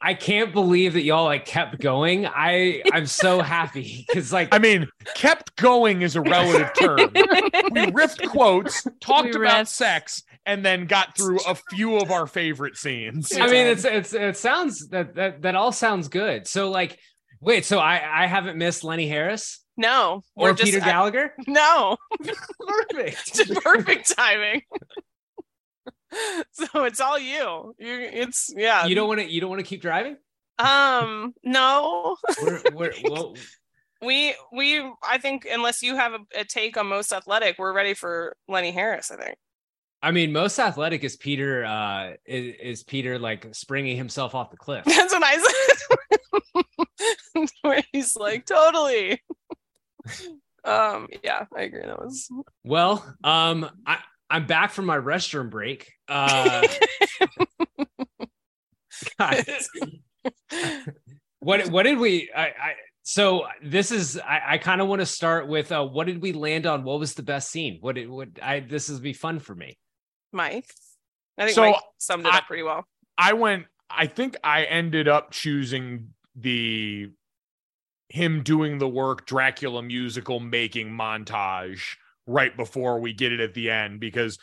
[0.00, 2.26] I can't believe that y'all like kept going.
[2.26, 6.96] I I'm so happy because like I mean, kept going is a relative term.
[6.98, 7.04] we
[7.92, 9.68] riffed quotes, talked We about riffed.
[9.68, 13.32] sex, and then got through a few of our favorite scenes.
[13.36, 16.48] I mean, it's it's it sounds that that that all sounds good.
[16.48, 16.98] So like,
[17.40, 20.22] wait, so I I haven't missed Lenny Harris No.
[20.34, 21.34] or we're just- Peter I- Gallagher.
[21.46, 21.96] no.
[22.58, 23.62] Perfect.
[23.62, 24.62] Perfect timing.
[26.52, 27.74] so it's all you.
[27.78, 28.86] You it's yeah.
[28.86, 30.16] You don't want to you don't want to keep driving.
[30.58, 32.16] um no.
[32.42, 33.34] We're, we're, well,
[34.02, 37.94] We we I think unless you have a, a take on most athletic, we're ready
[37.94, 39.36] for Lenny Harris, I think.
[40.02, 41.64] I mean, most athletic is Peter.
[41.64, 44.84] Uh, is, is Peter like springing himself off the cliff?
[44.86, 45.36] That's what I
[47.34, 47.46] said.
[47.62, 49.22] Where he's like, totally.
[50.64, 51.82] um, yeah, I agree.
[51.82, 52.28] That was
[52.64, 53.98] Well, um, I
[54.32, 55.92] I'm back from my restroom break.
[56.08, 56.66] Uh,
[59.18, 59.68] guys,
[61.40, 62.30] what what did we?
[62.36, 66.06] I, I so this is I, I kind of want to start with uh, what
[66.06, 66.84] did we land on?
[66.84, 67.78] What was the best scene?
[67.80, 69.78] What it would I this is be fun for me.
[70.32, 70.70] Mike.
[71.38, 72.84] I think So, Mike summed it I- up pretty well.
[73.16, 77.10] I went I think I ended up choosing the
[78.08, 81.96] him doing the work Dracula musical making montage
[82.32, 84.38] right before we get it at the end because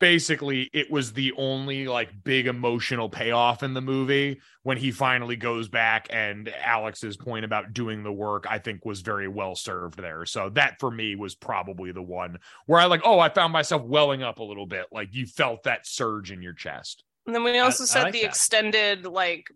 [0.00, 5.36] basically it was the only like big emotional payoff in the movie when he finally
[5.36, 9.98] goes back and Alex's point about doing the work I think was very well served
[9.98, 10.26] there.
[10.26, 13.82] So that for me was probably the one where I like oh I found myself
[13.82, 17.04] welling up a little bit like you felt that surge in your chest.
[17.26, 18.28] And then we also I said like the that.
[18.28, 19.46] extended like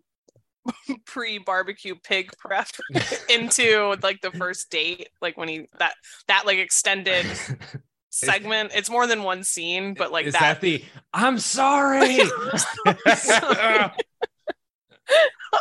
[1.05, 2.67] pre-barbecue pig prep
[3.29, 5.93] into like the first date, like when he that
[6.27, 7.25] that like extended
[8.09, 8.71] segment.
[8.75, 10.41] It's more than one scene, but like Is that.
[10.41, 10.83] that the
[11.13, 12.19] I'm sorry?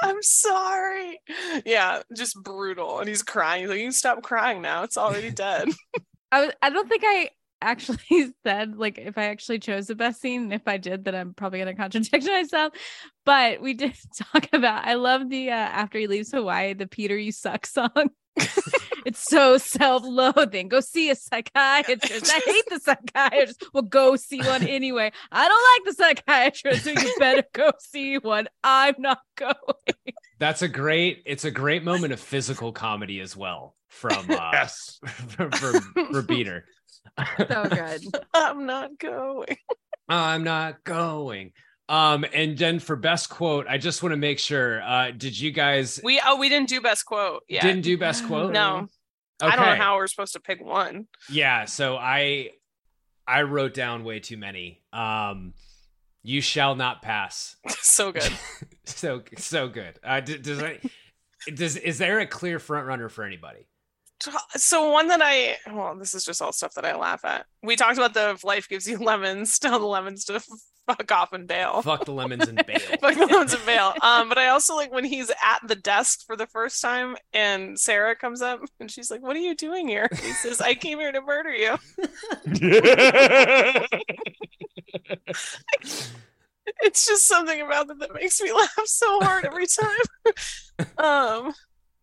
[0.02, 1.20] I'm sorry.
[1.64, 3.00] Yeah, just brutal.
[3.00, 3.62] And he's crying.
[3.62, 4.82] He's like, you can stop crying now.
[4.82, 5.68] It's already dead.
[6.30, 10.20] I was, I don't think I actually said like if I actually chose the best
[10.20, 10.52] scene.
[10.52, 12.72] If I did, then I'm probably gonna contradict myself.
[13.24, 13.94] But we did
[14.32, 18.10] talk about I love the uh after he leaves Hawaii, the Peter You Suck song.
[19.04, 20.68] it's so self-loathing.
[20.68, 22.32] Go see a psychiatrist.
[22.32, 23.64] I hate the psychiatrist.
[23.74, 25.10] Well, go see one anyway.
[25.32, 28.48] I don't like the psychiatrist, so you better go see one.
[28.62, 29.54] I'm not going.
[30.38, 31.24] That's a great.
[31.26, 35.80] It's a great moment of physical comedy as well from uh, yes for, for,
[36.12, 36.64] for Peter.
[37.38, 38.02] So good.
[38.34, 39.56] I'm not going.
[40.08, 41.52] I'm not going.
[41.88, 44.82] Um, and then for best quote, I just want to make sure.
[44.82, 47.44] Uh, did you guys We oh we didn't do best quote.
[47.48, 47.62] Yeah.
[47.62, 48.52] didn't do best quote?
[48.52, 48.88] No.
[49.40, 51.06] I don't know how we're supposed to pick one.
[51.30, 52.50] Yeah, so I
[53.26, 54.82] I wrote down way too many.
[54.92, 55.54] Um,
[56.22, 57.56] you shall not pass.
[57.68, 58.32] so good.
[58.84, 59.98] so so good.
[60.02, 60.80] Uh, d- does I,
[61.54, 63.66] does is there a clear front runner for anybody?
[64.56, 67.46] So one that I well, this is just all stuff that I laugh at.
[67.62, 70.40] We talked about the if life gives you lemons, tell the lemons to
[70.88, 71.82] fuck off and bail.
[71.82, 72.78] Fuck the lemons and bail.
[73.00, 73.92] Fuck the lemons and bail.
[74.02, 77.78] Um, but I also like when he's at the desk for the first time and
[77.78, 80.08] Sarah comes up and she's like, What are you doing here?
[80.10, 81.76] He says, I came here to murder you.
[86.80, 89.96] it's just something about it that makes me laugh so hard every time.
[90.98, 91.54] um,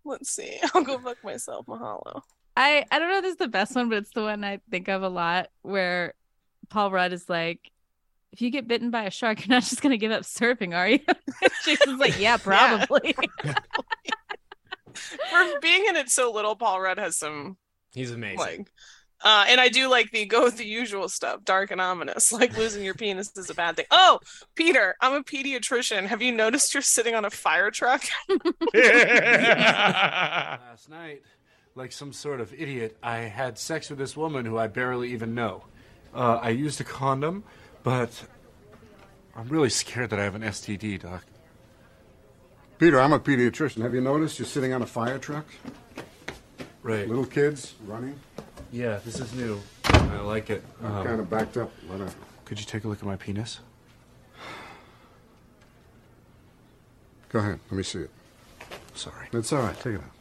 [0.05, 0.57] let's see.
[0.73, 2.21] I'll go fuck myself, Mahalo.
[2.57, 4.59] I I don't know if this is the best one, but it's the one I
[4.71, 6.13] think of a lot where
[6.69, 7.71] Paul Rudd is like,
[8.31, 10.87] if you get bitten by a shark, you're not just gonna give up surfing, are
[10.87, 10.99] you?
[11.65, 13.15] Jason's like, yeah, probably.
[14.93, 17.57] For being in it so little, Paul Rudd has some
[17.93, 18.37] He's amazing.
[18.37, 18.71] like
[19.25, 22.57] uh and I do like the go with the usual stuff, dark and ominous, like
[22.57, 23.85] losing your penis is a bad thing.
[23.91, 24.19] Oh,
[24.55, 26.05] Peter, I'm a pediatrician.
[26.05, 28.03] Have you noticed you're sitting on a fire truck?
[28.73, 28.89] Last
[30.89, 31.23] night,
[31.75, 35.35] like some sort of idiot, I had sex with this woman who I barely even
[35.35, 35.65] know.
[36.13, 37.43] Uh, I used a condom,
[37.83, 38.23] but
[39.35, 41.25] I'm really scared that I have an STD, Doc.
[42.77, 43.81] Peter, I'm a pediatrician.
[43.81, 45.45] Have you noticed you're sitting on a fire truck?
[46.83, 47.07] Right.
[47.07, 48.19] Little kids running.
[48.75, 49.61] Yeah, this is new.
[49.85, 50.61] I like it.
[50.83, 51.71] I'm um, kind of backed up.
[51.89, 52.11] Let her- uh,
[52.43, 53.61] Could you take a look at my penis?
[57.29, 57.59] Go ahead.
[57.71, 58.09] Let me see it.
[58.93, 59.27] Sorry.
[59.31, 59.75] It's all right.
[59.77, 60.11] Take it out.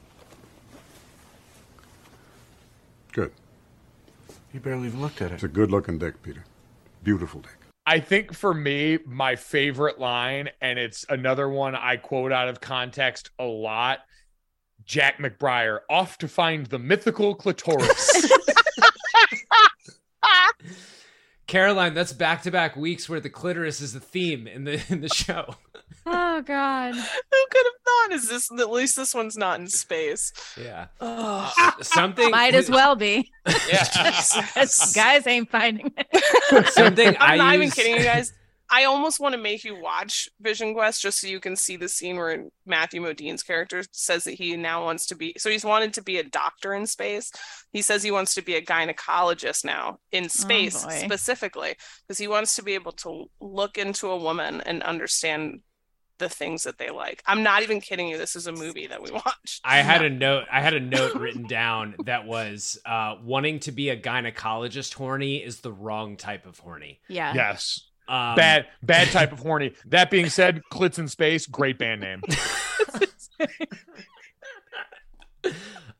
[3.11, 3.33] Good.
[4.53, 5.35] You barely even looked at it.
[5.35, 6.45] It's a good-looking dick, Peter.
[7.03, 7.57] Beautiful dick.
[7.89, 12.61] I think for me, my favorite line, and it's another one I quote out of
[12.61, 13.99] context a lot.
[14.87, 18.31] Jack McBrayer off to find the mythical clitoris.
[21.47, 25.01] Caroline, that's back to back weeks where the clitoris is the theme in the in
[25.03, 25.57] the show.
[26.07, 26.95] oh God.
[26.95, 27.01] Who
[27.51, 28.13] could have thought?
[28.13, 30.33] Is this at least this one's not in space?
[30.61, 30.87] Yeah.
[31.01, 31.53] Oh.
[31.83, 33.31] Something Might as well be.
[33.69, 33.85] Yeah.
[34.95, 36.67] guys ain't finding it.
[36.73, 38.33] Something I'm I not even use- kidding you guys.
[38.71, 41.89] I almost want to make you watch Vision Quest just so you can see the
[41.89, 45.93] scene where Matthew Modine's character says that he now wants to be so he's wanted
[45.95, 47.31] to be a doctor in space.
[47.73, 50.91] He says he wants to be a gynecologist now in space boy.
[51.05, 51.75] specifically
[52.07, 55.61] because he wants to be able to look into a woman and understand
[56.19, 57.23] the things that they like.
[57.27, 58.19] I'm not even kidding you.
[58.19, 59.61] This is a movie that we watched.
[59.65, 60.45] I had a note.
[60.51, 64.95] I had a note written down that was uh, wanting to be a gynecologist.
[64.95, 67.01] Horny is the wrong type of horny.
[67.09, 67.35] Yeah.
[67.35, 67.89] yes.
[68.07, 69.73] Um, bad, bad type of horny.
[69.87, 72.23] That being said, Clits in Space, great band name.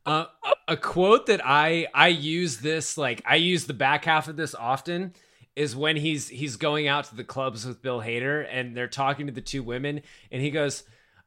[0.05, 4.27] Uh, a- a quote that I I use this like I use the back half
[4.27, 5.13] of this often
[5.55, 9.25] is when he's he's going out to the clubs with Bill Hader and they're talking
[9.25, 10.01] to the two women
[10.31, 10.83] and he goes,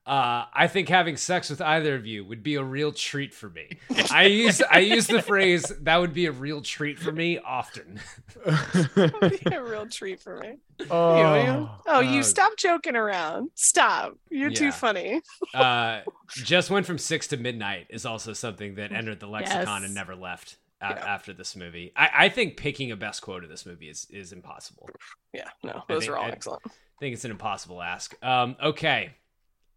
[0.09, 3.51] Uh, I think having sex with either of you would be a real treat for
[3.51, 3.78] me.
[4.10, 8.01] I use I use the phrase that would be a real treat for me often.
[8.44, 10.55] be a real treat for me.
[10.90, 13.51] Oh, You- you- oh, you uh, stop joking around.
[13.55, 14.14] Stop.
[14.30, 14.59] You're Yeah.
[14.59, 15.20] too funny.
[15.55, 19.85] uh, just went from six to midnight is also something that entered the lexicon Yes.
[19.85, 21.93] and never left a- after this movie.
[21.97, 24.89] I, I think picking a best quote of this movie is is impossible.
[25.35, 26.62] Yeah, no, those think- are all I excellent.
[26.66, 26.70] I
[27.01, 28.16] think it's an impossible ask.
[28.24, 29.10] Um, okay,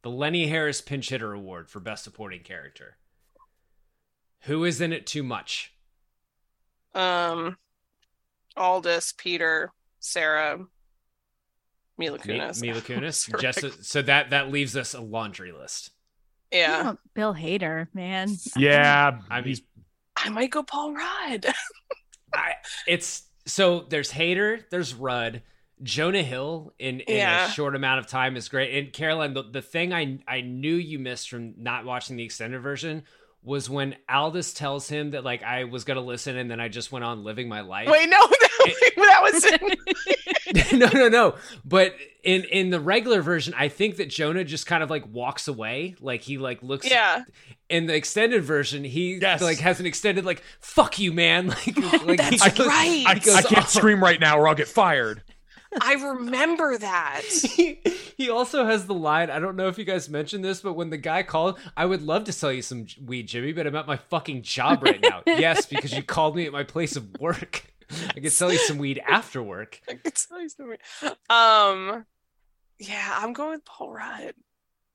[0.03, 2.97] the Lenny Harris Pinch Hitter Award for Best Supporting Character.
[4.45, 5.73] Who is in it too much?
[6.95, 7.57] Um,
[8.57, 10.65] Aldous, Peter, Sarah,
[11.97, 12.61] Mila Mi- Kunis.
[12.61, 13.39] Mila Kunis.
[13.39, 15.91] Just so- so that that leaves us a laundry list.
[16.51, 18.29] yeah, Bill Hader, man.
[18.57, 19.57] Yeah, I mean,
[20.17, 21.45] I might go Paul Rudd.
[22.33, 22.53] I,
[22.87, 25.43] it's so there's Hader, there's Rudd,
[25.83, 27.47] Jonah Hill in, in Yeah.
[27.47, 28.77] a short amount of time is great.
[28.77, 32.61] And Caroline, the, the thing I I knew you missed from not watching the extended
[32.61, 33.03] version
[33.43, 36.91] was when Aldous tells him that like I was gonna listen and then I just
[36.91, 37.87] went on living my life.
[37.89, 41.35] Wait, no, that, that was no, no, no.
[41.65, 45.47] But in in the regular version, I think that Jonah just kind of like walks
[45.47, 46.89] away, like he like looks.
[46.89, 47.23] Yeah.
[47.69, 52.21] In the extended version, he like has an extended like "fuck you, man." Like, like
[52.21, 53.03] he That's goes- right.
[53.07, 53.69] I, he goes I can't off.
[53.69, 55.23] scream right now or I'll get fired.
[55.79, 57.23] I remember that.
[58.21, 59.31] He also has the line.
[59.31, 62.03] I don't know if you guys mentioned this, but when the guy called, I would
[62.03, 65.23] love to sell you some weed, Jimmy, but I'm at my fucking job right now.
[65.25, 67.65] yes, because you called me at my place of work.
[68.15, 69.81] I could sell you some weed after work.
[69.89, 70.77] I could tell you something.
[71.31, 72.05] Um,
[72.77, 74.35] yeah, I'm going with Paul Rudd.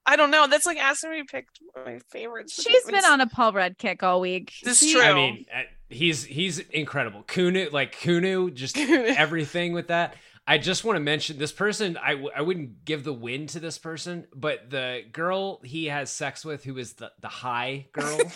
[0.07, 0.47] I don't know.
[0.47, 1.49] That's like asking me to pick
[1.85, 2.63] my favorites.
[2.63, 4.53] She's been on a Paul Rudd kick all week.
[4.63, 5.03] This is true.
[5.03, 7.25] I mean, uh, he's he's incredible.
[7.25, 10.15] Kunu, like Kunu, just everything with that.
[10.47, 11.97] I just want to mention this person.
[11.97, 16.11] I, w- I wouldn't give the win to this person, but the girl he has
[16.11, 18.19] sex with, who is the the high girl.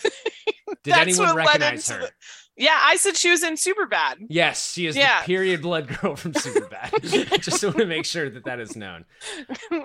[0.82, 2.06] Did That's anyone what led recognize into her?
[2.06, 4.26] the- Yeah, I said she was in Superbad.
[4.28, 5.20] Yes, she is Yeah.
[5.20, 7.40] the period blood girl from Superbad.
[7.42, 9.04] just want to make sure that that is known.
[9.70, 9.82] I,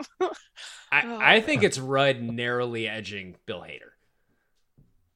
[0.91, 1.41] I oh.
[1.41, 3.91] think it's Rudd narrowly edging Bill Hader.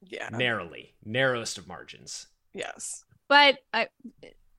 [0.02, 0.28] Yeah.
[0.30, 2.26] Narrowly, narrowest of margins.
[2.52, 3.04] Yes.
[3.28, 3.88] But I,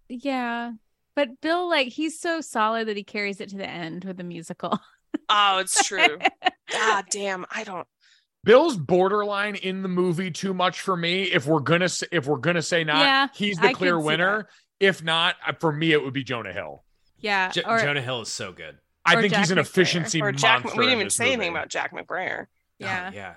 [0.07, 0.71] yeah.
[1.15, 4.23] But Bill, like, he's so solid that he carries it to the end with the
[4.23, 4.79] musical.
[5.29, 6.17] Oh, it's true.
[6.71, 7.85] God damn, I don't.
[8.43, 11.23] Bill's borderline in the movie too much for me.
[11.23, 14.47] If we're gonna say, if we're gonna say not, Yeah, he's the I clear winner.
[14.79, 16.83] If not, uh, for me, it would be Jonah Hill.
[17.19, 17.49] Yeah.
[17.51, 18.77] Jo- or- Jonah Hill is so good.
[19.05, 19.61] I Or think he's an McBrayer.
[19.61, 20.63] efficiency Or Jack.
[20.63, 22.45] monster We didn't even this say anything about Jack McBrayer.
[22.79, 23.11] Yeah.
[23.13, 23.33] yeah.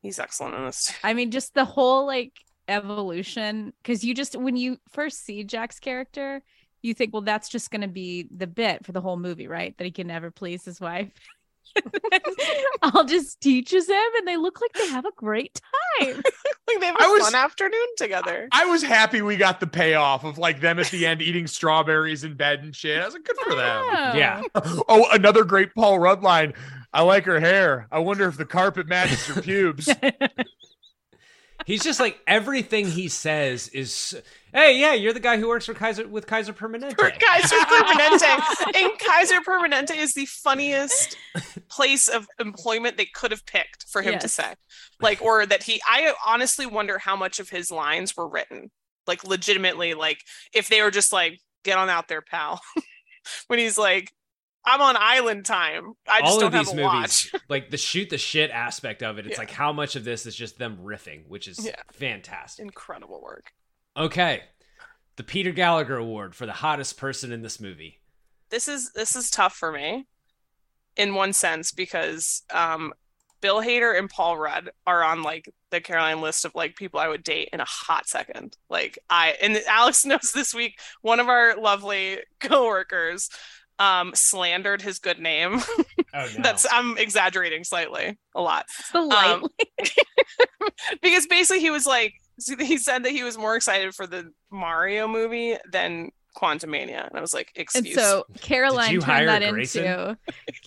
[0.00, 0.92] He's excellent in this.
[1.02, 2.32] I mean, just the whole like
[2.68, 3.72] evolution.
[3.82, 6.42] Because you just, when you first see Jack's character,
[6.86, 9.76] you think, well, that's just going to be the bit for the whole movie, right?
[9.78, 11.10] That he can never please his wife.
[12.82, 15.60] I'll just teaches him, and they look like they have a great
[16.00, 16.16] time.
[16.68, 18.48] like they have a I was- fun afternoon together.
[18.52, 22.24] I was happy we got the payoff of like them at the end eating strawberries
[22.24, 23.00] in bed and shit.
[23.00, 23.84] I was like, good for them.
[23.84, 24.12] Oh.
[24.14, 24.42] Yeah.
[24.88, 26.54] Oh, another great Paul Rudd line.
[26.92, 27.88] I like her hair.
[27.90, 29.88] I wonder if the carpet matches her pubes.
[31.66, 34.16] He's just like everything he says is.
[34.54, 36.94] Hey, yeah, you're the guy who works for Kaiser with Kaiser Permanente.
[36.94, 38.76] For Kaiser Permanente.
[38.76, 41.16] and Kaiser Permanente is the funniest
[41.68, 44.54] place of employment they could have picked for him to say.
[45.00, 48.70] Like, or that he, I honestly wonder how much of his lines were written.
[49.08, 50.20] Like, legitimately, like,
[50.54, 52.60] if they were just like, get on out there, pal.
[53.48, 54.12] when he's like,
[54.66, 55.92] I'm on island time.
[56.08, 57.42] I just All don't of these have a movies, watch.
[57.48, 59.38] like the shoot the shit aspect of it, it's Yeah.
[59.40, 61.76] like how much of this is just them riffing, which is Yeah.
[61.92, 62.64] fantastic.
[62.64, 63.52] Incredible work.
[63.96, 64.42] Okay,
[65.16, 68.00] the Peter Gallagher Award for the hottest person in this movie.
[68.50, 70.06] this is this is tough for me
[70.96, 72.92] in one sense because um
[73.42, 77.08] Bill Hader and Paul Rudd are on like the Caroline list of like people I
[77.08, 78.56] would date in a hot second.
[78.70, 83.28] Like I and Alex knows this week one of our lovely coworkers
[83.78, 85.60] um slandered his good name.
[86.14, 86.42] Oh no.
[86.42, 88.64] That's I'm exaggerating slightly a lot.
[88.70, 89.50] Slightly.
[91.02, 92.14] because basically he was like
[92.58, 97.08] he said that he was more excited for the Mario movie than Quantumania.
[97.08, 97.86] And I was like, excuse.
[97.86, 99.84] And so Caroline turned that Grayson?
[99.84, 100.18] into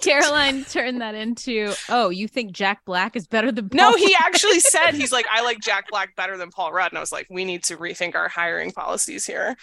[0.02, 4.16] Caroline turned that into oh, you think Jack Black is better than No, Paul he
[4.20, 6.92] actually said he's like, I like Jack Black better than Paul Rudd.
[6.92, 9.56] And I was like, we need to rethink our hiring policies here.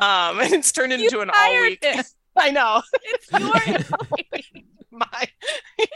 [0.00, 1.84] Um, and it's turned into an all hired week.
[2.40, 2.48] Him.
[2.48, 2.82] I know.
[3.02, 5.28] It's your My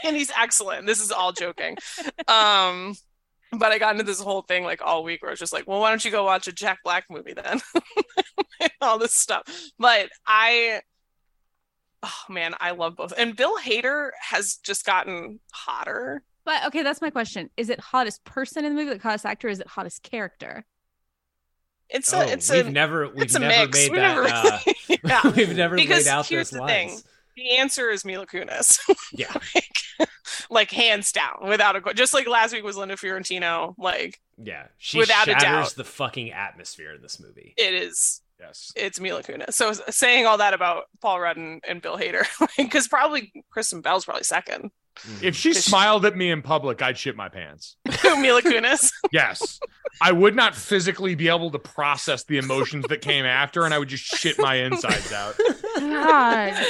[0.03, 0.87] and he's excellent.
[0.87, 1.77] This is all joking.
[2.27, 2.95] Um,
[3.51, 5.67] but I got into this whole thing like all week where I was just like,
[5.67, 7.61] well, why don't you go watch a Jack Black movie then?
[8.81, 9.43] all this stuff.
[9.77, 10.81] But I
[12.03, 13.13] oh man, I love both.
[13.17, 17.49] And Bill Hader has just gotten hotter But okay, that's my question.
[17.57, 19.47] Is it hottest person in the movie, the hottest actor?
[19.47, 20.65] Or is it hottest character?
[21.89, 23.77] It's Oh, a, it's we've a, never we've it's a never mix.
[23.77, 24.15] made We've that.
[24.15, 24.59] never- uh,
[25.25, 25.31] yeah.
[25.35, 26.93] we've never because laid out here's the lines.
[26.93, 27.01] thing.
[27.37, 28.79] The answer is Mila Kunis.
[29.13, 29.31] Yeah.
[29.33, 30.09] like,
[30.49, 33.75] like hands down, without a just like last week was Linda Fiorentino.
[33.77, 35.75] Like Yeah, she Without a shatters doubt.
[35.75, 37.53] the fucking atmosphere in this movie.
[37.57, 38.21] it is.
[38.39, 38.71] Yes.
[38.75, 39.53] It's Mila Kunis.
[39.53, 42.25] So saying all that about Paul Rudd and, and Bill Hader,
[42.57, 44.71] because probably Kristen Bell's probably second.
[45.21, 45.59] If she mm-hmm.
[45.59, 47.75] smiled at me in public, I'd shit my pants.
[48.03, 48.91] Mila Kunis.
[49.11, 49.59] Yes.
[50.01, 53.79] I would not physically be able to process the emotions that came after, and I
[53.79, 55.35] would just shit my insides out.
[55.77, 56.65] God.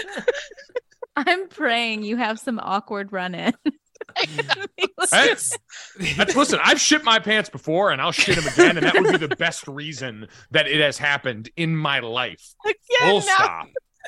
[1.15, 3.53] I'm praying you have some awkward run in.
[5.11, 5.57] That's,
[6.17, 9.19] that's- listen, I've shit my pants before, and I'll shit them again, and that would
[9.19, 12.53] be the best reason that it has happened in my life.
[12.65, 13.67] Yeah, Full now- stop.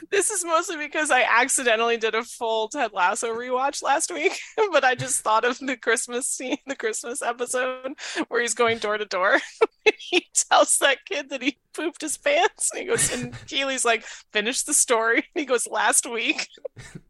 [0.10, 4.40] This is mostly because I accidentally did a full Ted Lasso rewatch last week,
[4.72, 7.94] but I just thought of the Christmas scene, the Christmas episode
[8.28, 9.40] where he's going door to door.
[9.98, 14.04] he tells that kid that he pooped his pants, and he goes, and Keeley's like,
[14.32, 16.48] "Finish the story." And he goes, "Last week."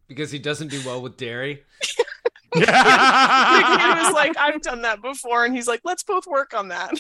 [0.08, 1.64] because he doesn't do well with dairy.
[2.54, 6.94] he was like, "I've done that before," and he's like, "Let's both work on that."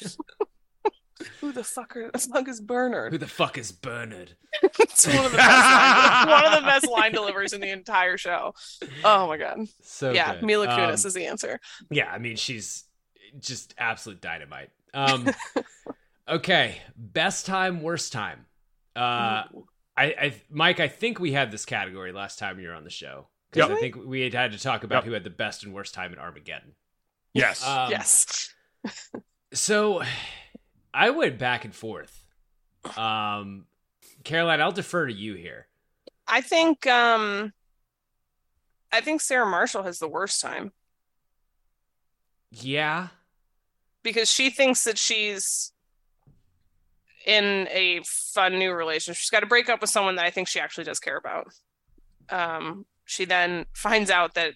[1.41, 3.11] Who the fuck are the fuck is Bernard?
[3.13, 4.33] Who the fuck is Bernard?
[4.61, 8.17] It's one of the best line, one of the best line deliveries in the entire
[8.17, 8.53] show.
[9.03, 9.67] Oh my god!
[9.83, 10.43] So yeah, good.
[10.43, 11.59] Mila Kunis Um, is the answer.
[11.91, 12.83] Yeah, I mean she's
[13.39, 14.69] just absolute dynamite.
[14.93, 15.29] Um,
[16.29, 18.45] okay, best time, worst time.
[18.95, 19.43] Uh,
[19.95, 22.89] I, I, Mike, I think we had this category last time you were on the
[22.89, 23.77] show because Yep.
[23.77, 25.03] I think we had had to talk about Yep.
[25.05, 26.73] who had the best and worst time in Armageddon.
[27.33, 27.65] Yes.
[27.65, 28.53] Um, yes.
[29.53, 30.01] So
[30.97, 32.23] I went back and forth.
[32.97, 33.67] Um,
[34.23, 35.67] Caroline, I'll defer to you here.
[36.27, 37.53] I think um
[38.91, 40.73] I think Sarah Marshall has the worst time
[42.49, 43.09] Yeah,
[44.03, 45.71] because she thinks that she's
[47.25, 49.19] in a fun new relationship.
[49.19, 51.47] She's got to break up with someone that I think she actually does care about.
[52.29, 54.53] Um she then finds out that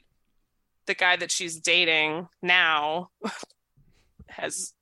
[0.87, 3.11] the guy that she's dating now
[4.27, 4.73] has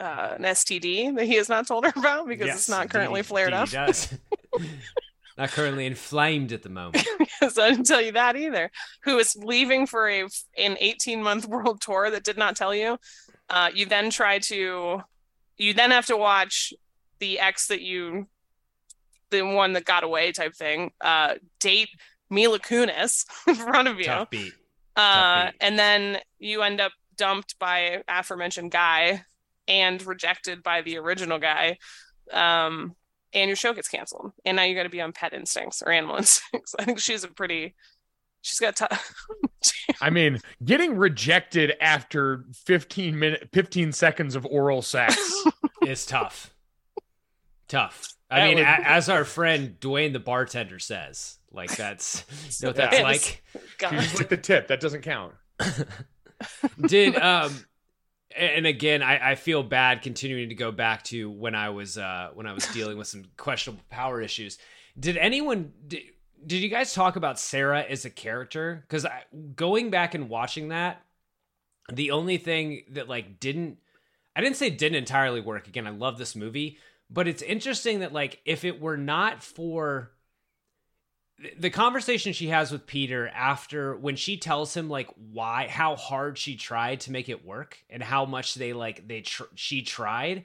[0.00, 2.92] uh, an STD that he has not told her about because Yes, it's not indeed,
[2.92, 3.86] currently flared indeed up.
[3.88, 4.14] does.
[5.38, 7.06] not currently inflamed at the moment.
[7.50, 8.70] so I didn't tell you that either.
[9.04, 10.22] Who is leaving for a
[10.56, 12.98] an 18 month world tour that did not tell you.
[13.50, 15.00] Uh, you then try to,
[15.56, 16.74] you then have to watch
[17.18, 18.26] the ex that you,
[19.30, 21.88] the one that got away type thing, uh, date
[22.30, 24.04] Mila Kunis in front of you.
[24.04, 24.52] Tough beat.
[24.96, 25.54] Uh, beat.
[25.60, 29.24] and then you end up dumped by aforementioned guy
[29.68, 31.78] and rejected by the original guy.
[32.32, 32.94] Um,
[33.32, 34.32] and your show gets canceled.
[34.44, 36.74] And now you got to be on pet instincts or animal instincts.
[36.78, 37.74] I think she's a pretty,
[38.40, 39.14] she's got tough.
[40.00, 45.16] I mean, getting rejected after 15 minute 15 seconds of oral sex.
[45.86, 46.54] is tough.
[47.68, 48.08] Tough.
[48.30, 52.24] I That mean, would- a- as our friend Dwayne the bartender says, like that's
[52.60, 53.02] you know what that's Yeah.
[53.02, 53.42] like.
[53.80, 54.68] You just like the tip.
[54.68, 55.34] That doesn't count.
[56.86, 57.52] Did um
[58.38, 62.30] and again I, I feel bad continuing to go back to when I was uh
[62.34, 64.58] when I was dealing with some questionable power issues.
[64.98, 66.02] Did anyone did,
[66.46, 68.84] did you guys talk about Sarah as a character?
[68.88, 69.06] Because
[69.54, 71.02] going back and watching that,
[71.92, 73.78] the only thing that like didn't
[74.36, 75.66] I didn't say didn't entirely work.
[75.66, 76.78] Again, I love this movie,
[77.10, 80.12] but it's interesting that like if it were not for
[81.58, 86.36] the conversation she has with Peter after when she tells him like why how hard
[86.38, 90.44] she tried to make it work and how much they like they tr- she tried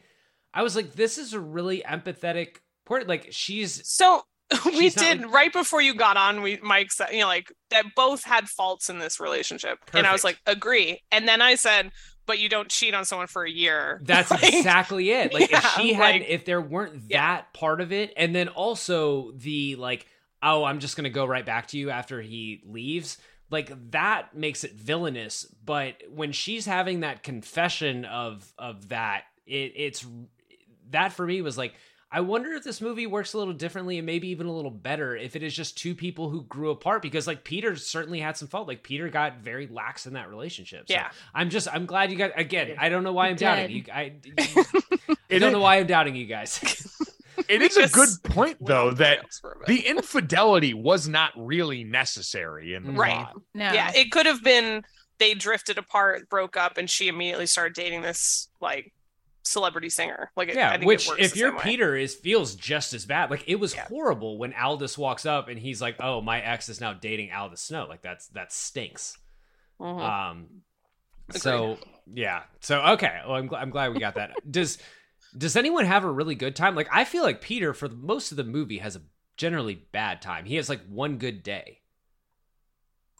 [0.53, 4.22] I was like this is a really empathetic port like she's so
[4.65, 6.41] we she's did like- right before you got on.
[6.44, 10.11] We Mike said, you know, like that both had faults in this relationship, and I
[10.11, 11.02] was like, agree.
[11.11, 11.91] And then I said,
[12.28, 13.99] but you don't cheat on someone for a year.
[14.06, 15.34] That's Like, exactly it.
[15.34, 19.32] Like if she had like- if there weren't that part of it and then also
[19.38, 20.06] the like
[20.44, 23.18] oh I'm just going to go right back to you after he leaves
[23.49, 29.74] like that makes it villainous but when she's having that confession of of that it
[29.76, 30.06] it's
[30.91, 31.74] that for me was like
[32.15, 35.18] I wonder if this movie works a little differently and maybe even a little better
[35.18, 38.48] if it is just two people who grew apart because like Peter certainly had some
[38.48, 38.68] fault.
[38.68, 40.88] Like Peter got very lax in that relationship.
[40.88, 41.10] So Yeah.
[41.34, 42.76] I'm just I'm glad you guys again.
[42.78, 43.84] I don't know why I'm He doubting you.
[43.91, 44.14] I,
[45.32, 46.60] I don't know why I'm doubting you guys.
[47.48, 49.68] It is a good point though that rails for a bit.
[49.68, 53.14] the infidelity was not really necessary in the right.
[53.16, 53.42] plot.
[53.54, 53.72] No.
[53.72, 54.84] Yeah, it could have been
[55.20, 58.92] they drifted apart, broke up, and she immediately started dating this like
[59.44, 60.32] celebrity singer.
[60.36, 61.60] Like, it, I yeah, think which it works if the you're.
[61.60, 63.30] Peter is feels just as bad.
[63.30, 66.82] Like it was horrible when Aldous walks up and he's like, "Oh, my ex is
[66.82, 69.18] now dating Aldous Snow." Like that's that stinks.
[69.80, 70.02] Mhm.
[70.02, 70.48] Um,
[71.32, 71.78] So
[72.14, 72.44] yeah.
[72.60, 73.22] So okay.
[73.26, 74.32] Well, I'm, gl- I'm glad we got that.
[74.50, 74.78] Does
[75.38, 76.76] Does anyone have a really good time?
[76.76, 79.02] Like I feel like Peter for the, most of the movie has a
[79.38, 80.46] generally bad time.
[80.46, 81.80] He has like one good day.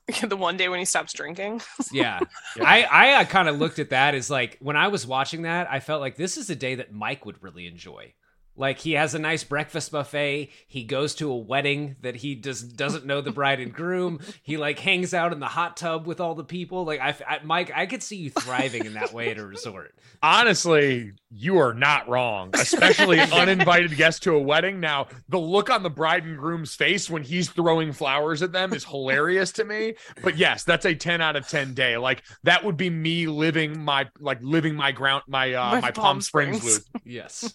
[0.22, 1.62] the one day when he stops drinking.
[1.92, 2.20] Yeah.
[2.62, 5.80] I I kind of looked at that as like when I was watching that, I
[5.80, 8.14] felt like this is a day that Mike would really enjoy.
[8.56, 10.50] Like he has a nice breakfast buffet.
[10.68, 14.20] He goes to a wedding that he does doesn't know the bride and groom.
[14.44, 16.86] He like hangs out in the hot tub with all the people.
[16.86, 19.96] Like I, I Mike, I could see you thriving in that way at a resort.
[20.22, 24.80] Honestly, you are not wrong, especially uninvited guest to a wedding.
[24.80, 28.74] Now, the look on the bride and groom's face when he's throwing flowers at them
[28.74, 29.96] is hilarious to me.
[30.22, 31.98] But yes, that's a 10 out of 10 day.
[31.98, 35.92] Like that would be me living my like living my ground my uh My my,
[35.92, 36.86] Palm Palm Springs, Springs.
[36.94, 37.02] loop.
[37.06, 37.54] Yes.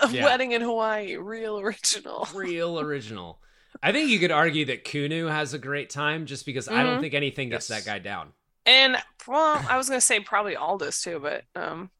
[0.00, 0.24] A Yeah.
[0.24, 2.28] wedding in Hawaii, real original.
[2.34, 3.40] Real original.
[3.82, 6.98] I think you could argue that Kunu has a great time just because I don't
[6.98, 7.00] Mhm.
[7.00, 8.32] think anything gets that guy down.
[8.66, 8.96] And
[9.26, 11.90] well, I was gonna say probably Aldous too, but um,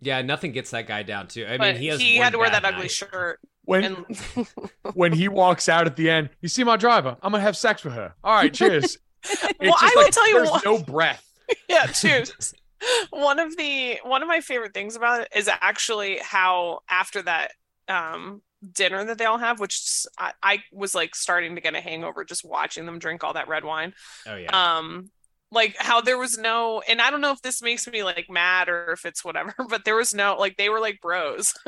[0.00, 1.46] Yeah, nothing gets that guy down too.
[1.46, 2.90] I mean, he has he had to wear bad that ugly night.
[2.90, 3.40] shirt.
[3.64, 4.46] When And
[4.94, 7.16] when he walks out at the end, you see my driver.
[7.22, 8.14] I'm gonna have sex with her.
[8.22, 8.98] All right, cheers.
[9.60, 11.24] Well, just I will like tell you there's what- no breath.
[11.68, 12.54] yeah, cheers.
[13.10, 17.52] one of the one of my favorite things about it is actually how after that
[17.88, 18.42] um
[18.72, 20.06] dinner that they all have, which
[20.42, 23.64] I was like starting to get a hangover just watching them drink all that red
[23.64, 23.94] wine.
[24.26, 24.76] Oh yeah.
[24.76, 25.10] Um
[25.50, 28.68] like how there was no and I don't know if this makes me like mad
[28.68, 31.54] or if it's whatever, but there was no like they were like bros.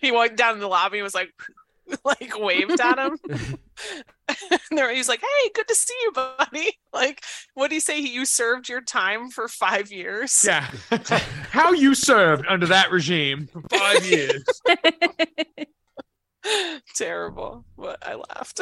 [0.00, 1.30] He walked down the lobby and was like
[2.04, 3.18] like waved at him.
[4.70, 6.78] and he's like, Hey, good to see you, buddy.
[6.92, 7.22] Like,
[7.54, 7.98] what do you say?
[7.98, 10.44] You served your time for five years.
[10.46, 10.68] Yeah.
[11.50, 14.44] How you served under that regime for five years.
[16.94, 17.64] Terrible.
[17.76, 18.60] But I laughed.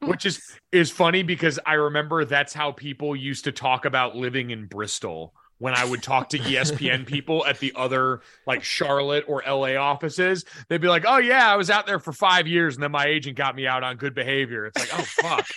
[0.00, 0.42] which is
[0.72, 5.34] is funny because I remember that's how people used to talk about living in Bristol
[5.58, 10.44] when I would talk to ESPN people at the other like Charlotte or LA offices.
[10.68, 13.06] They'd be like, "Oh yeah, I was out there for 5 years and then my
[13.06, 15.48] agent got me out on good behavior." It's like, "Oh fuck."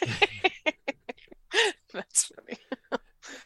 [1.94, 2.58] That's funny.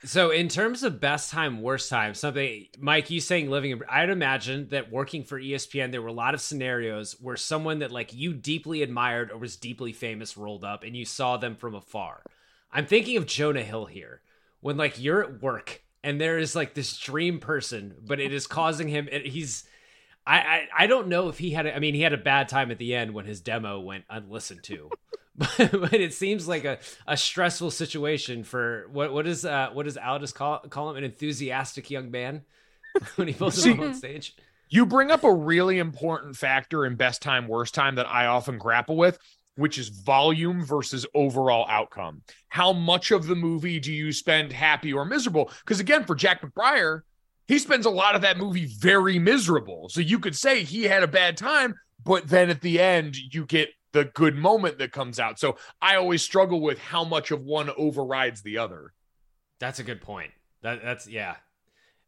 [0.06, 4.68] So, in terms of best time, worst time, something, Mike, you saying living I'd imagine
[4.70, 8.34] that working for ESPN, there were a lot of scenarios where someone that like you
[8.34, 12.22] deeply admired or was deeply famous rolled up and you saw them from afar.
[12.70, 14.22] I'm thinking of Jonah Hill here
[14.60, 18.48] when like you're at work and there is like this dream person, but it is
[18.48, 19.64] causing him, it, he's,
[20.26, 22.50] I, I, I don't know if he had, a, I mean, he had a bad
[22.50, 24.90] time at the end when his demo went unlistened to.
[25.36, 29.86] but, but it seems like a, a stressful situation for what what is uh what
[29.86, 32.44] does Aldous call call him an enthusiastic young man
[33.16, 34.36] when he pulls him on stage.
[34.70, 38.58] You bring up a really important factor in best time, worst time that I often
[38.58, 39.20] grapple with,
[39.56, 42.22] which is volume versus overall outcome.
[42.50, 45.52] How much of the movie do you spend happy or miserable?
[45.64, 47.02] Because again, for Jack McBrayer,
[47.48, 49.90] he spends a lot of that movie very miserable.
[49.90, 53.46] So you could say he had a bad time, but then at the end, you
[53.46, 55.40] get the good moment that comes out.
[55.40, 58.94] So I always struggle with how much of one overrides the other.
[59.60, 60.32] That's a good point.
[60.62, 61.36] That that's yeah.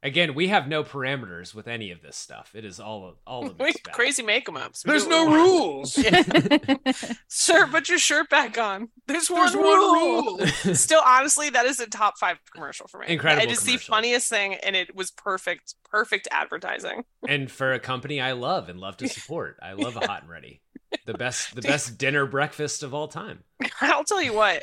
[0.05, 2.51] Again, we have no parameters with any of this stuff.
[2.53, 3.95] It is all all of We it's bad.
[3.95, 4.83] crazy make 'em ups.
[4.83, 5.97] There's no what we want.
[5.97, 7.17] rules.
[7.27, 8.89] Sir, put your shirt back on.
[9.07, 10.37] There's one, There's one rule.
[10.37, 10.47] rule.
[10.75, 13.07] Still, honestly, that is a top five commercial for me.
[13.09, 17.03] Incredible It is the funniest thing, and it was perfect, perfect advertising.
[17.27, 19.57] and for a company I love and love to support.
[19.61, 20.61] I love a hot and ready.
[21.07, 23.43] The best the best dinner breakfast of all time.
[23.81, 24.61] I'll tell you what.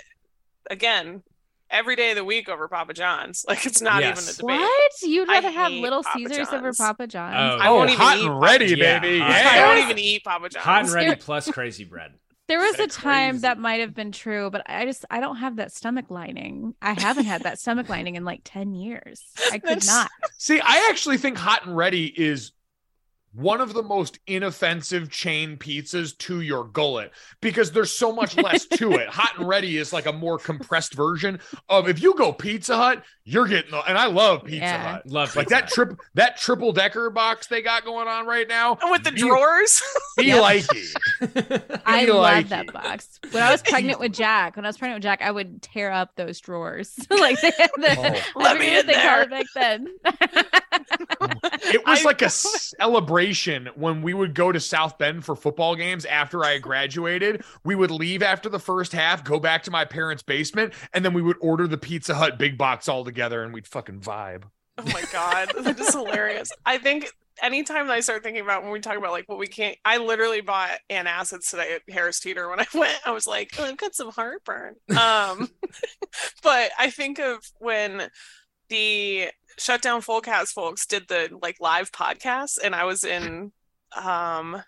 [0.70, 1.24] Again,
[1.73, 3.44] every day of the week over Papa John's.
[3.53, 4.23] Like it's not Yes.
[4.23, 4.61] even a debate.
[4.61, 4.93] What?
[5.03, 7.35] You'd I rather have Little Papa Caesars over Papa John's?
[7.36, 9.19] Oh, I won't oh, even hot eat and Papa ready, Yeah, baby.
[9.19, 9.31] hot.
[9.31, 9.51] Yeah.
[9.53, 10.65] I won't even eat Papa John's.
[10.65, 12.12] Hot and ready plus crazy bread.
[12.49, 13.43] There was a time crazy.
[13.43, 16.74] that might have been true, but I just I don't have that stomach lining.
[16.82, 19.23] I haven't had that stomach lining in like 10 years.
[19.51, 20.11] I could That's- not.
[20.39, 22.53] See, I actually think Hot and Ready is
[23.35, 27.11] one of the most inoffensive chain pizzas to your gullet
[27.41, 29.09] because there's so much less to it.
[29.11, 33.03] Hot and Ready is like a more compressed version of if you go Pizza Hut,
[33.25, 34.93] you're getting the, and I love Pizza Yeah.
[34.95, 35.07] Hut.
[35.07, 38.77] Love Like that trip that triple decker box they got going on right now.
[38.83, 39.81] And with the Be- drawers.
[40.19, 40.41] Be Yep.
[40.43, 41.81] like it.
[41.87, 43.19] I Be love like that box.
[43.31, 45.91] When I was pregnant with Jack, when I was pregnant with Jack, I would tear
[45.91, 46.99] up those drawers.
[47.11, 47.97] like they had the,
[48.37, 48.41] Oh.
[48.41, 49.23] I Let me forget in what they called there.
[49.23, 49.89] it back then.
[51.74, 52.31] It was I- like a
[52.82, 57.44] celebration when we would go to South Bend for football games after I graduated.
[57.65, 61.12] We would leave after the first half, go back to my parents' basement, and then
[61.12, 64.44] we would order the Pizza Hut big box all together and we'd fucking vibe.
[64.78, 66.51] Oh my god, that is hilarious.
[66.66, 67.11] I think
[67.43, 69.99] anytime that I start thinking about when we talk about like what we can't, I
[69.99, 72.99] literally bought antacids today at Harris Teeter when I went.
[73.05, 74.77] I was like, oh, I've got some heartburn.
[74.99, 75.51] Um,
[76.43, 78.09] but I think of when
[78.69, 79.28] the
[79.59, 83.53] Shutdown Fullcast folks did the like live podcast, and I was in
[84.01, 84.62] um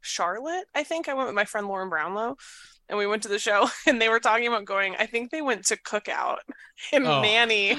[0.00, 0.64] Charlotte.
[0.74, 2.36] I think I went with my friend Lauren Brownlow,
[2.88, 4.96] and we went to the show, and they were talking about going.
[4.98, 6.38] I think they went to Cookout,
[6.92, 7.22] and Oh.
[7.22, 7.76] Nanni,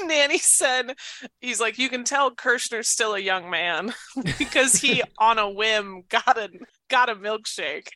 [0.00, 0.94] Nanni said,
[1.40, 3.94] "He's like, you can tell Kirshner's still a young man
[4.38, 6.48] because he on a whim got a
[6.88, 7.88] got a milkshake."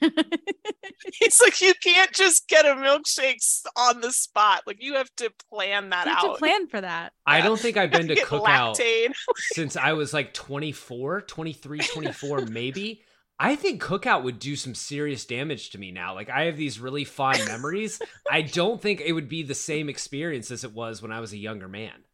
[1.12, 3.42] He's like, you can't just get a milkshake
[3.76, 4.62] on the spot.
[4.66, 6.38] Like you have to plan that You have to out.
[6.38, 7.12] plan for that.
[7.26, 9.12] I don't think I've been to cookout lactate.
[9.36, 13.02] since I was like 24, 23, 24 maybe.
[13.38, 16.14] I think cookout would do some serious damage to me now.
[16.14, 18.00] Like I have these really fond memories.
[18.30, 21.32] I don't think it would be the same experience as it was when I was
[21.32, 22.04] a younger man.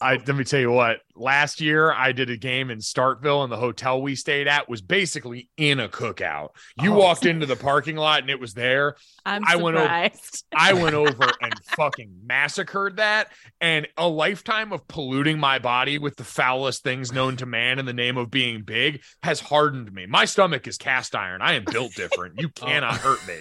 [0.00, 1.00] I let me tell you what.
[1.14, 4.80] Last year, I did a game in Starkville, and the hotel we stayed at was
[4.80, 6.50] basically in a cookout.
[6.80, 6.98] You Oh.
[6.98, 8.96] walked into the parking lot, and it was there.
[9.26, 10.10] I'm I went over.
[10.56, 13.28] I went over and fucking massacred that.
[13.60, 17.84] And a lifetime of polluting my body with the foulest things known to man in
[17.84, 20.06] the name of being big has hardened me.
[20.06, 21.42] My stomach is cast iron.
[21.42, 22.40] I am built different.
[22.40, 22.66] You oh.
[22.66, 23.40] cannot hurt me.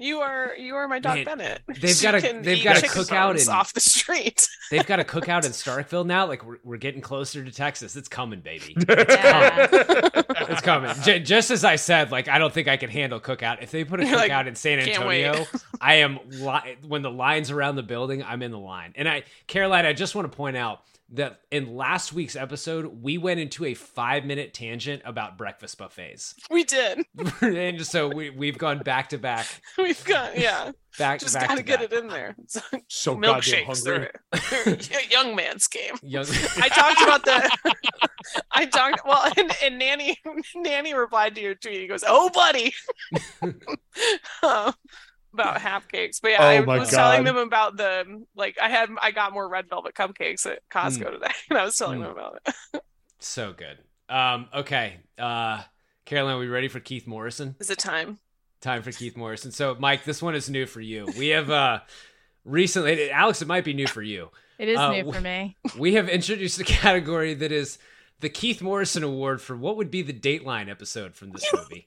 [0.00, 1.62] You are you are my dog Man, Bennett.
[1.80, 4.48] they've She got a- can they've got a cookout in- off the street.
[4.70, 6.26] They've got a cookout in Starkville now.
[6.26, 7.96] Like we're, we're getting closer to Texas.
[7.96, 8.76] It's coming, baby.
[8.88, 9.66] Yeah.
[10.50, 10.94] It's coming.
[11.02, 13.62] J- just as I said, like I don't think I can handle cookout.
[13.62, 15.46] If they put a You're like, cookout in San Antonio,
[15.80, 18.92] I am li- when the lines around the building, I'm in the line.
[18.94, 23.16] And I, Caroline, I just want to point out that in last week's episode, we
[23.18, 27.04] went into a five minute tangent about breakfast buffets, we did.
[27.40, 29.46] and so we we've gone back to back,
[29.78, 30.72] We've got yeah.
[30.98, 31.92] back Just back gotta to get back.
[31.92, 32.34] it in there.
[32.42, 33.86] It's like So goddamn milkshakes.
[33.86, 34.08] hungry.
[34.64, 35.94] They're, they're young man's game.
[36.02, 36.26] Young-
[36.60, 37.74] I talked about the.
[38.52, 40.14] I talked well, and, and Nanni
[40.56, 41.80] Nanni replied to your tweet.
[41.80, 42.74] He goes, "Oh, buddy,"
[44.42, 44.72] Um,
[45.38, 46.20] about half cakes.
[46.20, 49.32] But yeah, I Oh my was telling them about the like I had I got
[49.32, 51.12] more red velvet cupcakes at Costco Mm.
[51.12, 52.04] today, and I was telling Mm.
[52.04, 52.82] them about it.
[53.20, 53.78] So good.
[54.08, 55.62] Um, okay, uh,
[56.06, 57.56] Caroline, are we ready for Keith Morrison?
[57.60, 58.18] Is it time?
[58.60, 59.52] time for Keith Morrison.
[59.52, 61.06] So, Mike, this one is new for you.
[61.16, 61.80] We have uh
[62.44, 64.30] recently, Alex, it might be new for you.
[64.58, 65.56] It is Uh, new w- for me.
[65.78, 67.78] We have introduced a category that is
[68.20, 71.86] the Keith Morrison Award for what would be the Dateline episode from this movie.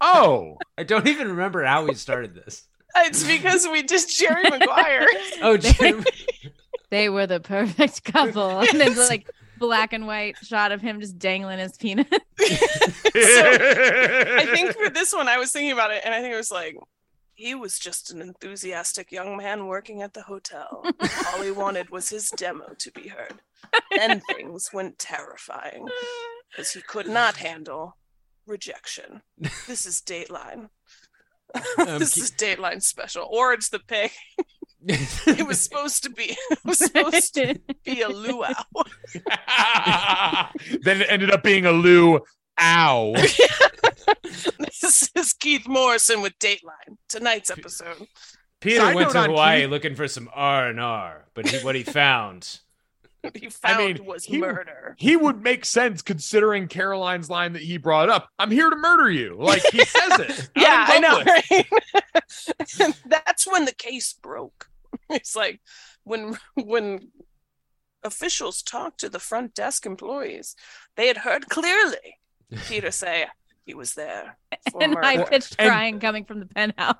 [0.00, 2.66] Oh, I don't even remember how we started this.
[2.96, 5.06] It's because we did Jerry Maguire.
[5.42, 6.04] Oh, Jim.
[6.90, 8.58] They were the perfect couple.
[8.68, 12.06] And then like black and white shot of him just dangling his penis.
[13.14, 16.50] I think for this one, I was thinking about it, and I think it was
[16.50, 16.76] like,
[17.34, 20.84] he was just an enthusiastic young man working at the hotel.
[21.28, 23.34] All he wanted was his demo to be heard.
[23.98, 25.86] And things went terrifying
[26.50, 27.96] because he could not handle
[28.46, 29.22] rejection.
[29.38, 30.70] This is Dateline.
[31.78, 33.26] Um, this is Dateline special.
[33.30, 34.10] Or it's the pig.
[34.86, 38.52] it was supposed to be it was supposed to be a luau.
[40.82, 42.20] then it ended up being a Lou.
[42.60, 43.14] Ow.
[44.58, 46.96] this is Keith Morrison with Dateline.
[47.08, 48.06] Tonight's episode.
[48.60, 51.74] Peter Side went to Hawaii Keith- looking for some R and R, but he, what
[51.74, 52.60] he found.
[53.34, 54.94] He found mean, was he- murder.
[54.98, 58.28] He would make sense considering Caroline's line that he brought up.
[58.38, 59.36] I'm here to murder you.
[59.38, 60.50] Like he says it.
[60.56, 62.94] Yeah, I know, right?
[63.06, 64.68] That's when the case broke.
[65.08, 65.60] It's like
[66.04, 67.08] when when
[68.02, 70.56] officials talked to the front desk employees,
[70.96, 72.18] they had heard clearly
[72.66, 73.26] Peter say
[73.66, 74.38] he was there.
[74.72, 75.30] For and I murder.
[75.30, 76.96] pitched And- crying coming from the penthouse.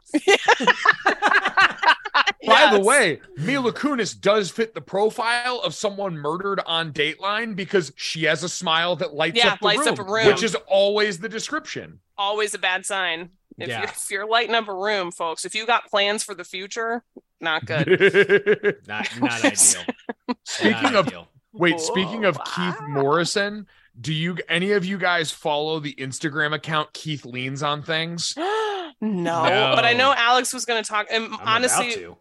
[2.46, 7.92] By the way, Mila Kunis does fit the profile of someone murdered on Dateline because
[7.96, 10.26] she has a smile that lights Yeah, up the lights room, up a room.
[10.26, 12.00] which is always the description.
[12.16, 13.30] always a bad sign.
[13.58, 13.80] If, Yeah.
[13.80, 17.02] you're, if you're lighting up a room, folks, if you got plans for the future,
[17.40, 17.88] not good.
[18.86, 19.54] Not not ideal.
[20.44, 21.28] Speaking Not of- ideal.
[21.52, 23.66] Wait, speaking of Whoa, Keith Morrison,
[24.00, 28.34] do you any of you guys follow the Instagram account Keith Leans on Things?
[28.36, 29.72] no, No.
[29.74, 31.06] but I know Alex was going to talk.
[31.10, 32.16] And I'm honestly, about to.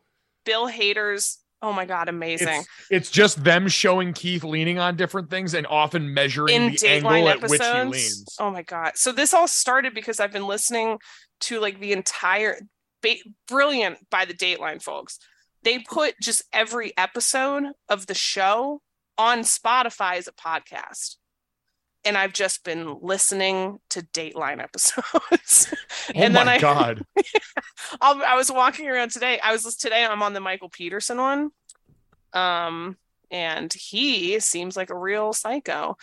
[0.50, 1.38] Bill Hader's.
[1.62, 2.48] Oh my god, amazing!
[2.48, 6.88] It's, it's just them showing Keith leaning on different things and often measuring in the
[6.88, 8.36] angle Dateline at which he leans.
[8.40, 8.94] Oh my god!
[8.96, 10.98] So this all started because I've been listening
[11.42, 12.60] to like the entire,
[13.04, 13.16] ba-
[13.48, 15.20] brilliant by the Dateline folks.
[15.64, 18.82] They put just every episode of the show
[19.18, 21.18] on Spotify as a podcast,
[22.06, 25.74] and I've just been listening to Dateline episodes.
[26.10, 27.06] Oh and my then I, god.
[28.02, 29.40] I'll, I was walking around today.
[29.44, 30.04] I was today.
[30.04, 31.52] I'm on the Michael Peterson one,
[32.34, 32.98] um,
[33.30, 35.98] and he seems like a real psycho.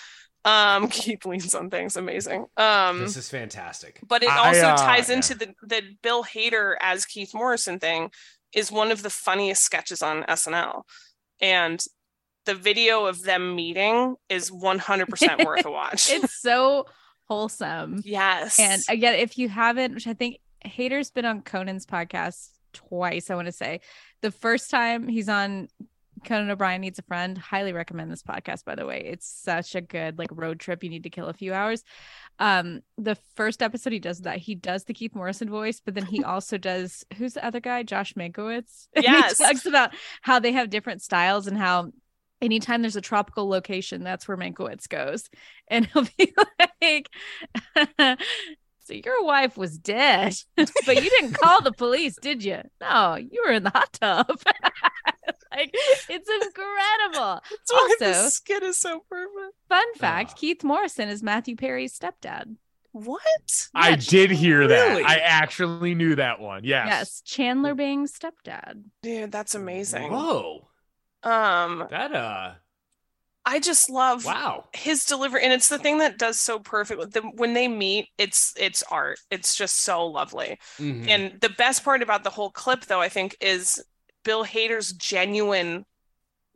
[0.44, 1.96] Um, Keith leans on things.
[1.96, 2.46] Amazing.
[2.56, 3.98] Um, This is fantastic.
[4.06, 5.16] but it I, also uh, ties yeah.
[5.16, 8.10] into the the Bill Hader as Keith Morrison thing
[8.54, 10.82] is one of the funniest sketches on SNL.
[11.40, 11.84] And
[12.46, 16.10] the video of them meeting is 100% worth a watch.
[16.10, 16.86] it's so
[17.28, 18.00] wholesome.
[18.04, 18.58] Yes.
[18.58, 23.34] And again, if you haven't, which I think Hader's been on Conan's podcast twice, I
[23.34, 23.80] want to say.
[24.22, 25.68] The first time he's on
[26.24, 29.02] Conan O'Brien Needs a Friend, highly recommend this podcast, by the way.
[29.04, 30.82] It's such a good like road trip.
[30.82, 31.84] You need to kill a few hours.
[32.38, 36.06] Um, the first episode he does that, he does the Keith Morrison voice, but then
[36.06, 37.82] he also does who's the other guy?
[37.82, 38.88] Josh Mankiewicz.
[38.96, 39.38] And Yes.
[39.38, 39.90] he talks about
[40.22, 41.92] how they have different styles and how
[42.40, 45.28] anytime there's a tropical location, that's where Mankiewicz goes.
[45.68, 46.32] And he'll be
[46.80, 47.08] like,
[48.86, 52.62] So your wife was dead, but you didn't call the police, did you?
[52.80, 54.28] No, you were in the hot tub.
[55.50, 57.40] like it's incredible.
[57.50, 59.56] That's why the also, skit is so perfect.
[59.68, 62.54] fun fact: Keith Morrison is Matthew Perry's stepdad.
[62.92, 63.68] What?
[63.74, 64.88] I did hear that.
[64.90, 65.02] Really?
[65.02, 66.62] I actually knew that one.
[66.62, 66.86] Yes.
[66.88, 68.84] Yes, Chandler Bing's stepdad.
[69.02, 70.12] Dude, that's amazing.
[70.12, 70.68] Whoa.
[71.26, 72.54] Um, That uh
[73.44, 74.64] I just love wow.
[74.72, 77.12] his delivery, and it's the thing that does so perfect.
[77.12, 79.20] them when they meet, it's it's art.
[79.30, 80.58] It's just so lovely.
[80.78, 81.06] Mhm.
[81.08, 83.82] And the best part about the whole clip, though, I think, is
[84.24, 85.86] Bill Hader's genuine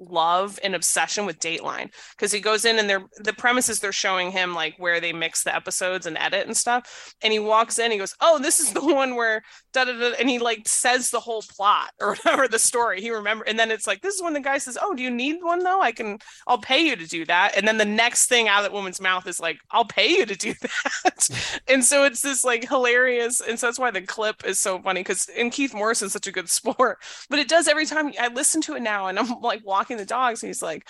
[0.01, 4.31] love and obsession with Dateline because he goes in and they're the premises they're showing
[4.31, 7.91] him like where they mix the episodes and edit and stuff and he walks in
[7.91, 11.11] he goes oh this is the one where da da da and he like says
[11.11, 14.23] the whole plot or whatever the story he remember and then it's like this is
[14.23, 15.81] when the guy says oh do you need one though?
[15.81, 18.65] I can I'll pay you to do that and then the next thing out of
[18.65, 22.45] that woman's mouth is like I'll pay you to do that and so it's this
[22.45, 26.13] like hilarious and so that's why the clip is so funny because and Keith Morrison's
[26.13, 26.99] such a good sport
[27.29, 30.05] but it does every time I listen to it now and I'm like walking the
[30.05, 30.89] dogs and he's like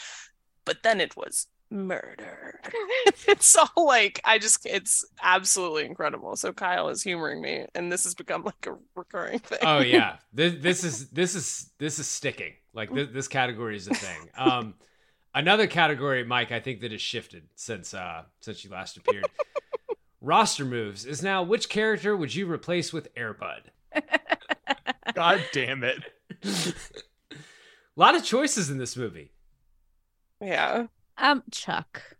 [0.64, 2.60] but then it was murder
[3.28, 8.04] it's all like I just it's absolutely incredible so Kyle is humoring me and this
[8.04, 10.16] has become like a recurring thing Oh yeah.
[10.32, 12.52] This this is this is this is sticking.
[12.72, 14.28] Like this, this category is a thing.
[14.36, 14.74] Um
[15.34, 19.26] another category, Mike, I think that has shifted since uh since you last appeared.
[20.20, 23.62] Roster moves is now which character would you replace with Airbud?
[25.14, 26.02] God damn it.
[27.96, 29.32] A lot of choices in this movie.
[30.40, 30.86] yeah
[31.18, 32.16] Um, Chuck.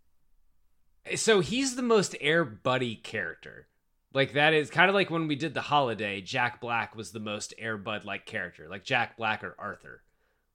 [1.16, 3.66] So he's the most Air Buddy character.
[4.12, 7.20] Like that is kind of like when we did the holiday, Jack Black was the
[7.20, 8.68] most Air Bud like character.
[8.68, 10.02] Like Jack Black or Arthur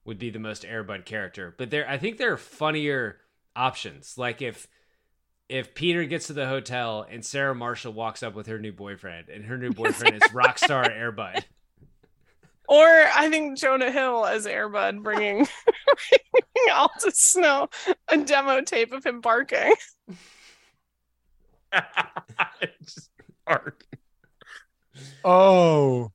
[0.04, 1.54] would be the most Air Bud character.
[1.56, 3.18] But there I think there are funnier
[3.56, 4.16] options.
[4.18, 4.68] Like if
[5.48, 9.28] if Peter gets to the hotel and Sarah Marshall walks up with her new boyfriend
[9.28, 11.44] and her new boyfriend is Rockstar Air Bud.
[12.68, 12.84] Or
[13.14, 15.46] I think Jonah Hill as Airbud bringing,
[16.32, 17.68] bringing Aldous Snow
[18.08, 19.74] a demo tape of him barking.
[22.82, 23.10] Just
[23.46, 23.84] bark.
[25.24, 26.12] Oh.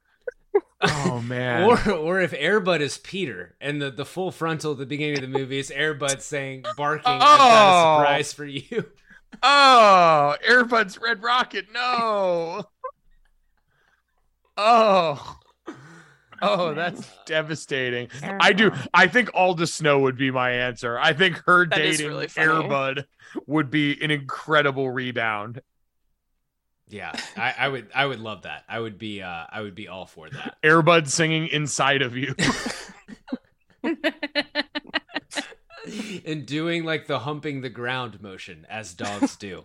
[0.81, 1.63] Oh man.
[1.63, 5.21] Or or if Airbud is Peter and the, the full frontal at the beginning of
[5.21, 7.99] the movie is Airbud saying barking, I've got a Oh.
[7.99, 8.85] surprise for you.
[9.43, 11.67] Oh, Airbuds Red Rocket.
[11.73, 12.63] No.
[14.57, 15.37] Oh.
[16.41, 18.09] Oh, that's devastating.
[18.23, 18.71] I do.
[18.93, 20.97] I think Aldous Snow would be my answer.
[20.97, 22.27] I think her That is dating really.
[22.27, 23.05] Airbud
[23.47, 25.61] would be an incredible rebound.
[26.87, 28.65] Yeah, I, I would I would love that.
[28.67, 30.57] I would be uh I would be all for that.
[30.63, 32.35] Airbud singing inside of you.
[36.25, 39.63] and doing like the humping the ground motion as dogs do.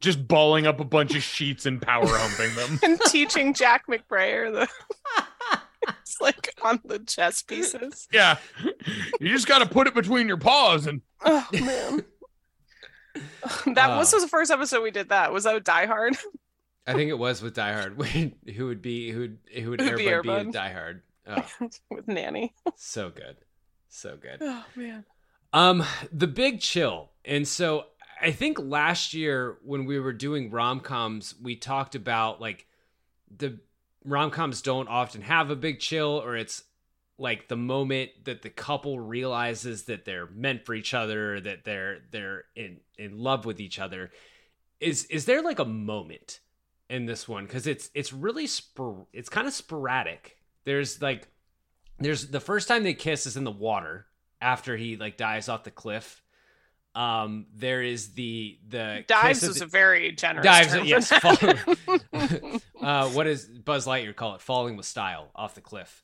[0.00, 2.78] Just balling up a bunch of sheets and power humping them.
[2.82, 4.68] and teaching Jack McBrayer the
[6.00, 8.08] it's like on the chess pieces.
[8.12, 8.38] Yeah.
[9.20, 12.04] You just got to put it between your paws and Oh man.
[13.74, 13.96] That Uh.
[13.98, 15.32] was was the first episode we did that.
[15.32, 16.16] Was that Die Hard?
[16.86, 17.96] I think it was with Die Hard.
[17.98, 21.02] When- who would be who would who would Who'd be Airbud be in Die Hard?
[21.26, 21.46] Oh,
[21.90, 22.54] With Nanny.
[22.76, 23.36] so good,
[23.88, 24.38] so good.
[24.40, 25.04] Oh man.
[25.52, 27.10] Um, the big chill.
[27.24, 27.84] And so
[28.20, 32.66] I think last year when we were doing rom coms, we talked about like
[33.36, 33.60] the
[34.04, 36.64] rom coms don't often have a big chill, or it's
[37.18, 41.98] like the moment that the couple realizes that they're meant for each other, that they're
[42.10, 44.10] they're in in love with each other.
[44.80, 46.40] Is is there like a moment
[46.88, 47.44] in this one?
[47.44, 50.36] Because it's it's really spor- it's kind of sporadic.
[50.64, 51.28] There's like
[51.98, 54.06] there's the first time they kiss is in the water
[54.40, 56.21] after he like dives off the cliff.
[56.94, 60.72] Um, there is the the Dives is the- a very generous dives.
[60.74, 64.42] term Yes, fall- uh, what does Buzz Lightyear call it?
[64.42, 66.02] Falling with style off the cliff.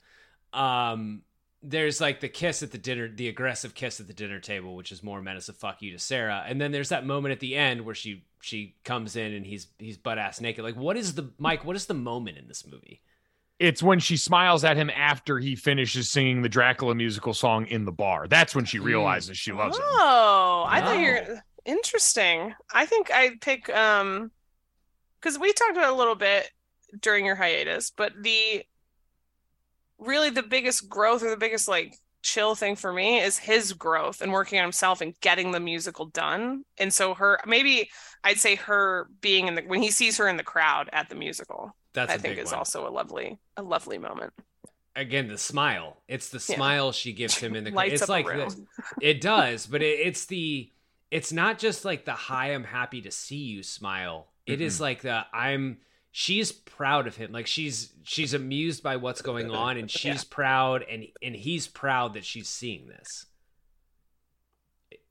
[0.53, 1.23] Um,
[1.63, 4.93] there's like the kiss at the dinner, the aggressive kiss at the dinner table, which
[4.93, 6.45] is more menace of fuck you to Sarah.
[6.47, 9.67] And then there's that moment at the end where she she comes in and he's
[9.79, 10.65] he's butt ass naked.
[10.65, 11.65] Like, what is the Mike?
[11.65, 13.03] What is the moment in this movie?
[13.59, 17.85] It's when she smiles at him after he finishes singing the Dracula musical song in
[17.85, 18.29] the bar.
[18.29, 19.85] That's when she realizes she loves him.
[19.87, 21.01] Oh, I thought Oh.
[21.01, 22.55] you're interesting.
[22.73, 24.31] I think I'd pick um
[25.21, 26.49] because we talked about it a little bit
[27.01, 28.63] during your hiatus, but the
[29.99, 34.21] really the biggest growth or the biggest like chill thing for me is his growth
[34.21, 36.63] and working on himself and getting the musical done.
[36.79, 37.91] And so her maybe
[38.23, 41.15] I'd say her being in the when he sees her in the crowd at the
[41.17, 41.75] musical.
[42.07, 42.55] That's I think is one.
[42.55, 44.33] also a lovely a lovely moment.
[44.95, 45.97] Again, the smile.
[46.09, 46.57] It's the Yeah.
[46.57, 47.71] smile she gives him in the.
[47.83, 48.67] Lights it's like room.
[49.01, 50.71] the, it does, but it, it's the.
[51.11, 54.29] It's not just like the "Hi, I'm happy to see you" smile.
[54.47, 54.81] It is Mhm.
[54.81, 55.79] like the "I'm."
[56.11, 57.33] She's proud of him.
[57.33, 62.15] Like she's she's amused by what's going on, and she's proud, and and he's proud
[62.15, 63.27] that she's seeing this.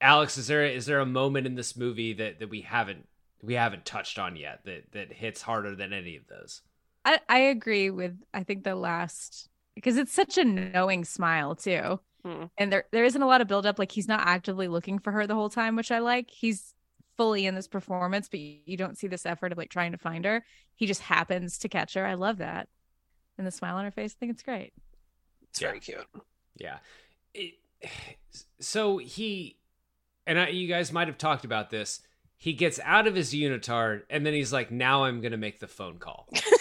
[0.02, 3.08] Alex, is there is there a moment in this movie that that we haven't
[3.42, 6.62] we haven't touched on yet that that hits harder than any of those?
[7.08, 12.02] I, I agree with I think the last because it's such a knowing smile too.
[12.26, 12.46] Hmm.
[12.58, 13.80] And there there isn't a lot of buildup.
[13.80, 16.30] Like he's not actively looking for her the whole time, which I like.
[16.30, 16.74] He's
[17.16, 19.98] fully in this performance, but you, you don't see this effort of like trying to
[19.98, 20.44] find her.
[20.76, 22.06] He just happens to catch her.
[22.06, 22.68] I love that.
[23.38, 24.74] And the smile on her face, I think it's great.
[25.50, 26.06] It's very cute.
[26.58, 26.80] Yeah.
[27.34, 27.54] It,
[28.60, 29.60] so he
[30.26, 32.02] and I, you guys might have talked about this.
[32.36, 35.60] He gets out of his unitard and then he's like, "Now I'm going to make
[35.60, 36.28] the phone call."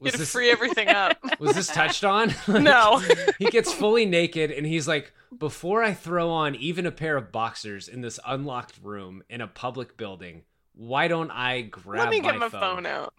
[0.00, 1.16] You had to free everything up.
[1.40, 2.34] Was this touched on?
[2.48, 3.02] Like, No.
[3.38, 7.30] he gets fully naked and he's like, "Before I throw on even a pair of
[7.32, 10.42] boxers in this unlocked room in a public building,
[10.74, 13.12] why don't I grab Let me get my my phone out.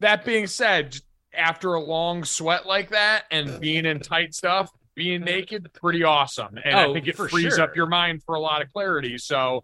[0.00, 0.96] That being said,
[1.32, 6.58] after a long sweat like that and being in tight stuff, being naked, pretty awesome.
[6.64, 7.62] And I Oh, think it frees sure.
[7.62, 9.18] up your mind for a lot of clarity.
[9.18, 9.62] So,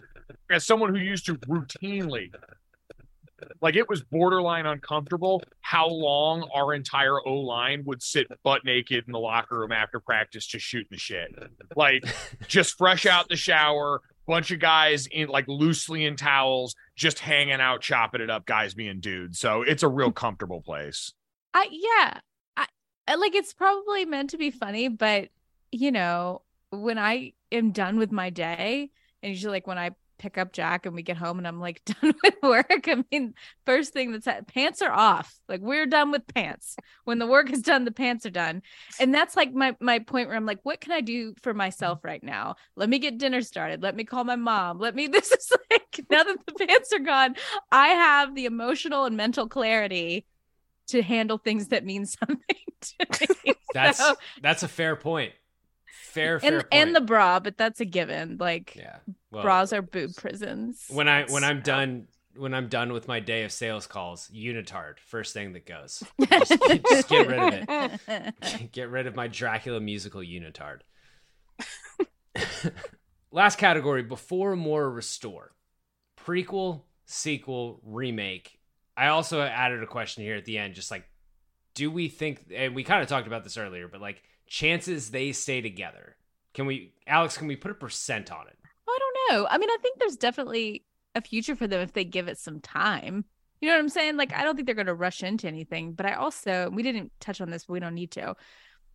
[0.51, 2.33] as someone who used to routinely,
[3.61, 9.05] like it was borderline uncomfortable how long our entire O line would sit butt naked
[9.07, 11.35] in the locker room after practice just shooting the shit.
[11.77, 12.05] Like
[12.49, 17.61] just fresh out the shower, bunch of guys in like loosely in towels, just hanging
[17.61, 19.39] out, chopping it up, guys being dudes.
[19.39, 21.13] So it's a real comfortable place.
[21.55, 22.21] I yeah.
[22.57, 22.67] I,
[23.09, 25.31] I like it's probably meant to be funny, but
[25.73, 28.91] you know, when I am done with my day,
[29.23, 29.91] and usually like when I
[30.21, 33.35] pick up Jack and we get home and I'm like done with work, I mean,
[33.65, 35.35] first thing that's pants are off.
[35.49, 36.77] Like we're done with pants.
[37.05, 38.63] When the work is done, the pants are done.
[39.01, 42.05] And that's like my my point where I'm like, what can I do for myself
[42.05, 42.57] right now?
[42.77, 43.83] Let me get dinner started.
[43.83, 44.79] Let me call my mom.
[44.79, 47.35] Let me this is like now that the pants are gone,
[47.73, 50.27] I have the emotional and mental clarity
[50.89, 52.39] to handle things that mean something
[52.81, 53.55] to me.
[53.73, 55.33] That's So- that's a fair point.
[56.11, 56.69] Fair, fair and point.
[56.73, 58.37] and the bra, but that's a given.
[58.39, 58.97] Like yeah,
[59.31, 60.87] well, bras are boob prisons.
[60.89, 64.99] when I when I'm done when I'm done with my day of sales calls, unitard
[64.99, 66.03] first thing that goes.
[66.31, 66.59] Just,
[66.89, 68.73] just get rid of it.
[68.73, 70.81] Get rid of my Dracula musical unitard.
[73.33, 75.53] Last category: before, more, restore.
[76.19, 78.59] Prequel, sequel, remake.
[78.97, 81.05] I also added a question here at the end, just like,
[81.75, 82.45] do we think?
[82.55, 86.17] And we kind of talked about this earlier, but like chances they stay together.
[86.53, 87.39] Can we, Alex?
[87.39, 88.59] Can we put a percent on it?
[88.87, 89.47] I don't know.
[89.49, 92.61] I mean, I think there's definitely a future for them if they give it some
[92.61, 93.25] time.
[93.61, 94.17] You know what I'm saying?
[94.17, 95.93] Like, I don't think they're going to rush into anything.
[95.93, 98.35] But I also, we didn't touch on this, but we don't need to.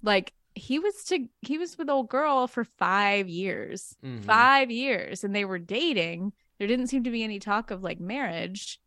[0.03, 4.23] Like, he was to he was with old girl for five years, Mhm.
[4.23, 6.31] five years, and they were dating.
[6.59, 8.79] There didn't seem to be any talk of like marriage,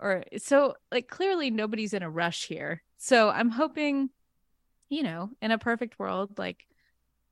[0.00, 0.74] or so.
[0.90, 2.82] Like, clearly nobody's in a rush here.
[2.98, 4.10] So I'm hoping,
[4.92, 6.66] you know, in a perfect world, like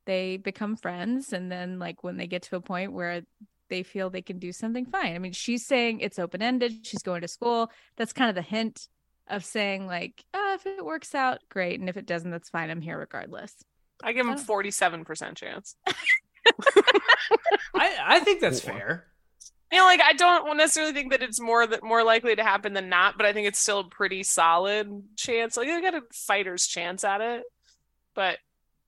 [0.06, 3.22] they become friends and then like when they get to a point where
[3.68, 7.20] they feel they can do something fine i mean she's saying it's open-ended she's going
[7.20, 8.88] to school that's kind of the hint
[9.28, 12.70] of saying like oh, if it works out great and if it doesn't that's fine
[12.70, 13.54] i'm here regardless
[14.02, 15.76] I give him forty seven percent chance.
[17.74, 19.06] I I think that's fair.
[19.72, 22.72] You know, like I don't necessarily think that it's more that more likely to happen
[22.72, 25.56] than not, but I think it's still a pretty solid chance.
[25.56, 27.44] Like I got a fighter's chance at it,
[28.14, 28.38] but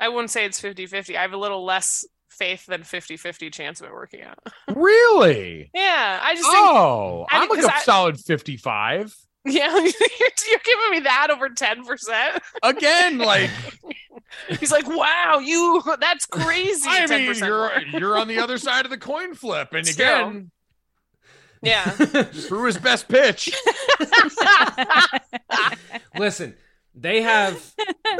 [0.01, 1.17] I wouldn't say it's 50-50.
[1.17, 4.39] I have a little less faith than 50-50 chance of it working out.
[4.75, 5.71] Really?
[5.75, 9.15] yeah, I just think, Oh, I I'm mean, like a I- solid 55.
[9.45, 13.51] yeah, you're, you're giving me that over ten percent Again, like
[14.61, 18.01] He's like, "Wow, you that's crazy." I 10% mean, you're more.
[18.01, 20.51] you're on the other side of the coin flip, and It's again,
[21.63, 21.85] yeah.
[21.91, 23.53] threw his best pitch.
[26.19, 26.55] Listen,
[26.95, 27.75] they have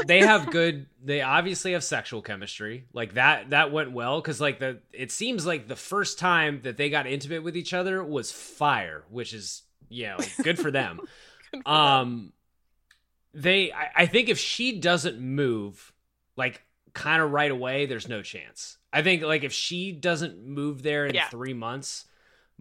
[0.07, 2.85] they have good they obviously have sexual chemistry.
[2.93, 6.77] Like that that went well cuz like the it seems like the first time that
[6.77, 10.99] they got intimate with each other was fire, which is you know, good for them.
[11.67, 12.33] um
[13.35, 15.93] they I, I think if she doesn't move
[16.35, 16.63] like
[16.93, 21.05] kind of right away there's no chance i think like if she doesn't move there
[21.07, 21.27] in Yeah.
[21.29, 22.05] three months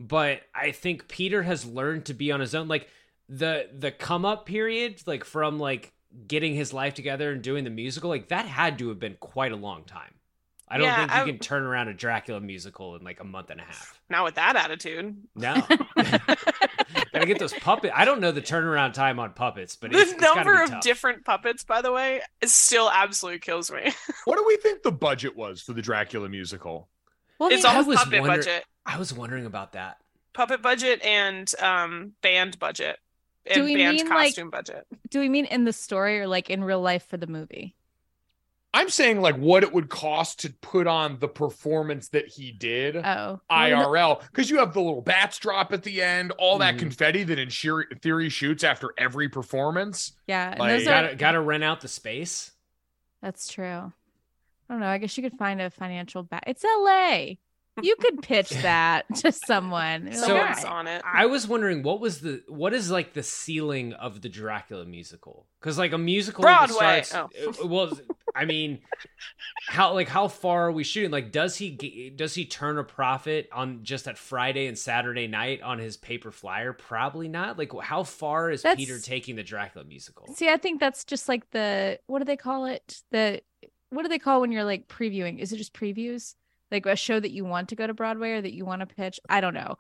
[0.09, 2.89] but i think peter has learned to be on his own like
[3.29, 5.93] the the come up period like from like
[6.27, 9.53] getting his life together and doing the musical like that had to have been quite
[9.53, 10.13] a long time
[10.69, 13.25] i don't Yeah, think you I- can turn around a dracula musical in like a
[13.25, 15.17] month and a half Not with that attitude.
[15.37, 15.55] no
[17.13, 17.93] gotta get those puppets.
[17.97, 20.71] i don't know the turnaround time on puppets but The it's, it's number be of
[20.71, 20.83] tough.
[20.83, 23.93] different puppets, by the way, it still absolutely kills me.
[24.25, 26.89] What do we think the budget was for the Dracula musical?
[27.43, 29.99] Well, it's I all was puppet wonder- budget, I was wondering about that.
[30.33, 32.99] puppet budget, and um band budget,
[33.47, 34.87] and Do we band mean, like- costume budget.
[35.11, 37.75] Do we mean in the story or like in real life for the movie?
[38.75, 42.97] I'm saying like what it would cost to put on the performance that he did
[42.97, 46.79] Oh, IRL because you have the little bats drop at the end, all that Mhm.
[46.79, 50.13] confetti that in sheer theory shoots after every performance.
[50.27, 52.53] Yeah, and Like- those are Gotta, gotta rent out the space.
[53.21, 53.93] That's true.
[54.73, 54.87] I don't know.
[54.89, 56.45] I guess you could find a financial back.
[56.47, 57.35] It's LA.
[57.83, 60.07] You could pitch that to someone.
[60.11, 61.03] You're like, So- right." on it.
[61.05, 65.47] I was wondering what was the what is like the ceiling of the Dracula musical?
[65.61, 67.03] Because like a musical that Broadway.
[67.03, 67.65] starts- Oh.
[67.65, 67.93] uh, well,
[68.35, 68.81] I mean,
[69.69, 71.11] how like how far are we shooting?
[71.11, 75.61] Like, does he does he turn a profit on just that Friday and Saturday night
[75.61, 76.73] on his paper flyer?
[76.73, 77.59] Probably not.
[77.59, 80.33] Like, how far is That's- Peter taking the Dracula musical?
[80.35, 83.03] See, I think that's just like the what do they call it?
[83.13, 83.43] The
[83.93, 85.39] what do they call when you're like previewing?
[85.39, 86.35] Is it just previews?
[86.71, 88.87] Like a show that you want to go to Broadway or that you want to
[88.87, 89.21] pitch?
[89.29, 89.77] I don't know.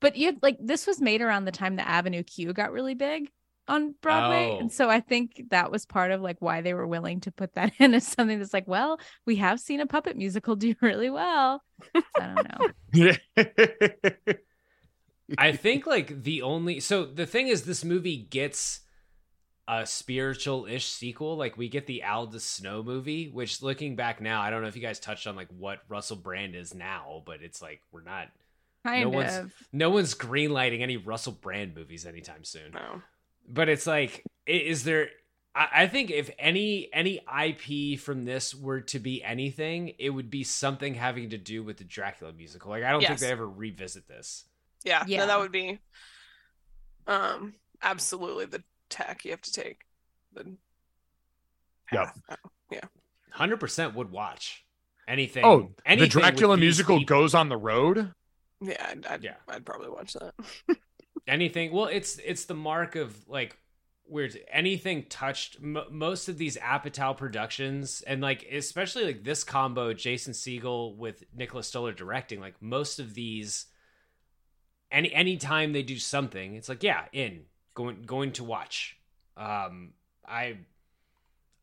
[0.00, 3.30] But you like this was made around the time the Avenue Q got really big
[3.68, 4.50] on Broadway.
[4.52, 4.58] Oh.
[4.58, 7.54] And so I think that was part of like why they were willing to put
[7.54, 11.10] that in as something that's like, well, we have seen a puppet musical do really
[11.10, 11.62] well.
[11.94, 13.12] I don't know.
[15.38, 18.80] I think like the only so the thing is this movie gets
[19.68, 21.36] a spiritual ish sequel.
[21.36, 24.76] Like we get the Aldous Snow movie, which looking back now, I don't know if
[24.76, 28.28] you guys touched on like what Russell Brand is now, but it's like we're not
[28.84, 29.14] Kind no of.
[29.14, 32.72] one's no one's greenlighting any Russell Brand movies anytime soon.
[32.72, 33.00] No.
[33.48, 35.08] But it's like, is there?
[35.54, 40.30] I I think if any any IP from this were to be anything, it would
[40.30, 42.70] be something having to do with the Dracula musical.
[42.70, 44.44] Like I don't think they ever revisit this.
[44.84, 45.18] Yeah, Yeah.
[45.20, 45.78] No, that would be
[47.06, 48.62] um absolutely the
[48.92, 49.80] tack you have to take.
[50.34, 50.56] The
[51.92, 52.04] Yep.
[52.06, 52.20] path.
[52.30, 52.80] Oh, yeah.
[53.32, 54.64] Hundred percent would watch
[55.08, 55.44] anything.
[55.44, 57.16] Oh, the Dracula musical people.
[57.20, 58.12] goes on the road.
[58.60, 59.34] Yeah, I'd, I'd, Yeah.
[59.48, 60.34] I'd probably watch that.
[61.26, 61.72] anything.
[61.72, 63.58] Well, it's it's the mark of like
[64.06, 69.92] weird anything touched m- most of these Apatow productions and like especially like this combo
[69.94, 73.66] Jason Segel with Nicholas Stoller directing like most of these
[74.90, 77.44] any anytime they do something it's like yeah in
[77.74, 78.96] going going to watch
[79.36, 79.92] um
[80.26, 80.58] I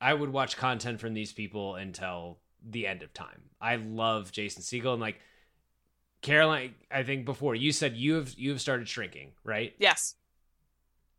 [0.02, 3.44] I would watch content from these people until the end of time.
[3.62, 5.20] I love Jason Segel and like
[6.22, 9.74] Caroline, I think before you said you have you have started shrinking, right?
[9.80, 10.16] Yes.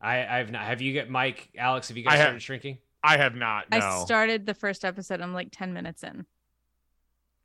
[0.00, 0.62] I I've not.
[0.62, 1.88] Have you get Mike, Alex?
[1.88, 2.78] Have you guys I have- started shrinking?
[3.02, 3.70] I have not.
[3.70, 3.78] No.
[3.78, 5.22] I started the first episode.
[5.22, 6.26] I'm like 10 minutes in.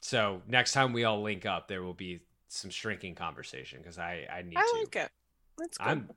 [0.02, 2.20] So next time we all link up, there will be
[2.50, 4.80] some shrinking conversation because I I need I to.
[4.80, 5.12] like it.
[5.58, 5.88] That's good.
[5.88, 6.10] I'm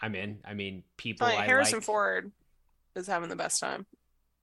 [0.00, 0.38] I'm in.
[0.44, 1.84] I mean, people yeah, I Harrison like.
[1.84, 2.32] Ford
[2.94, 3.86] is having the best time.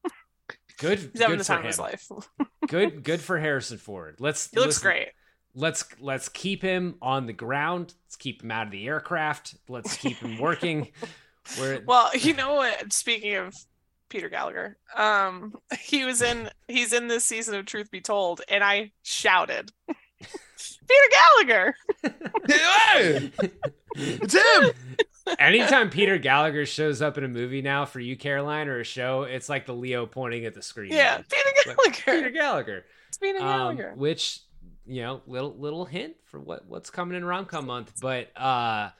[0.77, 0.99] Good.
[0.99, 2.07] He's having good the for time of his life.
[2.67, 4.17] good good for Harrison Ford.
[4.19, 5.07] Let's He looks listen- great.
[5.57, 7.93] Let's let's keep him on the ground.
[8.05, 9.55] Let's keep him out of the aircraft.
[9.69, 10.89] Let's keep him working.
[11.57, 12.91] Where Well, you know what?
[12.91, 13.55] Speaking of
[14.09, 18.65] Peter Gallagher, um, he was in he's in this season of Truth Be Told, and
[18.65, 21.75] I shouted, "Peter Gallagher!"
[23.95, 24.71] it's him.
[25.39, 29.23] Anytime Peter Gallagher shows up in a movie now for you, Caroline, or a show,
[29.23, 30.91] it's like the Leo pointing at the screen.
[30.91, 32.21] Yeah, Peter Like, Gallagher.
[32.21, 32.85] Peter Gallagher.
[33.09, 33.43] It's Peter Um,
[33.77, 33.93] Gallagher.
[33.95, 34.39] which
[34.87, 37.93] you know, little little hint for what what's coming in rom com month.
[38.01, 38.91] But uh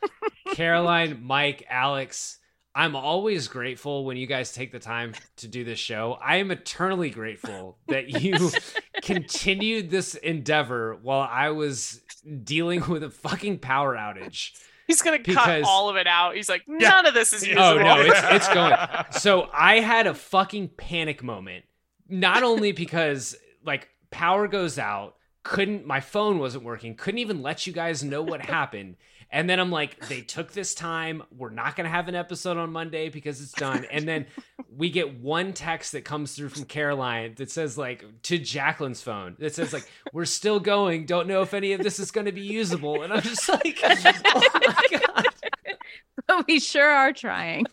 [0.54, 2.40] Caroline, Mike, Alex,
[2.74, 6.18] I'm always grateful when you guys take the time to do this show.
[6.22, 8.50] I am eternally grateful that you
[9.04, 12.02] continued this endeavor while I was
[12.44, 14.60] dealing with a fucking power outage.
[14.88, 16.36] He's gonna cut all of it out.
[16.36, 17.66] He's like, none of this is usable.
[17.66, 18.74] Oh no, it's it's going.
[19.12, 21.66] So I had a fucking panic moment.
[22.08, 27.66] Not only because like power goes out, couldn't my phone wasn't working, couldn't even let
[27.66, 28.98] you guys know what happened.
[29.36, 31.22] And then I'm like, they took this time.
[31.30, 33.86] We're not gonna have an episode on Monday because it's done.
[33.92, 34.28] And then
[34.78, 39.36] we get one text that comes through from Caroline that says like to Jacqueline's phone
[39.40, 41.06] that says like, we're still going.
[41.06, 43.02] Don't know if any of this is gonna be usable.
[43.02, 46.46] And I'm just like, oh my god.
[46.48, 47.66] we sure are trying.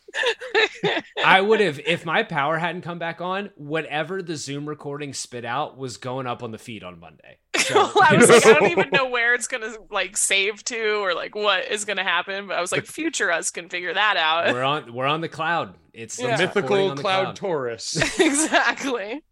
[1.25, 3.51] I would have if my power hadn't come back on.
[3.55, 7.39] Whatever the Zoom recording spit out was going up on the feed on Monday.
[7.63, 11.15] So, I was like, I don't even know where it's gonna like save to or
[11.15, 12.49] like what is gonna happen.
[12.49, 14.53] But I was like, future us can figure that out.
[14.53, 15.75] we're on we're on the cloud.
[15.93, 16.41] It's Yeah.
[16.41, 17.97] it's recording Mythical on the cloud, Taurus.
[18.21, 19.23] exactly.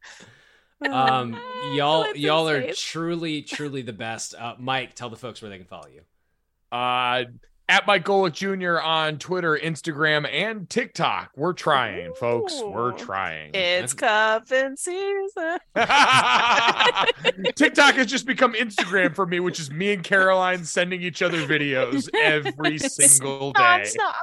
[0.88, 1.38] Um,
[1.74, 4.34] y'all y'all are truly truly the best.
[4.34, 6.02] Uh, Mike, tell the folks where they can follow you.
[6.72, 7.24] Uh,
[7.70, 8.80] at Mike Golic Jr.
[8.80, 11.30] on Twitter, Instagram, and TikTok.
[11.36, 12.60] We're trying, folks.
[12.60, 13.52] We're trying.
[13.54, 15.58] It's cuffing season.
[17.54, 21.46] TikTok has just become Instagram for me, which is me and Caroline sending each other
[21.46, 23.60] videos every single day.
[23.60, 24.14] Nonstop.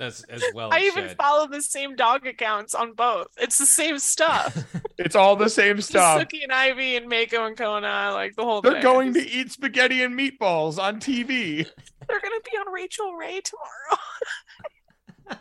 [0.00, 0.70] That's as well.
[0.72, 1.16] I even should.
[1.16, 3.28] follow the same dog accounts on both.
[3.36, 4.64] It's the same stuff.
[5.02, 6.20] It's all the same stuff.
[6.20, 8.82] Suki and Ivy and Mako and Kona, like the whole They're thing.
[8.82, 11.66] going to eat spaghetti and meatballs on TV.
[12.08, 15.38] They're gonna be on Rachael Ray tomorrow.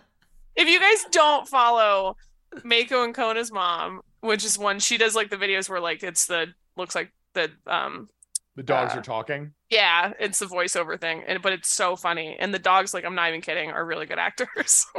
[0.55, 2.15] if you guys don't follow
[2.63, 6.25] Mako and Kona's mom, which is one she does like the videos where like it's
[6.27, 8.07] the looks like the um
[8.55, 9.51] The dogs Uh, are talking.
[9.69, 11.23] Yeah, it's the voiceover thing.
[11.27, 12.35] And but it's so funny.
[12.39, 14.85] And the dogs, like I'm not even kidding, are really good actors.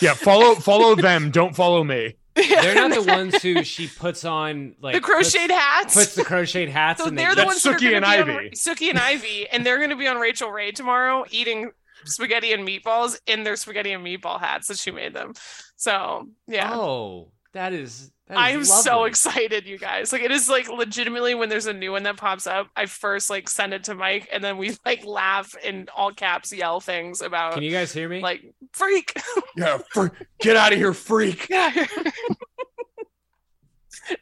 [0.00, 1.30] Yeah, follow follow them.
[1.30, 2.16] Don't follow me.
[2.34, 5.94] They're not the ones who she puts on like the crocheted puts, hats.
[5.94, 7.02] Puts the crocheted hats.
[7.02, 8.50] so and they're they, the ones that are Sookie and be on- Ivy.
[8.52, 11.70] Sookie and Ivy, and they're gonna be on Rachael Ray tomorrow eating
[12.06, 15.34] spaghetti and meatballs in their spaghetti and meatball hats that she made them.
[15.76, 16.72] So yeah.
[16.74, 18.10] Oh, that is.
[18.28, 20.10] That is I am so excited, you guys.
[20.10, 23.28] Like it is like legitimately when there's a new one that pops up, I first
[23.28, 27.20] like send it to Mike and then we like laugh in all caps, yell things
[27.20, 28.20] about Can you guys hear me?
[28.20, 28.42] like
[28.72, 29.20] freak.
[29.56, 30.08] Yeah, fr-
[30.40, 31.48] get out of here, freak.
[31.50, 31.70] yeah.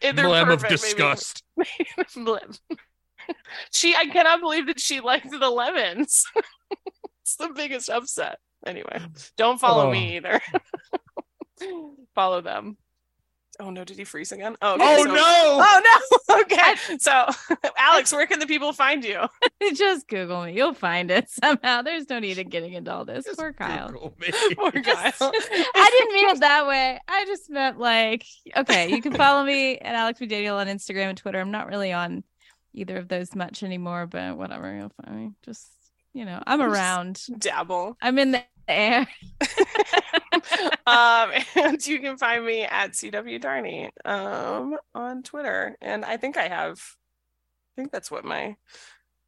[0.03, 0.77] And Blem of perfect, maybe.
[0.77, 1.43] disgust.
[2.15, 2.59] Blem.
[3.71, 6.27] she I cannot believe that she liked the lemons.
[7.23, 8.39] it's the biggest upset.
[8.67, 9.01] Anyway,
[9.37, 10.17] don't follow me oh.
[10.17, 10.41] either.
[12.15, 12.77] follow them.
[13.63, 14.57] Oh no, did he freeze again?
[14.61, 15.23] Oh, okay, Oh, so- no!
[15.25, 16.19] Oh no.
[16.43, 16.75] Okay.
[16.99, 17.27] So
[17.79, 19.21] Alex, where can the people find you?
[19.75, 20.55] Just Google me.
[20.55, 21.83] You'll find it somehow.
[21.83, 23.25] There's no need in getting into all this.
[23.39, 23.89] Poor Kyle.
[23.93, 24.31] Google me.
[24.57, 25.13] Poor Kyle.
[25.21, 26.99] I didn't mean it that way.
[27.07, 28.25] I just meant like,
[28.57, 30.27] okay, you can follow me at Alex B.
[30.27, 31.39] Daniel on Instagram and Twitter.
[31.39, 32.25] I'm not really on
[32.75, 34.75] either of those much anymore, but whatever.
[34.75, 35.31] You'll find me.
[35.45, 35.69] Just,
[36.15, 37.23] you know, I'm around.
[37.39, 37.97] Dabble.
[38.01, 39.07] I'm in the air.
[40.87, 45.77] um, and you can find me at CW Darney um, on Twitter.
[45.81, 48.57] And I think I have, I think that's what my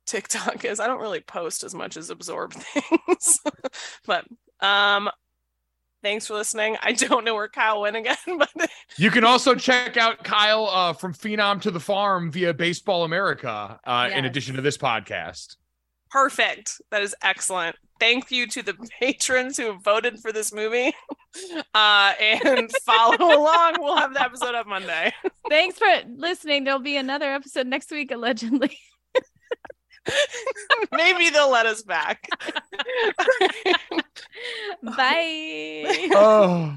[0.07, 0.81] TikTok is.
[0.81, 3.41] I don't really post as much as absorb things,
[4.07, 4.27] but
[4.61, 5.11] um,
[6.03, 6.77] thanks for listening.
[6.83, 8.51] I don't know where Kyle went again, but
[8.97, 13.81] You can also check out Kyle uh, from Phenom to the Farm via Baseball America,
[13.85, 15.57] uh, in addition to this podcast.
[16.15, 16.81] Perfect.
[16.93, 17.75] That is excellent.
[17.99, 20.95] Thank you to the patrons who have voted for this movie.
[21.75, 23.75] Uh, and follow along.
[23.81, 25.13] We'll have the episode up Monday.
[25.49, 26.63] Thanks for listening.
[26.63, 28.79] There'll be another episode next week, allegedly.
[30.93, 32.29] Maybe they'll let us back.
[34.85, 36.09] Bye.
[36.15, 36.77] Oh.